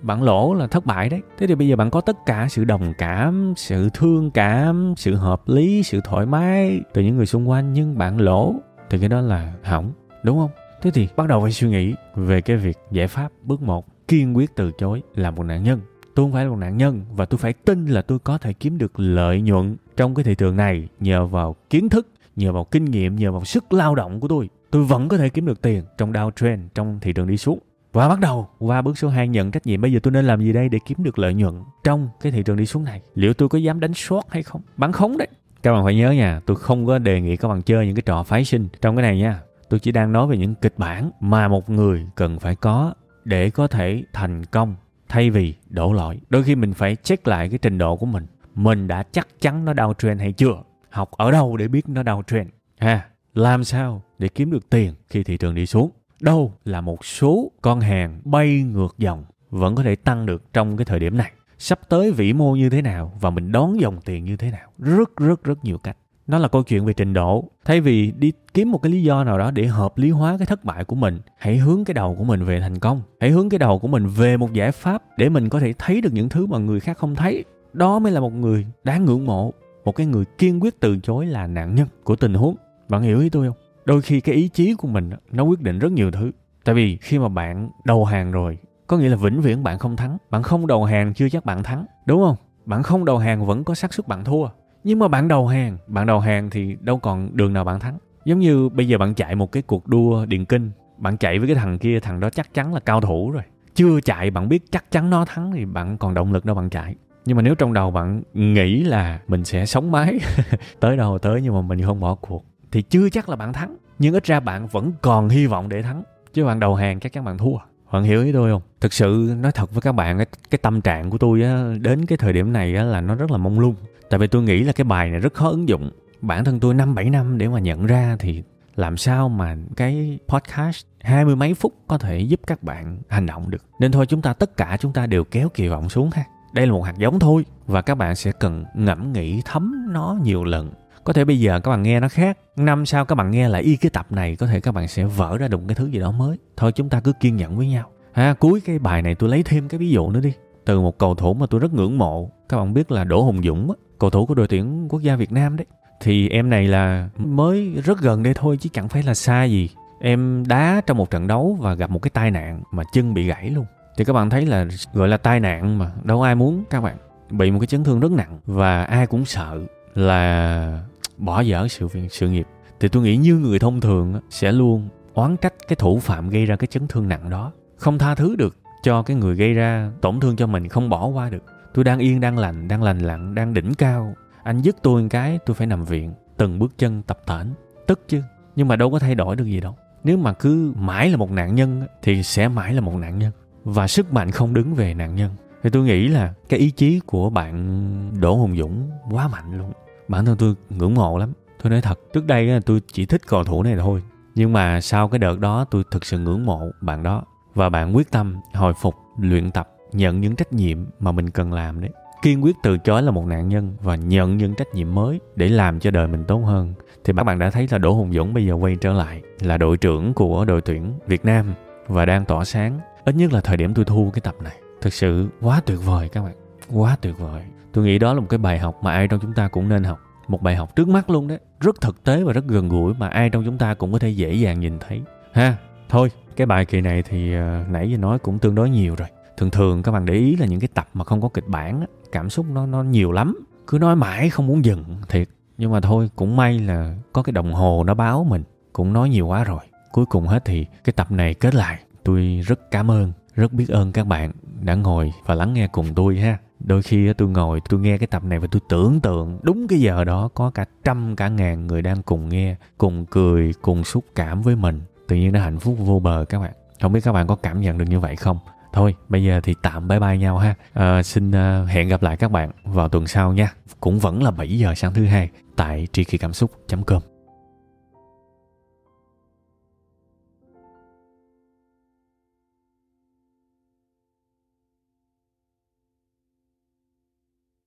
Bạn 0.00 0.22
lỗ 0.22 0.54
là 0.54 0.66
thất 0.66 0.86
bại 0.86 1.08
đấy. 1.08 1.20
Thế 1.38 1.46
thì 1.46 1.54
bây 1.54 1.68
giờ 1.68 1.76
bạn 1.76 1.90
có 1.90 2.00
tất 2.00 2.26
cả 2.26 2.46
sự 2.50 2.64
đồng 2.64 2.92
cảm, 2.98 3.52
sự 3.56 3.88
thương 3.94 4.30
cảm, 4.30 4.94
sự 4.96 5.14
hợp 5.14 5.48
lý, 5.48 5.82
sự 5.82 6.00
thoải 6.04 6.26
mái 6.26 6.80
từ 6.94 7.02
những 7.02 7.16
người 7.16 7.26
xung 7.26 7.48
quanh, 7.48 7.72
nhưng 7.72 7.98
bạn 7.98 8.20
lỗ 8.20 8.54
thì 8.90 8.98
cái 8.98 9.08
đó 9.08 9.20
là 9.20 9.52
hỏng, 9.62 9.92
đúng 10.22 10.38
không? 10.38 10.50
Thế 10.82 10.90
thì 10.90 11.08
bắt 11.16 11.28
đầu 11.28 11.40
phải 11.40 11.52
suy 11.52 11.68
nghĩ 11.68 11.94
về 12.14 12.40
cái 12.40 12.56
việc 12.56 12.78
giải 12.90 13.08
pháp 13.08 13.32
bước 13.42 13.62
một, 13.62 13.86
kiên 14.08 14.36
quyết 14.36 14.56
từ 14.56 14.70
chối 14.78 15.02
là 15.14 15.30
một 15.30 15.42
nạn 15.42 15.62
nhân. 15.62 15.80
Tôi 16.14 16.24
không 16.24 16.32
phải 16.32 16.44
là 16.44 16.50
một 16.50 16.56
nạn 16.56 16.76
nhân 16.76 17.04
và 17.16 17.24
tôi 17.24 17.38
phải 17.38 17.52
tin 17.52 17.86
là 17.86 18.02
tôi 18.02 18.18
có 18.18 18.38
thể 18.38 18.52
kiếm 18.52 18.78
được 18.78 19.00
lợi 19.00 19.40
nhuận 19.40 19.76
trong 19.96 20.14
cái 20.14 20.24
thị 20.24 20.34
trường 20.34 20.56
này 20.56 20.88
nhờ 21.00 21.26
vào 21.26 21.56
kiến 21.70 21.88
thức 21.88 22.08
nhờ 22.38 22.52
vào 22.52 22.64
kinh 22.64 22.84
nghiệm, 22.84 23.16
nhờ 23.16 23.32
vào 23.32 23.44
sức 23.44 23.72
lao 23.72 23.94
động 23.94 24.20
của 24.20 24.28
tôi 24.28 24.48
tôi 24.70 24.84
vẫn 24.84 25.08
có 25.08 25.16
thể 25.16 25.28
kiếm 25.28 25.46
được 25.46 25.62
tiền 25.62 25.82
trong 25.98 26.12
downtrend 26.12 26.58
trong 26.74 26.98
thị 27.00 27.12
trường 27.12 27.26
đi 27.26 27.36
xuống. 27.36 27.58
Và 27.92 28.08
bắt 28.08 28.20
đầu, 28.20 28.48
qua 28.58 28.82
bước 28.82 28.98
số 28.98 29.08
2 29.08 29.28
nhận 29.28 29.50
trách 29.50 29.66
nhiệm. 29.66 29.80
Bây 29.80 29.92
giờ 29.92 30.00
tôi 30.02 30.12
nên 30.12 30.24
làm 30.24 30.40
gì 30.40 30.52
đây 30.52 30.68
để 30.68 30.78
kiếm 30.86 30.98
được 31.02 31.18
lợi 31.18 31.34
nhuận 31.34 31.62
trong 31.84 32.08
cái 32.20 32.32
thị 32.32 32.42
trường 32.42 32.56
đi 32.56 32.66
xuống 32.66 32.84
này? 32.84 33.02
Liệu 33.14 33.34
tôi 33.34 33.48
có 33.48 33.58
dám 33.58 33.80
đánh 33.80 33.94
short 33.94 34.26
hay 34.28 34.42
không? 34.42 34.60
Bán 34.76 34.92
khống 34.92 35.18
đấy. 35.18 35.28
Các 35.62 35.72
bạn 35.72 35.84
phải 35.84 35.94
nhớ 35.94 36.10
nha, 36.10 36.40
tôi 36.46 36.56
không 36.56 36.86
có 36.86 36.98
đề 36.98 37.20
nghị 37.20 37.36
các 37.36 37.48
bạn 37.48 37.62
chơi 37.62 37.86
những 37.86 37.94
cái 37.94 38.02
trò 38.02 38.22
phái 38.22 38.44
sinh 38.44 38.68
trong 38.80 38.96
cái 38.96 39.02
này 39.02 39.18
nha. 39.18 39.40
Tôi 39.68 39.80
chỉ 39.80 39.92
đang 39.92 40.12
nói 40.12 40.26
về 40.26 40.36
những 40.36 40.54
kịch 40.54 40.74
bản 40.76 41.10
mà 41.20 41.48
một 41.48 41.70
người 41.70 42.06
cần 42.14 42.38
phải 42.38 42.56
có 42.56 42.94
để 43.24 43.50
có 43.50 43.66
thể 43.66 44.02
thành 44.12 44.44
công 44.44 44.76
thay 45.08 45.30
vì 45.30 45.54
đổ 45.68 45.92
lỗi. 45.92 46.20
Đôi 46.30 46.42
khi 46.42 46.54
mình 46.54 46.74
phải 46.74 46.96
check 46.96 47.28
lại 47.28 47.48
cái 47.48 47.58
trình 47.58 47.78
độ 47.78 47.96
của 47.96 48.06
mình. 48.06 48.26
Mình 48.54 48.86
đã 48.88 49.02
chắc 49.12 49.28
chắn 49.40 49.64
nó 49.64 49.72
downtrend 49.72 50.18
hay 50.18 50.32
chưa? 50.32 50.62
Học 50.90 51.10
ở 51.10 51.30
đâu 51.30 51.56
để 51.56 51.68
biết 51.68 51.88
nó 51.88 52.02
downtrend 52.02 52.46
ha, 52.78 53.08
làm 53.34 53.64
sao 53.64 54.02
để 54.18 54.28
kiếm 54.28 54.50
được 54.50 54.70
tiền 54.70 54.94
khi 55.08 55.22
thị 55.22 55.36
trường 55.36 55.54
đi 55.54 55.66
xuống? 55.66 55.90
Đâu 56.20 56.52
là 56.64 56.80
một 56.80 57.04
số 57.04 57.52
con 57.62 57.80
hàng 57.80 58.20
bay 58.24 58.62
ngược 58.62 58.94
dòng 58.98 59.24
vẫn 59.50 59.74
có 59.74 59.82
thể 59.82 59.96
tăng 59.96 60.26
được 60.26 60.52
trong 60.52 60.76
cái 60.76 60.84
thời 60.84 60.98
điểm 60.98 61.16
này? 61.16 61.32
Sắp 61.58 61.80
tới 61.88 62.12
vĩ 62.12 62.32
mô 62.32 62.56
như 62.56 62.70
thế 62.70 62.82
nào 62.82 63.12
và 63.20 63.30
mình 63.30 63.52
đón 63.52 63.80
dòng 63.80 64.00
tiền 64.04 64.24
như 64.24 64.36
thế 64.36 64.50
nào? 64.50 64.70
Rất 64.78 65.16
rất 65.16 65.44
rất 65.44 65.64
nhiều 65.64 65.78
cách. 65.78 65.96
Nó 66.26 66.38
là 66.38 66.48
câu 66.48 66.62
chuyện 66.62 66.84
về 66.86 66.92
trình 66.92 67.12
độ. 67.12 67.44
Thay 67.64 67.80
vì 67.80 68.12
đi 68.18 68.32
kiếm 68.54 68.70
một 68.70 68.82
cái 68.82 68.92
lý 68.92 69.02
do 69.02 69.24
nào 69.24 69.38
đó 69.38 69.50
để 69.50 69.66
hợp 69.66 69.98
lý 69.98 70.10
hóa 70.10 70.36
cái 70.38 70.46
thất 70.46 70.64
bại 70.64 70.84
của 70.84 70.96
mình, 70.96 71.20
hãy 71.38 71.56
hướng 71.58 71.84
cái 71.84 71.94
đầu 71.94 72.14
của 72.14 72.24
mình 72.24 72.44
về 72.44 72.60
thành 72.60 72.78
công. 72.78 73.02
Hãy 73.20 73.30
hướng 73.30 73.48
cái 73.48 73.58
đầu 73.58 73.78
của 73.78 73.88
mình 73.88 74.06
về 74.06 74.36
một 74.36 74.52
giải 74.52 74.72
pháp 74.72 75.02
để 75.16 75.28
mình 75.28 75.48
có 75.48 75.60
thể 75.60 75.72
thấy 75.78 76.00
được 76.00 76.12
những 76.12 76.28
thứ 76.28 76.46
mà 76.46 76.58
người 76.58 76.80
khác 76.80 76.98
không 76.98 77.14
thấy. 77.14 77.44
Đó 77.72 77.98
mới 77.98 78.12
là 78.12 78.20
một 78.20 78.32
người 78.32 78.66
đáng 78.84 79.04
ngưỡng 79.04 79.26
mộ 79.26 79.52
một 79.88 79.92
cái 79.92 80.06
người 80.06 80.24
kiên 80.38 80.62
quyết 80.62 80.80
từ 80.80 80.98
chối 80.98 81.26
là 81.26 81.46
nạn 81.46 81.74
nhân 81.74 81.88
của 82.04 82.16
tình 82.16 82.34
huống. 82.34 82.56
Bạn 82.88 83.02
hiểu 83.02 83.20
ý 83.20 83.30
tôi 83.30 83.46
không? 83.46 83.56
Đôi 83.84 84.02
khi 84.02 84.20
cái 84.20 84.34
ý 84.34 84.48
chí 84.48 84.74
của 84.74 84.88
mình 84.88 85.10
nó 85.32 85.42
quyết 85.42 85.60
định 85.60 85.78
rất 85.78 85.92
nhiều 85.92 86.10
thứ. 86.10 86.30
Tại 86.64 86.74
vì 86.74 86.96
khi 86.96 87.18
mà 87.18 87.28
bạn 87.28 87.70
đầu 87.84 88.04
hàng 88.04 88.32
rồi, 88.32 88.58
có 88.86 88.98
nghĩa 88.98 89.08
là 89.08 89.16
vĩnh 89.16 89.40
viễn 89.40 89.62
bạn 89.62 89.78
không 89.78 89.96
thắng. 89.96 90.16
Bạn 90.30 90.42
không 90.42 90.66
đầu 90.66 90.84
hàng 90.84 91.14
chưa 91.14 91.28
chắc 91.28 91.44
bạn 91.44 91.62
thắng, 91.62 91.86
đúng 92.06 92.22
không? 92.22 92.36
Bạn 92.64 92.82
không 92.82 93.04
đầu 93.04 93.18
hàng 93.18 93.46
vẫn 93.46 93.64
có 93.64 93.74
xác 93.74 93.94
suất 93.94 94.08
bạn 94.08 94.24
thua. 94.24 94.48
Nhưng 94.84 94.98
mà 94.98 95.08
bạn 95.08 95.28
đầu 95.28 95.46
hàng, 95.46 95.78
bạn 95.86 96.06
đầu 96.06 96.20
hàng 96.20 96.50
thì 96.50 96.76
đâu 96.80 96.98
còn 96.98 97.36
đường 97.36 97.52
nào 97.52 97.64
bạn 97.64 97.80
thắng. 97.80 97.98
Giống 98.24 98.38
như 98.38 98.68
bây 98.68 98.88
giờ 98.88 98.98
bạn 98.98 99.14
chạy 99.14 99.34
một 99.34 99.52
cái 99.52 99.62
cuộc 99.62 99.86
đua 99.86 100.26
điền 100.26 100.44
kinh, 100.44 100.70
bạn 100.98 101.16
chạy 101.16 101.38
với 101.38 101.48
cái 101.48 101.56
thằng 101.56 101.78
kia, 101.78 102.00
thằng 102.00 102.20
đó 102.20 102.30
chắc 102.30 102.54
chắn 102.54 102.74
là 102.74 102.80
cao 102.80 103.00
thủ 103.00 103.30
rồi. 103.30 103.42
Chưa 103.74 104.00
chạy 104.00 104.30
bạn 104.30 104.48
biết 104.48 104.62
chắc 104.70 104.90
chắn 104.90 105.10
nó 105.10 105.24
thắng 105.24 105.52
thì 105.52 105.64
bạn 105.64 105.98
còn 105.98 106.14
động 106.14 106.32
lực 106.32 106.44
đâu 106.44 106.56
bạn 106.56 106.70
chạy 106.70 106.94
nhưng 107.28 107.36
mà 107.36 107.42
nếu 107.42 107.54
trong 107.54 107.72
đầu 107.72 107.90
bạn 107.90 108.22
nghĩ 108.34 108.84
là 108.84 109.20
mình 109.28 109.44
sẽ 109.44 109.66
sống 109.66 109.90
mái 109.90 110.18
tới 110.80 110.96
đâu 110.96 111.18
tới 111.18 111.40
nhưng 111.42 111.54
mà 111.54 111.60
mình 111.60 111.82
không 111.82 112.00
bỏ 112.00 112.14
cuộc 112.14 112.44
thì 112.72 112.82
chưa 112.82 113.10
chắc 113.10 113.28
là 113.28 113.36
bạn 113.36 113.52
thắng. 113.52 113.76
Nhưng 113.98 114.14
ít 114.14 114.24
ra 114.24 114.40
bạn 114.40 114.66
vẫn 114.66 114.92
còn 115.02 115.28
hy 115.28 115.46
vọng 115.46 115.68
để 115.68 115.82
thắng. 115.82 116.02
Chứ 116.34 116.44
bạn 116.44 116.60
đầu 116.60 116.74
hàng 116.74 117.00
chắc 117.00 117.12
chắn 117.12 117.24
bạn 117.24 117.38
thua. 117.38 117.56
Bạn 117.92 118.02
hiểu 118.02 118.24
ý 118.24 118.32
tôi 118.32 118.50
không? 118.50 118.62
Thực 118.80 118.92
sự 118.92 119.34
nói 119.40 119.52
thật 119.52 119.72
với 119.72 119.80
các 119.80 119.92
bạn 119.92 120.18
cái, 120.18 120.26
cái 120.50 120.58
tâm 120.62 120.80
trạng 120.80 121.10
của 121.10 121.18
tôi 121.18 121.42
á, 121.42 121.64
đến 121.80 122.06
cái 122.06 122.18
thời 122.18 122.32
điểm 122.32 122.52
này 122.52 122.74
á, 122.74 122.84
là 122.84 123.00
nó 123.00 123.14
rất 123.14 123.30
là 123.30 123.38
mông 123.38 123.60
lung. 123.60 123.74
Tại 124.10 124.18
vì 124.18 124.26
tôi 124.26 124.42
nghĩ 124.42 124.62
là 124.62 124.72
cái 124.72 124.84
bài 124.84 125.10
này 125.10 125.20
rất 125.20 125.34
khó 125.34 125.48
ứng 125.48 125.68
dụng. 125.68 125.90
Bản 126.20 126.44
thân 126.44 126.60
tôi 126.60 126.74
năm 126.74 126.94
bảy 126.94 127.10
năm 127.10 127.38
để 127.38 127.48
mà 127.48 127.58
nhận 127.58 127.86
ra 127.86 128.16
thì 128.18 128.42
làm 128.76 128.96
sao 128.96 129.28
mà 129.28 129.56
cái 129.76 130.18
podcast 130.28 130.84
hai 131.00 131.24
mươi 131.24 131.36
mấy 131.36 131.54
phút 131.54 131.74
có 131.86 131.98
thể 131.98 132.18
giúp 132.18 132.40
các 132.46 132.62
bạn 132.62 132.98
hành 133.08 133.26
động 133.26 133.50
được. 133.50 133.64
Nên 133.80 133.92
thôi 133.92 134.06
chúng 134.06 134.22
ta 134.22 134.32
tất 134.32 134.56
cả 134.56 134.76
chúng 134.80 134.92
ta 134.92 135.06
đều 135.06 135.24
kéo 135.24 135.48
kỳ 135.54 135.68
vọng 135.68 135.88
xuống 135.88 136.10
ha 136.10 136.24
đây 136.52 136.66
là 136.66 136.72
một 136.72 136.82
hạt 136.82 136.98
giống 136.98 137.18
thôi. 137.18 137.44
Và 137.66 137.82
các 137.82 137.94
bạn 137.94 138.16
sẽ 138.16 138.32
cần 138.32 138.64
ngẫm 138.74 139.12
nghĩ 139.12 139.42
thấm 139.44 139.86
nó 139.90 140.18
nhiều 140.22 140.44
lần. 140.44 140.70
Có 141.04 141.12
thể 141.12 141.24
bây 141.24 141.40
giờ 141.40 141.60
các 141.60 141.70
bạn 141.70 141.82
nghe 141.82 142.00
nó 142.00 142.08
khác. 142.08 142.38
Năm 142.56 142.86
sau 142.86 143.04
các 143.04 143.14
bạn 143.14 143.30
nghe 143.30 143.48
lại 143.48 143.62
y 143.62 143.76
cái 143.76 143.90
tập 143.90 144.06
này, 144.10 144.36
có 144.36 144.46
thể 144.46 144.60
các 144.60 144.72
bạn 144.72 144.88
sẽ 144.88 145.04
vỡ 145.04 145.38
ra 145.38 145.48
được 145.48 145.60
cái 145.68 145.74
thứ 145.74 145.86
gì 145.86 145.98
đó 145.98 146.10
mới. 146.10 146.38
Thôi 146.56 146.72
chúng 146.72 146.88
ta 146.88 147.00
cứ 147.00 147.12
kiên 147.12 147.36
nhẫn 147.36 147.56
với 147.56 147.68
nhau. 147.68 147.90
Ha, 148.12 148.34
cuối 148.34 148.60
cái 148.60 148.78
bài 148.78 149.02
này 149.02 149.14
tôi 149.14 149.30
lấy 149.30 149.42
thêm 149.42 149.68
cái 149.68 149.78
ví 149.78 149.90
dụ 149.90 150.10
nữa 150.10 150.20
đi. 150.20 150.32
Từ 150.64 150.80
một 150.80 150.98
cầu 150.98 151.14
thủ 151.14 151.34
mà 151.34 151.46
tôi 151.46 151.60
rất 151.60 151.74
ngưỡng 151.74 151.98
mộ. 151.98 152.30
Các 152.48 152.56
bạn 152.56 152.74
biết 152.74 152.90
là 152.90 153.04
đỗ 153.04 153.22
hùng 153.22 153.42
dũng 153.42 153.72
cầu 153.98 154.10
thủ 154.10 154.26
của 154.26 154.34
đội 154.34 154.48
tuyển 154.48 154.88
quốc 154.88 155.00
gia 155.02 155.16
việt 155.16 155.32
nam 155.32 155.56
đấy. 155.56 155.66
Thì 156.00 156.28
em 156.28 156.50
này 156.50 156.68
là 156.68 157.08
mới 157.16 157.74
rất 157.84 158.00
gần 158.00 158.22
đây 158.22 158.34
thôi, 158.34 158.56
chứ 158.60 158.70
chẳng 158.72 158.88
phải 158.88 159.02
là 159.02 159.14
xa 159.14 159.44
gì. 159.44 159.70
Em 160.00 160.44
đá 160.48 160.80
trong 160.86 160.96
một 160.96 161.10
trận 161.10 161.26
đấu 161.26 161.58
và 161.60 161.74
gặp 161.74 161.90
một 161.90 161.98
cái 161.98 162.10
tai 162.10 162.30
nạn 162.30 162.62
mà 162.70 162.82
chân 162.92 163.14
bị 163.14 163.26
gãy 163.26 163.50
luôn 163.50 163.64
thì 163.98 164.04
các 164.04 164.12
bạn 164.12 164.30
thấy 164.30 164.46
là 164.46 164.66
gọi 164.92 165.08
là 165.08 165.16
tai 165.16 165.40
nạn 165.40 165.78
mà, 165.78 165.90
đâu 166.04 166.22
ai 166.22 166.34
muốn 166.34 166.64
các 166.70 166.80
bạn. 166.80 166.96
Bị 167.30 167.50
một 167.50 167.58
cái 167.60 167.66
chấn 167.66 167.84
thương 167.84 168.00
rất 168.00 168.12
nặng 168.12 168.38
và 168.46 168.84
ai 168.84 169.06
cũng 169.06 169.24
sợ 169.24 169.60
là 169.94 170.82
bỏ 171.16 171.40
dở 171.40 171.68
sự 171.68 171.88
sự 172.10 172.28
nghiệp. 172.28 172.46
Thì 172.80 172.88
tôi 172.88 173.02
nghĩ 173.02 173.16
như 173.16 173.34
người 173.34 173.58
thông 173.58 173.80
thường 173.80 174.20
sẽ 174.30 174.52
luôn 174.52 174.88
oán 175.14 175.36
trách 175.36 175.54
cái 175.68 175.76
thủ 175.76 175.98
phạm 175.98 176.30
gây 176.30 176.46
ra 176.46 176.56
cái 176.56 176.66
chấn 176.66 176.88
thương 176.88 177.08
nặng 177.08 177.30
đó. 177.30 177.52
Không 177.76 177.98
tha 177.98 178.14
thứ 178.14 178.36
được 178.36 178.56
cho 178.82 179.02
cái 179.02 179.16
người 179.16 179.34
gây 179.34 179.54
ra 179.54 179.90
tổn 180.00 180.20
thương 180.20 180.36
cho 180.36 180.46
mình, 180.46 180.68
không 180.68 180.88
bỏ 180.88 181.06
qua 181.06 181.30
được. 181.30 181.42
Tôi 181.74 181.84
đang 181.84 181.98
yên, 181.98 182.20
đang 182.20 182.38
lành 182.38 182.68
đang 182.68 182.82
lành 182.82 182.98
lặn, 182.98 183.34
đang 183.34 183.54
đỉnh 183.54 183.74
cao. 183.74 184.14
Anh 184.42 184.60
dứt 184.60 184.76
tôi 184.82 185.02
một 185.02 185.08
cái, 185.10 185.38
tôi 185.46 185.54
phải 185.54 185.66
nằm 185.66 185.84
viện, 185.84 186.12
từng 186.36 186.58
bước 186.58 186.78
chân 186.78 187.02
tập 187.02 187.20
tễnh 187.26 187.46
tức 187.86 188.00
chứ, 188.08 188.22
nhưng 188.56 188.68
mà 188.68 188.76
đâu 188.76 188.90
có 188.90 188.98
thay 188.98 189.14
đổi 189.14 189.36
được 189.36 189.44
gì 189.44 189.60
đâu. 189.60 189.76
Nếu 190.04 190.16
mà 190.16 190.32
cứ 190.32 190.72
mãi 190.76 191.10
là 191.10 191.16
một 191.16 191.30
nạn 191.30 191.54
nhân 191.54 191.82
thì 192.02 192.22
sẽ 192.22 192.48
mãi 192.48 192.74
là 192.74 192.80
một 192.80 192.94
nạn 192.94 193.18
nhân 193.18 193.32
và 193.64 193.86
sức 193.86 194.12
mạnh 194.12 194.30
không 194.30 194.54
đứng 194.54 194.74
về 194.74 194.94
nạn 194.94 195.14
nhân. 195.14 195.30
Thì 195.62 195.70
tôi 195.70 195.84
nghĩ 195.84 196.08
là 196.08 196.34
cái 196.48 196.60
ý 196.60 196.70
chí 196.70 197.00
của 197.06 197.30
bạn 197.30 198.20
Đỗ 198.20 198.34
Hùng 198.34 198.56
Dũng 198.56 198.90
quá 199.10 199.28
mạnh 199.28 199.58
luôn. 199.58 199.72
Bản 200.08 200.24
thân 200.24 200.36
tôi 200.36 200.54
ngưỡng 200.70 200.94
mộ 200.94 201.18
lắm. 201.18 201.32
Tôi 201.62 201.70
nói 201.70 201.80
thật, 201.80 202.00
trước 202.12 202.26
đây 202.26 202.60
tôi 202.60 202.80
chỉ 202.92 203.06
thích 203.06 203.26
cầu 203.26 203.44
thủ 203.44 203.62
này 203.62 203.76
thôi. 203.76 204.02
Nhưng 204.34 204.52
mà 204.52 204.80
sau 204.80 205.08
cái 205.08 205.18
đợt 205.18 205.38
đó 205.38 205.64
tôi 205.70 205.82
thực 205.90 206.04
sự 206.04 206.18
ngưỡng 206.18 206.46
mộ 206.46 206.70
bạn 206.80 207.02
đó. 207.02 207.24
Và 207.54 207.68
bạn 207.68 207.96
quyết 207.96 208.10
tâm 208.10 208.36
hồi 208.54 208.72
phục, 208.80 208.94
luyện 209.18 209.50
tập, 209.50 209.70
nhận 209.92 210.20
những 210.20 210.36
trách 210.36 210.52
nhiệm 210.52 210.78
mà 211.00 211.12
mình 211.12 211.30
cần 211.30 211.52
làm 211.52 211.80
đấy. 211.80 211.90
Kiên 212.22 212.44
quyết 212.44 212.56
từ 212.62 212.78
chối 212.78 213.02
là 213.02 213.10
một 213.10 213.26
nạn 213.26 213.48
nhân 213.48 213.76
và 213.82 213.96
nhận 213.96 214.36
những 214.36 214.54
trách 214.54 214.74
nhiệm 214.74 214.94
mới 214.94 215.20
để 215.36 215.48
làm 215.48 215.80
cho 215.80 215.90
đời 215.90 216.06
mình 216.06 216.24
tốt 216.24 216.38
hơn. 216.38 216.74
Thì 217.04 217.12
các 217.16 217.22
bạn 217.22 217.38
đã 217.38 217.50
thấy 217.50 217.66
là 217.70 217.78
Đỗ 217.78 217.92
Hùng 217.92 218.12
Dũng 218.12 218.34
bây 218.34 218.46
giờ 218.46 218.54
quay 218.54 218.76
trở 218.76 218.92
lại 218.92 219.22
là 219.40 219.56
đội 219.58 219.76
trưởng 219.76 220.14
của 220.14 220.44
đội 220.44 220.60
tuyển 220.60 220.92
Việt 221.06 221.24
Nam 221.24 221.54
và 221.86 222.04
đang 222.04 222.24
tỏa 222.24 222.44
sáng 222.44 222.80
ít 223.08 223.14
nhất 223.14 223.32
là 223.32 223.40
thời 223.40 223.56
điểm 223.56 223.74
tôi 223.74 223.84
thu 223.84 224.10
cái 224.14 224.20
tập 224.20 224.34
này. 224.42 224.56
Thực 224.80 224.92
sự 224.92 225.28
quá 225.40 225.60
tuyệt 225.66 225.78
vời 225.84 226.08
các 226.08 226.22
bạn. 226.22 226.34
Quá 226.72 226.96
tuyệt 227.00 227.18
vời. 227.18 227.42
Tôi 227.72 227.84
nghĩ 227.84 227.98
đó 227.98 228.12
là 228.12 228.20
một 228.20 228.26
cái 228.28 228.38
bài 228.38 228.58
học 228.58 228.78
mà 228.82 228.92
ai 228.92 229.08
trong 229.08 229.20
chúng 229.20 229.32
ta 229.32 229.48
cũng 229.48 229.68
nên 229.68 229.84
học. 229.84 229.98
Một 230.28 230.42
bài 230.42 230.56
học 230.56 230.76
trước 230.76 230.88
mắt 230.88 231.10
luôn 231.10 231.28
đấy. 231.28 231.38
Rất 231.60 231.80
thực 231.80 232.04
tế 232.04 232.22
và 232.22 232.32
rất 232.32 232.44
gần 232.46 232.68
gũi 232.68 232.94
mà 232.94 233.08
ai 233.08 233.30
trong 233.30 233.44
chúng 233.44 233.58
ta 233.58 233.74
cũng 233.74 233.92
có 233.92 233.98
thể 233.98 234.08
dễ 234.08 234.34
dàng 234.34 234.60
nhìn 234.60 234.78
thấy. 234.78 235.02
Ha 235.32 235.56
thôi 235.88 236.10
cái 236.36 236.46
bài 236.46 236.64
kỳ 236.64 236.80
này 236.80 237.02
thì 237.02 237.36
uh, 237.36 237.68
nãy 237.68 237.90
giờ 237.90 237.96
nói 237.96 238.18
cũng 238.18 238.38
tương 238.38 238.54
đối 238.54 238.70
nhiều 238.70 238.94
rồi. 238.94 239.08
Thường 239.36 239.50
thường 239.50 239.82
các 239.82 239.92
bạn 239.92 240.04
để 240.04 240.14
ý 240.14 240.36
là 240.36 240.46
những 240.46 240.60
cái 240.60 240.68
tập 240.74 240.88
mà 240.94 241.04
không 241.04 241.20
có 241.20 241.28
kịch 241.28 241.48
bản 241.48 241.84
cảm 242.12 242.30
xúc 242.30 242.46
nó 242.52 242.66
nó 242.66 242.82
nhiều 242.82 243.12
lắm. 243.12 243.38
Cứ 243.66 243.78
nói 243.78 243.96
mãi 243.96 244.30
không 244.30 244.46
muốn 244.46 244.64
dừng 244.64 244.84
thiệt. 245.08 245.28
Nhưng 245.58 245.72
mà 245.72 245.80
thôi 245.80 246.10
cũng 246.16 246.36
may 246.36 246.58
là 246.58 246.96
có 247.12 247.22
cái 247.22 247.32
đồng 247.32 247.52
hồ 247.52 247.84
nó 247.84 247.94
báo 247.94 248.24
mình. 248.24 248.42
Cũng 248.72 248.92
nói 248.92 249.08
nhiều 249.08 249.26
quá 249.26 249.44
rồi. 249.44 249.60
Cuối 249.92 250.06
cùng 250.06 250.26
hết 250.26 250.44
thì 250.44 250.66
cái 250.84 250.92
tập 250.92 251.12
này 251.12 251.34
kết 251.34 251.54
lại 251.54 251.78
tôi 252.04 252.40
rất 252.46 252.70
cảm 252.70 252.90
ơn 252.90 253.12
rất 253.34 253.52
biết 253.52 253.68
ơn 253.68 253.92
các 253.92 254.06
bạn 254.06 254.32
đã 254.60 254.74
ngồi 254.74 255.12
và 255.26 255.34
lắng 255.34 255.54
nghe 255.54 255.66
cùng 255.66 255.94
tôi 255.94 256.18
ha. 256.18 256.38
Đôi 256.60 256.82
khi 256.82 257.12
tôi 257.12 257.28
ngồi 257.28 257.60
tôi 257.68 257.80
nghe 257.80 257.98
cái 257.98 258.06
tập 258.06 258.24
này 258.24 258.38
và 258.38 258.46
tôi 258.50 258.60
tưởng 258.68 259.00
tượng 259.00 259.38
đúng 259.42 259.68
cái 259.68 259.80
giờ 259.80 260.04
đó 260.04 260.28
có 260.34 260.50
cả 260.50 260.64
trăm 260.84 261.16
cả 261.16 261.28
ngàn 261.28 261.66
người 261.66 261.82
đang 261.82 262.02
cùng 262.02 262.28
nghe 262.28 262.56
cùng 262.78 263.06
cười 263.06 263.54
cùng 263.62 263.84
xúc 263.84 264.04
cảm 264.14 264.42
với 264.42 264.56
mình. 264.56 264.80
Tự 265.08 265.16
nhiên 265.16 265.32
nó 265.32 265.40
hạnh 265.40 265.58
phúc 265.58 265.76
vô 265.78 265.98
bờ 265.98 266.24
các 266.28 266.40
bạn. 266.40 266.52
Không 266.82 266.92
biết 266.92 267.00
các 267.04 267.12
bạn 267.12 267.26
có 267.26 267.36
cảm 267.36 267.60
nhận 267.60 267.78
được 267.78 267.84
như 267.88 268.00
vậy 268.00 268.16
không? 268.16 268.38
Thôi 268.72 268.94
bây 269.08 269.24
giờ 269.24 269.40
thì 269.42 269.54
tạm 269.62 269.88
bye 269.88 270.00
bye 270.00 270.18
nhau 270.18 270.38
ha. 270.38 270.54
À, 270.72 271.02
xin 271.02 271.30
uh, 271.30 271.68
hẹn 271.68 271.88
gặp 271.88 272.02
lại 272.02 272.16
các 272.16 272.30
bạn 272.30 272.50
vào 272.64 272.88
tuần 272.88 273.06
sau 273.06 273.32
nha. 273.32 273.52
Cũng 273.80 273.98
vẫn 273.98 274.22
là 274.22 274.30
7 274.30 274.58
giờ 274.58 274.74
sáng 274.76 274.94
thứ 274.94 275.06
hai 275.06 275.30
tại 275.56 275.86
tri 275.92 276.04
kỳ 276.04 276.18
cảm 276.18 276.32
xúc 276.32 276.50
com. 276.86 277.17